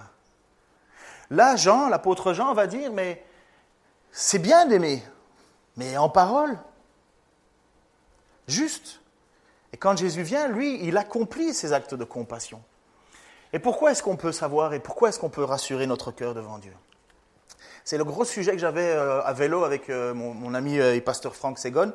Là, 1.29 1.55
Jean, 1.55 1.89
l'apôtre 1.89 2.33
Jean 2.33 2.53
va 2.53 2.67
dire, 2.67 2.91
mais 2.91 3.25
c'est 4.11 4.39
bien 4.39 4.65
d'aimer, 4.67 5.03
mais 5.77 5.97
en 5.97 6.09
parole, 6.09 6.57
juste. 8.47 9.01
Et 9.73 9.77
quand 9.77 9.97
Jésus 9.97 10.23
vient, 10.23 10.47
lui, 10.47 10.79
il 10.85 10.97
accomplit 10.97 11.53
ces 11.53 11.73
actes 11.73 11.95
de 11.95 12.03
compassion. 12.03 12.61
Et 13.53 13.59
pourquoi 13.59 13.91
est-ce 13.91 14.03
qu'on 14.03 14.17
peut 14.17 14.31
savoir 14.31 14.73
et 14.73 14.79
pourquoi 14.79 15.09
est-ce 15.09 15.19
qu'on 15.19 15.29
peut 15.29 15.43
rassurer 15.43 15.87
notre 15.87 16.11
cœur 16.11 16.33
devant 16.33 16.57
Dieu? 16.57 16.73
C'est 17.85 17.97
le 17.97 18.03
gros 18.03 18.25
sujet 18.25 18.51
que 18.51 18.57
j'avais 18.57 18.89
euh, 18.89 19.21
à 19.21 19.31
vélo 19.33 19.63
avec 19.63 19.89
euh, 19.89 20.13
mon, 20.13 20.53
ami 20.55 20.79
euh, 20.79 20.95
et 20.95 21.01
pasteur 21.01 21.35
Franck 21.35 21.59
Segon 21.59 21.93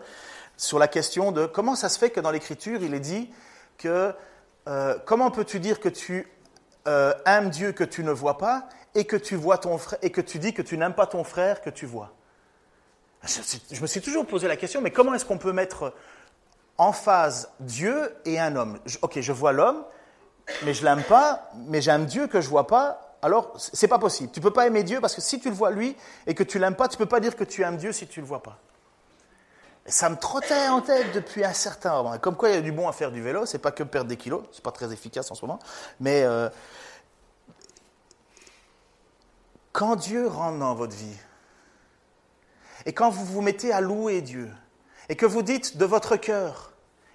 sur 0.56 0.78
la 0.78 0.86
question 0.86 1.32
de 1.32 1.46
comment 1.46 1.74
ça 1.74 1.88
se 1.88 1.98
fait 1.98 2.10
que 2.10 2.20
dans 2.20 2.30
l'Écriture, 2.30 2.80
il 2.82 2.94
est 2.94 3.00
dit 3.00 3.30
que 3.76 4.14
comment 5.06 5.30
peux-tu 5.30 5.58
dire 5.58 5.80
que 5.80 5.88
tu 5.88 6.28
aimes 6.84 7.48
Dieu 7.48 7.72
que 7.72 7.82
tu 7.82 8.04
ne 8.04 8.10
vois 8.10 8.36
pas 8.36 8.68
et 8.94 9.06
que 9.06 9.16
tu 9.16 9.36
vois 9.36 9.56
ton 9.56 9.78
frère 9.78 9.98
et 10.02 10.10
que 10.10 10.20
tu 10.20 10.38
dis 10.38 10.52
que 10.52 10.60
tu 10.60 10.76
n'aimes 10.76 10.94
pas 10.94 11.06
ton 11.06 11.24
frère 11.24 11.62
que 11.62 11.70
tu 11.70 11.86
vois? 11.86 12.12
Je, 13.24 13.80
me 13.80 13.86
suis 13.86 14.02
toujours 14.02 14.26
posé 14.26 14.48
la 14.48 14.56
question, 14.56 14.82
mais 14.82 14.90
comment 14.90 15.14
est-ce 15.14 15.24
qu'on 15.24 15.38
peut 15.38 15.52
mettre 15.52 15.94
en 16.80 16.92
phase 16.92 17.50
Dieu 17.60 18.16
et 18.24 18.40
un 18.40 18.56
homme 18.56 18.78
Ok, 19.02 19.20
je 19.20 19.32
vois 19.32 19.52
l'homme, 19.52 19.84
mais 20.64 20.72
je 20.72 20.82
l'aime 20.82 21.02
pas, 21.02 21.50
mais 21.54 21.82
j'aime 21.82 22.06
Dieu 22.06 22.26
que 22.26 22.40
je 22.40 22.48
vois 22.48 22.66
pas. 22.66 23.18
Alors, 23.20 23.52
c'est 23.58 23.86
pas 23.86 23.98
possible. 23.98 24.32
Tu 24.32 24.40
peux 24.40 24.50
pas 24.50 24.66
aimer 24.66 24.82
Dieu 24.82 24.98
parce 24.98 25.14
que 25.14 25.20
si 25.20 25.38
tu 25.38 25.50
le 25.50 25.54
vois 25.54 25.72
lui 25.72 25.94
et 26.26 26.34
que 26.34 26.42
tu 26.42 26.58
l'aimes 26.58 26.74
pas, 26.74 26.88
tu 26.88 26.96
peux 26.96 27.04
pas 27.04 27.20
dire 27.20 27.36
que 27.36 27.44
tu 27.44 27.62
aimes 27.62 27.76
Dieu 27.76 27.92
si 27.92 28.06
tu 28.06 28.22
le 28.22 28.26
vois 28.26 28.42
pas. 28.42 28.58
Ça 29.84 30.08
me 30.08 30.16
trottait 30.16 30.68
en 30.68 30.80
tête 30.80 31.12
depuis 31.12 31.44
un 31.44 31.52
certain 31.52 32.02
moment. 32.02 32.18
comme 32.18 32.34
quoi, 32.34 32.48
il 32.48 32.54
y 32.54 32.58
a 32.58 32.62
du 32.62 32.72
bon 32.72 32.88
à 32.88 32.92
faire 32.92 33.12
du 33.12 33.20
vélo. 33.20 33.44
C'est 33.44 33.58
pas 33.58 33.72
que 33.72 33.82
perdre 33.82 34.08
des 34.08 34.16
kilos. 34.16 34.42
C'est 34.50 34.64
pas 34.64 34.72
très 34.72 34.90
efficace 34.90 35.30
en 35.30 35.34
ce 35.34 35.44
moment. 35.44 35.58
Mais 36.00 36.22
euh, 36.22 36.48
quand 39.72 39.96
Dieu 39.96 40.26
rentre 40.26 40.58
dans 40.58 40.74
votre 40.74 40.96
vie, 40.96 41.18
et 42.86 42.94
quand 42.94 43.10
vous 43.10 43.26
vous 43.26 43.42
mettez 43.42 43.70
à 43.70 43.82
louer 43.82 44.22
Dieu, 44.22 44.50
et 45.10 45.16
que 45.16 45.26
vous 45.26 45.42
dites 45.42 45.76
de 45.76 45.84
votre 45.84 46.16
cœur 46.16 46.69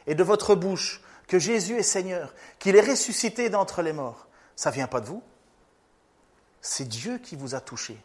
et 0.08 0.16
de 0.16 0.24
votre 0.24 0.56
bouche 0.56 1.02
que 1.28 1.40
Jésus 1.40 1.78
est 1.78 1.84
Seigneur, 1.84 2.34
qu'il 2.60 2.76
est 2.76 2.88
ressuscité 2.88 3.50
d'entre 3.50 3.82
les 3.82 3.94
morts, 3.94 4.28
ça 4.56 4.70
ne 4.70 4.76
vient 4.76 4.88
pas 4.88 5.02
de 5.02 5.08
vous. 5.08 5.24
C'est 6.62 6.88
Dieu 6.88 7.18
qui 7.18 7.36
vous 7.36 7.56
a 7.56 7.60
touché. 7.60 7.98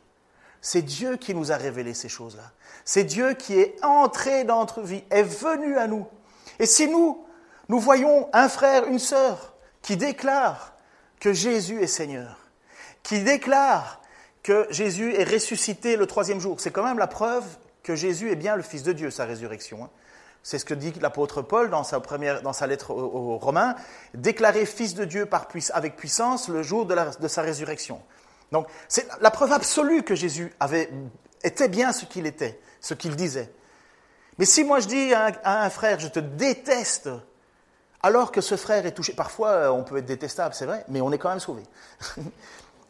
C'est 0.60 0.82
Dieu 0.82 1.16
qui 1.16 1.34
nous 1.34 1.52
a 1.52 1.56
révélé 1.56 1.94
ces 1.94 2.08
choses-là. 2.08 2.52
C'est 2.84 3.04
Dieu 3.04 3.34
qui 3.34 3.58
est 3.58 3.82
entré 3.82 4.44
dans 4.44 4.60
notre 4.60 4.82
vie, 4.82 5.02
est 5.10 5.22
venu 5.22 5.78
à 5.78 5.86
nous. 5.86 6.06
Et 6.58 6.66
si 6.66 6.88
nous, 6.88 7.24
nous 7.68 7.80
voyons 7.80 8.28
un 8.32 8.48
frère, 8.48 8.86
une 8.86 8.98
sœur 8.98 9.54
qui 9.80 9.96
déclare 9.96 10.74
que 11.18 11.32
Jésus 11.32 11.82
est 11.82 11.86
Seigneur, 11.86 12.38
qui 13.02 13.22
déclare 13.22 14.02
que 14.42 14.66
Jésus 14.70 15.14
est 15.14 15.24
ressuscité 15.24 15.96
le 15.96 16.06
troisième 16.06 16.40
jour. 16.40 16.60
C'est 16.60 16.70
quand 16.70 16.84
même 16.84 16.98
la 16.98 17.06
preuve 17.06 17.44
que 17.82 17.94
Jésus 17.94 18.30
est 18.30 18.36
bien 18.36 18.56
le 18.56 18.62
Fils 18.62 18.82
de 18.82 18.92
Dieu, 18.92 19.10
sa 19.10 19.24
résurrection. 19.24 19.84
Hein. 19.84 19.90
C'est 20.42 20.58
ce 20.58 20.64
que 20.64 20.74
dit 20.74 20.92
l'apôtre 21.00 21.42
Paul 21.42 21.68
dans 21.70 21.84
sa, 21.84 22.00
première, 22.00 22.42
dans 22.42 22.52
sa 22.52 22.66
lettre 22.66 22.92
aux, 22.92 23.36
Romains, 23.36 23.74
déclaré 24.14 24.64
Fils 24.64 24.94
de 24.94 25.04
Dieu 25.04 25.28
avec 25.72 25.96
puissance 25.96 26.48
le 26.48 26.62
jour 26.62 26.86
de, 26.86 27.28
sa 27.28 27.42
résurrection. 27.42 28.00
Donc 28.52 28.66
c'est 28.88 29.06
la 29.20 29.30
preuve 29.30 29.52
absolue 29.52 30.02
que 30.02 30.14
Jésus 30.14 30.52
avait, 30.58 30.90
était 31.44 31.68
bien 31.68 31.92
ce 31.92 32.06
qu'il 32.06 32.26
était, 32.26 32.58
ce 32.80 32.94
qu'il 32.94 33.16
disait. 33.16 33.52
Mais 34.38 34.46
si 34.46 34.64
moi 34.64 34.80
je 34.80 34.88
dis 34.88 35.12
à 35.12 35.62
un, 35.62 35.70
frère, 35.70 36.00
je 36.00 36.08
te 36.08 36.20
déteste, 36.20 37.10
alors 38.02 38.32
que 38.32 38.40
ce 38.40 38.56
frère 38.56 38.86
est 38.86 38.92
touché, 38.92 39.12
parfois 39.12 39.72
on 39.72 39.84
peut 39.84 39.98
être 39.98 40.06
détestable, 40.06 40.54
c'est 40.54 40.66
vrai, 40.66 40.84
mais 40.88 41.02
on 41.02 41.12
est 41.12 41.18
quand 41.18 41.28
même 41.28 41.40
sauvé. 41.40 41.62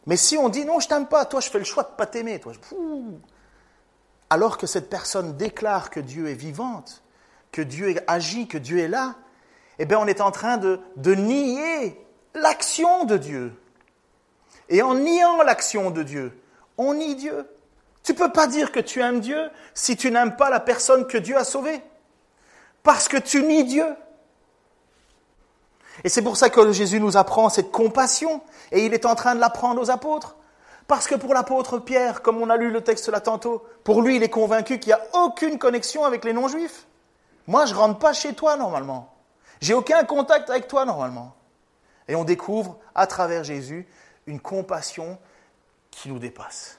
Mais 0.07 0.17
si 0.17 0.35
on 0.35 0.49
dit 0.49 0.65
non, 0.65 0.79
je 0.79 0.87
t'aime 0.87 1.05
pas, 1.05 1.25
toi 1.25 1.41
je 1.41 1.49
fais 1.51 1.59
le 1.59 1.63
choix 1.63 1.83
de 1.83 1.89
pas 1.89 2.07
t'aimer, 2.07 2.39
toi, 2.39 2.53
alors 4.31 4.57
que 4.57 4.65
cette 4.65 4.89
personne 4.89 5.37
déclare 5.37 5.91
que 5.91 5.99
Dieu 5.99 6.27
est 6.27 6.33
vivante, 6.33 7.03
que 7.51 7.61
Dieu 7.61 7.95
agit, 8.07 8.47
que 8.47 8.57
Dieu 8.57 8.79
est 8.79 8.87
là, 8.87 9.15
eh 9.79 9.85
bien 9.85 9.99
on 9.99 10.07
est 10.07 10.21
en 10.21 10.31
train 10.31 10.57
de, 10.57 10.79
nier 11.15 11.99
l'action 12.33 13.05
de 13.05 13.17
Dieu. 13.17 13.53
Et 14.69 14.81
en 14.81 14.95
niant 14.95 15.41
l'action 15.43 15.91
de 15.91 16.03
Dieu, 16.03 16.39
on 16.77 16.93
nie 16.93 17.15
Dieu. 17.15 17.45
Tu 18.03 18.13
ne 18.13 18.17
peux 18.17 18.31
pas 18.31 18.47
dire 18.47 18.71
que 18.71 18.79
tu 18.79 19.01
aimes 19.01 19.19
Dieu 19.19 19.49
si 19.73 19.97
tu 19.97 20.11
n'aimes 20.11 20.35
pas 20.35 20.49
la 20.49 20.59
personne 20.59 21.07
que 21.07 21.17
Dieu 21.17 21.37
a 21.37 21.43
sauvée. 21.43 21.81
Parce 22.83 23.07
que 23.07 23.17
tu 23.17 23.43
nies 23.43 23.65
Dieu. 23.65 23.85
Et 26.03 26.09
c'est 26.09 26.21
pour 26.21 26.37
ça 26.37 26.49
que 26.49 26.71
Jésus 26.71 26.99
nous 26.99 27.17
apprend 27.17 27.49
cette 27.49 27.71
compassion, 27.71 28.41
et 28.71 28.85
il 28.85 28.93
est 28.93 29.05
en 29.05 29.13
train 29.13 29.35
de 29.35 29.39
l'apprendre 29.39 29.81
aux 29.81 29.91
apôtres. 29.91 30.35
Parce 30.87 31.07
que 31.07 31.15
pour 31.15 31.33
l'apôtre 31.33 31.79
Pierre, 31.79 32.21
comme 32.21 32.41
on 32.41 32.49
a 32.49 32.57
lu 32.57 32.71
le 32.71 32.81
texte 32.81 33.09
là 33.09 33.19
tantôt, 33.19 33.63
pour 33.83 34.01
lui, 34.01 34.15
il 34.15 34.23
est 34.23 34.29
convaincu 34.29 34.79
qu'il 34.79 34.89
n'y 34.89 34.99
a 34.99 35.23
aucune 35.23 35.57
connexion 35.59 36.05
avec 36.05 36.25
les 36.25 36.33
non-juifs. 36.33 36.87
Moi, 37.47 37.65
je 37.65 37.73
ne 37.73 37.79
rentre 37.79 37.99
pas 37.99 38.13
chez 38.13 38.33
toi 38.33 38.55
normalement. 38.57 39.13
J'ai 39.59 39.73
aucun 39.73 40.03
contact 40.03 40.49
avec 40.49 40.67
toi 40.67 40.85
normalement. 40.85 41.35
Et 42.07 42.15
on 42.15 42.23
découvre 42.23 42.77
à 42.95 43.07
travers 43.07 43.43
Jésus 43.43 43.87
une 44.25 44.39
compassion 44.39 45.19
qui 45.91 46.09
nous 46.09 46.19
dépasse. 46.19 46.77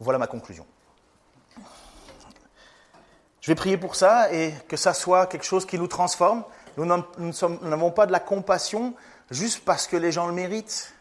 Voilà 0.00 0.18
ma 0.18 0.26
conclusion. 0.26 0.66
Je 3.40 3.50
vais 3.50 3.54
prier 3.54 3.76
pour 3.76 3.94
ça 3.94 4.32
et 4.32 4.54
que 4.68 4.76
ça 4.76 4.94
soit 4.94 5.26
quelque 5.26 5.44
chose 5.44 5.66
qui 5.66 5.78
nous 5.78 5.86
transforme. 5.86 6.44
Nous 6.76 6.86
n'avons 6.86 7.90
pas 7.90 8.06
de 8.06 8.12
la 8.12 8.20
compassion 8.20 8.94
juste 9.30 9.64
parce 9.64 9.86
que 9.86 9.96
les 9.96 10.12
gens 10.12 10.26
le 10.26 10.32
méritent. 10.32 10.94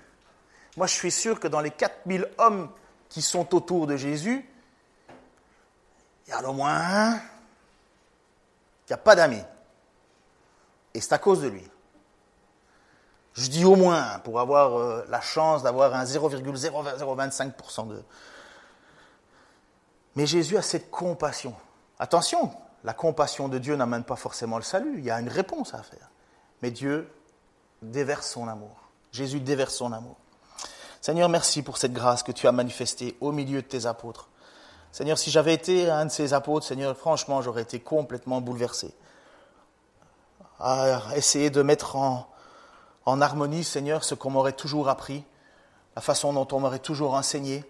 Moi, 0.76 0.88
je 0.88 0.94
suis 0.94 1.12
sûr 1.12 1.40
que 1.40 1.48
dans 1.48 1.62
les 1.62 1.72
4000 1.72 2.28
hommes 2.38 2.70
qui 3.08 3.22
sont 3.22 3.56
autour 3.56 3.88
de 3.88 3.96
Jésus, 3.96 4.46
il 6.28 6.30
y 6.32 6.34
a 6.34 6.48
au 6.48 6.54
moins 6.54 6.76
un 6.76 7.20
qui 8.86 8.94
n'a 8.94 8.98
pas 8.98 9.16
d'amis. 9.16 9.44
Et 10.94 11.02
c'est 11.02 11.14
à 11.14 11.18
cause 11.18 11.42
de 11.42 11.48
lui. 11.48 11.64
Je 13.34 13.50
dis 13.50 13.66
au 13.66 13.76
moins 13.76 14.20
pour 14.20 14.40
avoir 14.40 14.78
euh, 14.78 15.06
la 15.10 15.22
chance 15.22 15.64
d'avoir 15.64 15.96
un 15.96 16.04
0,0025% 16.04 17.88
de... 17.88 18.04
Mais 20.16 20.28
Jésus 20.28 20.58
a 20.58 20.62
cette 20.62 20.92
compassion. 20.92 21.56
Attention, 21.98 22.54
la 22.84 22.94
compassion 22.94 23.50
de 23.50 23.58
Dieu 23.58 23.76
n'amène 23.76 24.04
pas 24.04 24.16
forcément 24.16 24.58
le 24.58 24.64
salut, 24.64 25.00
il 25.00 25.04
y 25.04 25.10
a 25.10 25.20
une 25.20 25.30
réponse 25.30 25.74
à 25.74 25.82
faire. 25.82 26.12
Mais 26.62 26.70
Dieu 26.70 27.12
déverse 27.82 28.30
son 28.30 28.48
amour. 28.48 28.78
Jésus 29.12 29.40
déverse 29.40 29.76
son 29.76 29.92
amour. 29.92 30.18
Seigneur, 31.02 31.28
merci 31.28 31.64
pour 31.64 31.78
cette 31.78 31.94
grâce 31.94 32.24
que 32.24 32.32
tu 32.32 32.48
as 32.48 32.52
manifestée 32.52 33.18
au 33.20 33.32
milieu 33.32 33.62
de 33.62 33.68
tes 33.68 33.88
apôtres. 33.88 34.30
Seigneur, 34.94 35.18
si 35.18 35.32
j'avais 35.32 35.54
été 35.54 35.90
un 35.90 36.06
de 36.06 36.12
ces 36.12 36.34
apôtres, 36.34 36.66
Seigneur, 36.66 36.96
franchement, 36.96 37.42
j'aurais 37.42 37.64
été 37.64 37.82
complètement 37.82 38.40
bouleversé. 38.40 38.94
À 40.60 41.02
essayer 41.16 41.50
de 41.50 41.62
mettre 41.62 41.98
en, 41.98 42.26
harmonie, 43.06 43.66
Seigneur, 43.66 44.06
ce 44.06 44.16
qu'on 44.16 44.30
m'aurait 44.30 44.54
toujours 44.54 44.88
appris, 44.88 45.26
la 45.98 46.02
façon 46.02 46.32
dont 46.32 46.48
on 46.52 46.62
m'aurait 46.62 46.80
toujours 46.80 47.16
enseigné, 47.16 47.66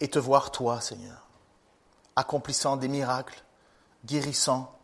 et 0.00 0.08
te 0.08 0.18
voir 0.18 0.50
toi, 0.50 0.80
Seigneur 0.80 1.26
accomplissant 2.16 2.78
des 2.78 2.88
miracles, 2.88 3.44
guérissant, 4.06 4.74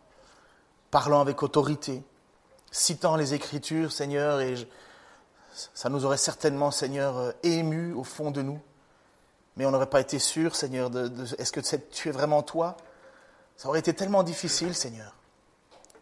parlant 0.91 1.21
avec 1.21 1.43
autorité, 1.43 2.05
citant 2.71 3.17
les 3.17 3.33
Écritures, 3.33 3.91
Seigneur, 3.91 4.41
et 4.41 4.55
ça 5.75 5.89
nous 5.89 6.05
aurait 6.05 6.19
certainement, 6.19 6.71
Seigneur, 6.71 7.17
euh, 7.17 7.33
ému 7.43 7.95
au 7.95 8.05
fond 8.05 8.31
de 8.31 8.43
nous. 8.43 8.61
Mais 9.57 9.67
on 9.67 9.71
n'aurait 9.71 9.91
pas 9.91 10.01
été 10.01 10.19
sûr, 10.19 10.57
Seigneur, 10.57 10.91
de, 10.91 11.11
est-ce 11.39 11.53
que 11.53 11.61
tu 11.61 12.09
es 12.09 12.13
vraiment 12.13 12.43
toi? 12.43 12.77
Ça 13.57 13.69
aurait 13.69 13.81
été 13.81 13.95
tellement 13.95 14.23
difficile, 14.23 14.75
Seigneur. 14.75 15.15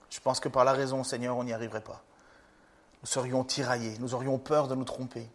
Je 0.09 0.21
pense 0.21 0.41
que 0.41 0.49
par 0.49 0.65
la 0.65 0.73
raison, 0.73 1.05
Seigneur, 1.05 1.37
on 1.37 1.45
n'y 1.45 1.53
arriverait 1.53 1.81
pas. 1.81 2.03
Nous 3.03 3.09
serions 3.09 3.45
tiraillés, 3.45 3.97
nous 3.99 4.15
aurions 4.15 4.39
peur 4.39 4.69
de 4.69 4.75
nous 4.75 4.85
tromper. 4.85 5.29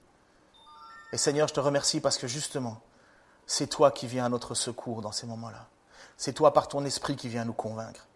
Et 1.11 1.17
Seigneur, 1.17 1.47
je 1.47 1.53
te 1.53 1.59
remercie 1.59 1.99
parce 1.99 2.17
que 2.17 2.27
justement, 2.27 2.81
c'est 3.47 3.67
toi 3.67 3.91
qui 3.91 4.07
viens 4.07 4.25
à 4.25 4.29
notre 4.29 4.53
secours 4.53 5.01
dans 5.01 5.11
ces 5.11 5.27
moments-là. 5.27 5.67
C'est 6.17 6.33
toi 6.33 6.53
par 6.53 6.67
ton 6.67 6.85
esprit 6.85 7.15
qui 7.15 7.27
viens 7.27 7.45
nous 7.45 7.53
convaincre. 7.53 8.07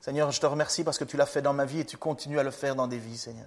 Seigneur, 0.00 0.30
je 0.30 0.40
te 0.40 0.46
remercie 0.46 0.84
parce 0.84 0.98
que 0.98 1.04
tu 1.04 1.16
l'as 1.16 1.26
fait 1.26 1.42
dans 1.42 1.52
ma 1.52 1.64
vie 1.64 1.80
et 1.80 1.84
tu 1.84 1.96
continues 1.96 2.38
à 2.38 2.42
le 2.42 2.50
faire 2.50 2.74
dans 2.74 2.86
des 2.86 2.98
vies, 2.98 3.16
Seigneur. 3.16 3.46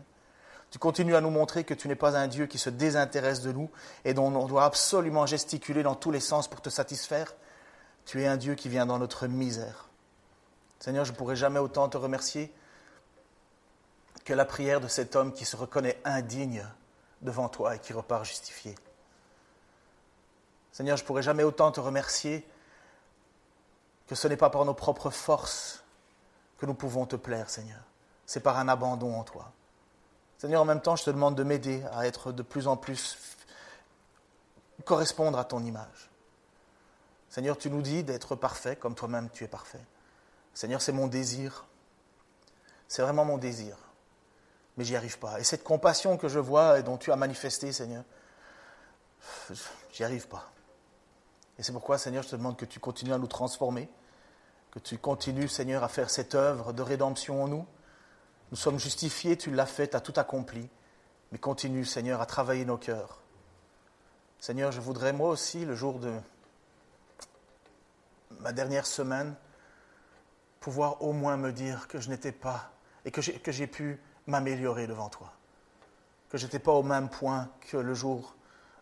Tu 0.71 0.80
continues 0.80 1.15
à 1.15 1.21
nous 1.21 1.30
montrer 1.30 1.63
que 1.63 1.73
tu 1.73 1.88
n'es 1.88 1.95
pas 1.95 2.17
un 2.17 2.27
Dieu 2.27 2.45
qui 2.45 2.58
se 2.58 2.69
désintéresse 2.69 3.41
de 3.41 3.51
nous 3.51 3.69
et 4.04 4.13
dont 4.13 4.27
on 4.35 4.48
doit 4.48 4.65
absolument 4.65 5.25
gesticuler 5.25 5.83
dans 5.83 5.96
tous 5.96 6.12
les 6.12 6.19
sens 6.19 6.48
pour 6.48 6.62
te 6.62 6.69
satisfaire. 6.69 7.33
Tu 8.06 8.21
es 8.21 8.27
un 8.27 8.37
Dieu 8.37 8.56
qui 8.56 8.69
vient 8.69 8.85
dans 8.85 9.00
notre 9.00 9.27
misère. 9.27 9.87
Seigneur, 10.79 11.06
je 11.06 11.12
ne 11.12 11.17
pourrai 11.17 11.35
jamais 11.35 11.60
autant 11.60 11.89
te 11.89 11.98
remercier 11.98 12.54
que 14.25 14.33
la 14.33 14.46
prière 14.46 14.81
de 14.81 14.87
cet 14.87 15.15
homme 15.15 15.33
qui 15.33 15.46
se 15.46 15.56
reconnaît 15.56 16.00
indigne 16.04 16.67
devant 17.21 17.50
toi 17.50 17.75
et 17.75 17.79
qui 17.79 17.94
repart 17.94 18.25
justifié. 18.25 18.75
Seigneur, 20.71 20.98
je 20.98 21.04
ne 21.04 21.08
pourrai 21.08 21.23
jamais 21.23 21.44
autant 21.44 21.71
te 21.71 21.79
remercier 21.79 22.48
que 24.06 24.15
ce 24.15 24.27
n'est 24.27 24.37
pas 24.37 24.50
par 24.50 24.65
nos 24.65 24.73
propres 24.73 25.10
forces 25.10 25.83
que 26.58 26.65
nous 26.65 26.73
pouvons 26.73 27.06
te 27.06 27.15
plaire, 27.15 27.50
Seigneur. 27.50 27.81
C'est 28.25 28.42
par 28.42 28.58
un 28.58 28.67
abandon 28.67 29.15
en 29.15 29.23
toi. 29.23 29.52
Seigneur, 30.38 30.62
en 30.62 30.65
même 30.65 30.81
temps, 30.81 30.96
je 30.96 31.04
te 31.04 31.10
demande 31.10 31.35
de 31.35 31.44
m'aider 31.44 31.83
à 31.94 32.06
être 32.06 32.31
de 32.31 32.44
plus 32.44 32.67
en 32.67 32.77
plus 32.77 33.17
correspondre 34.85 35.40
à 35.40 35.46
ton 35.46 35.63
image. 35.63 36.10
Seigneur, 37.29 37.58
tu 37.58 37.69
nous 37.69 37.81
dis 37.81 38.04
d'être 38.04 38.35
parfait 38.35 38.75
comme 38.75 38.96
toi-même 38.96 39.29
tu 39.31 39.44
es 39.44 39.48
parfait. 39.48 39.83
Seigneur, 40.54 40.81
c'est 40.81 40.92
mon 40.92 41.08
désir. 41.08 41.65
C'est 42.88 43.02
vraiment 43.02 43.25
mon 43.25 43.38
désir. 43.38 43.77
Mais 44.77 44.83
j'y 44.83 44.96
arrive 44.96 45.17
pas. 45.19 45.40
Et 45.40 45.44
cette 45.44 45.63
compassion 45.63 46.17
que 46.17 46.27
je 46.27 46.40
vois 46.40 46.79
et 46.79 46.83
dont 46.83 46.98
tu 46.98 47.12
as 47.12 47.15
manifesté, 47.15 47.71
Seigneur, 47.71 48.04
j'y 49.92 50.04
arrive 50.04 50.27
pas. 50.27 50.52
Et 51.58 51.63
c'est 51.63 51.71
pourquoi, 51.71 51.98
Seigneur, 51.98 52.23
je 52.23 52.29
te 52.29 52.35
demande 52.35 52.58
que 52.58 52.65
tu 52.65 52.79
continues 52.79 53.13
à 53.13 53.17
nous 53.17 53.27
transformer, 53.27 53.90
que 54.71 54.79
tu 54.79 54.98
continues, 54.98 55.48
Seigneur, 55.48 55.83
à 55.83 55.90
faire 55.90 56.10
cette 56.10 56.35
œuvre 56.35 56.73
de 56.73 56.81
rédemption 56.83 57.44
en 57.44 57.48
nous. 57.48 57.65
Nous 58.52 58.58
sommes 58.58 58.79
justifiés, 58.79 59.37
tu 59.37 59.52
l'as 59.52 59.65
fait, 59.65 59.89
tu 59.89 59.98
as 59.98 60.02
tout 60.02 60.13
accompli. 60.15 60.69
Mais 61.31 61.37
continue, 61.37 61.83
Seigneur, 61.83 62.21
à 62.21 62.25
travailler 62.25 62.65
nos 62.65 62.77
cœurs. 62.77 63.19
Seigneur, 64.39 64.71
je 64.71 64.79
voudrais 64.79 65.13
moi 65.13 65.29
aussi, 65.29 65.65
le 65.65 65.75
jour 65.75 66.00
de 66.00 66.13
ma 68.39 68.54
dernière 68.54 68.85
semaine, 68.85 69.35
pouvoir 70.60 71.02
au 71.02 71.12
moins 71.12 71.37
me 71.37 71.52
dire 71.52 71.87
que 71.87 72.00
je 72.00 72.10
n'étais 72.10 72.31
pas 72.31 72.71
et 73.04 73.12
que 73.12 73.52
j'ai 73.52 73.67
pu 73.67 74.00
m'améliorer 74.27 74.87
devant 74.87 75.10
toi. 75.10 75.33
Que 76.29 76.37
je 76.37 76.45
n'étais 76.45 76.60
pas 76.60 76.73
au 76.73 76.83
même 76.83 77.10
point 77.10 77.50
que 77.62 77.77
le 77.77 77.93
jour 77.93 78.35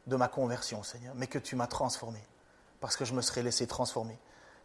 de 0.08 0.16
ma 0.16 0.28
conversion, 0.28 0.84
Seigneur, 0.84 1.14
mais 1.16 1.28
que 1.28 1.40
tu 1.40 1.56
m'as 1.56 1.68
transformé, 1.68 2.20
parce 2.80 2.96
que 2.98 3.06
je 3.06 3.14
me 3.14 3.22
serais 3.22 3.44
laissé 3.44 3.66
transformer, 3.66 4.18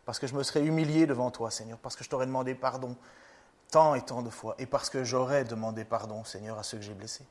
parce 0.04 0.18
que 0.18 0.26
je 0.26 0.34
me 0.34 0.42
serais 0.42 0.64
humilié 0.64 1.06
devant 1.06 1.30
toi, 1.30 1.50
Seigneur, 1.50 1.78
parce 1.78 1.96
que 1.96 2.04
je 2.04 2.10
t'aurais 2.10 2.26
demandé 2.26 2.54
pardon 2.54 2.96
tant 3.70 3.94
et 3.94 4.02
tant 4.02 4.22
de 4.22 4.30
fois, 4.30 4.54
et 4.58 4.66
parce 4.66 4.90
que 4.90 5.04
j'aurais 5.04 5.44
demandé 5.44 5.84
pardon, 5.84 6.24
Seigneur, 6.24 6.58
à 6.58 6.62
ceux 6.62 6.78
que 6.78 6.84
j'ai 6.84 6.94
blessés. 6.94 7.26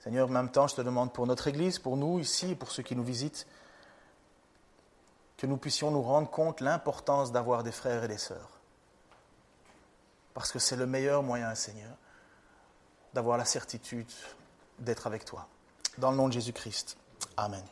Seigneur, 0.00 0.28
en 0.28 0.32
même 0.32 0.50
temps, 0.50 0.68
je 0.68 0.76
te 0.76 0.80
demande 0.82 1.12
pour 1.12 1.26
notre 1.26 1.48
Église, 1.48 1.78
pour 1.78 1.96
nous 1.96 2.20
ici, 2.20 2.54
pour 2.54 2.70
ceux 2.70 2.82
qui 2.82 2.94
nous 2.94 3.02
visitent, 3.02 3.46
que 5.36 5.46
nous 5.46 5.56
puissions 5.56 5.90
nous 5.90 6.02
rendre 6.02 6.30
compte 6.30 6.60
l'importance 6.60 7.32
d'avoir 7.32 7.62
des 7.62 7.72
frères 7.72 8.04
et 8.04 8.08
des 8.08 8.18
sœurs. 8.18 8.50
Parce 10.32 10.52
que 10.52 10.58
c'est 10.58 10.76
le 10.76 10.86
meilleur 10.86 11.22
moyen, 11.22 11.54
Seigneur, 11.54 11.96
d'avoir 13.14 13.36
la 13.36 13.44
certitude 13.44 14.10
d'être 14.78 15.06
avec 15.06 15.24
toi. 15.24 15.48
Dans 15.98 16.10
le 16.10 16.16
nom 16.16 16.28
de 16.28 16.34
Jésus-Christ. 16.34 16.96
Amen. 17.36 17.64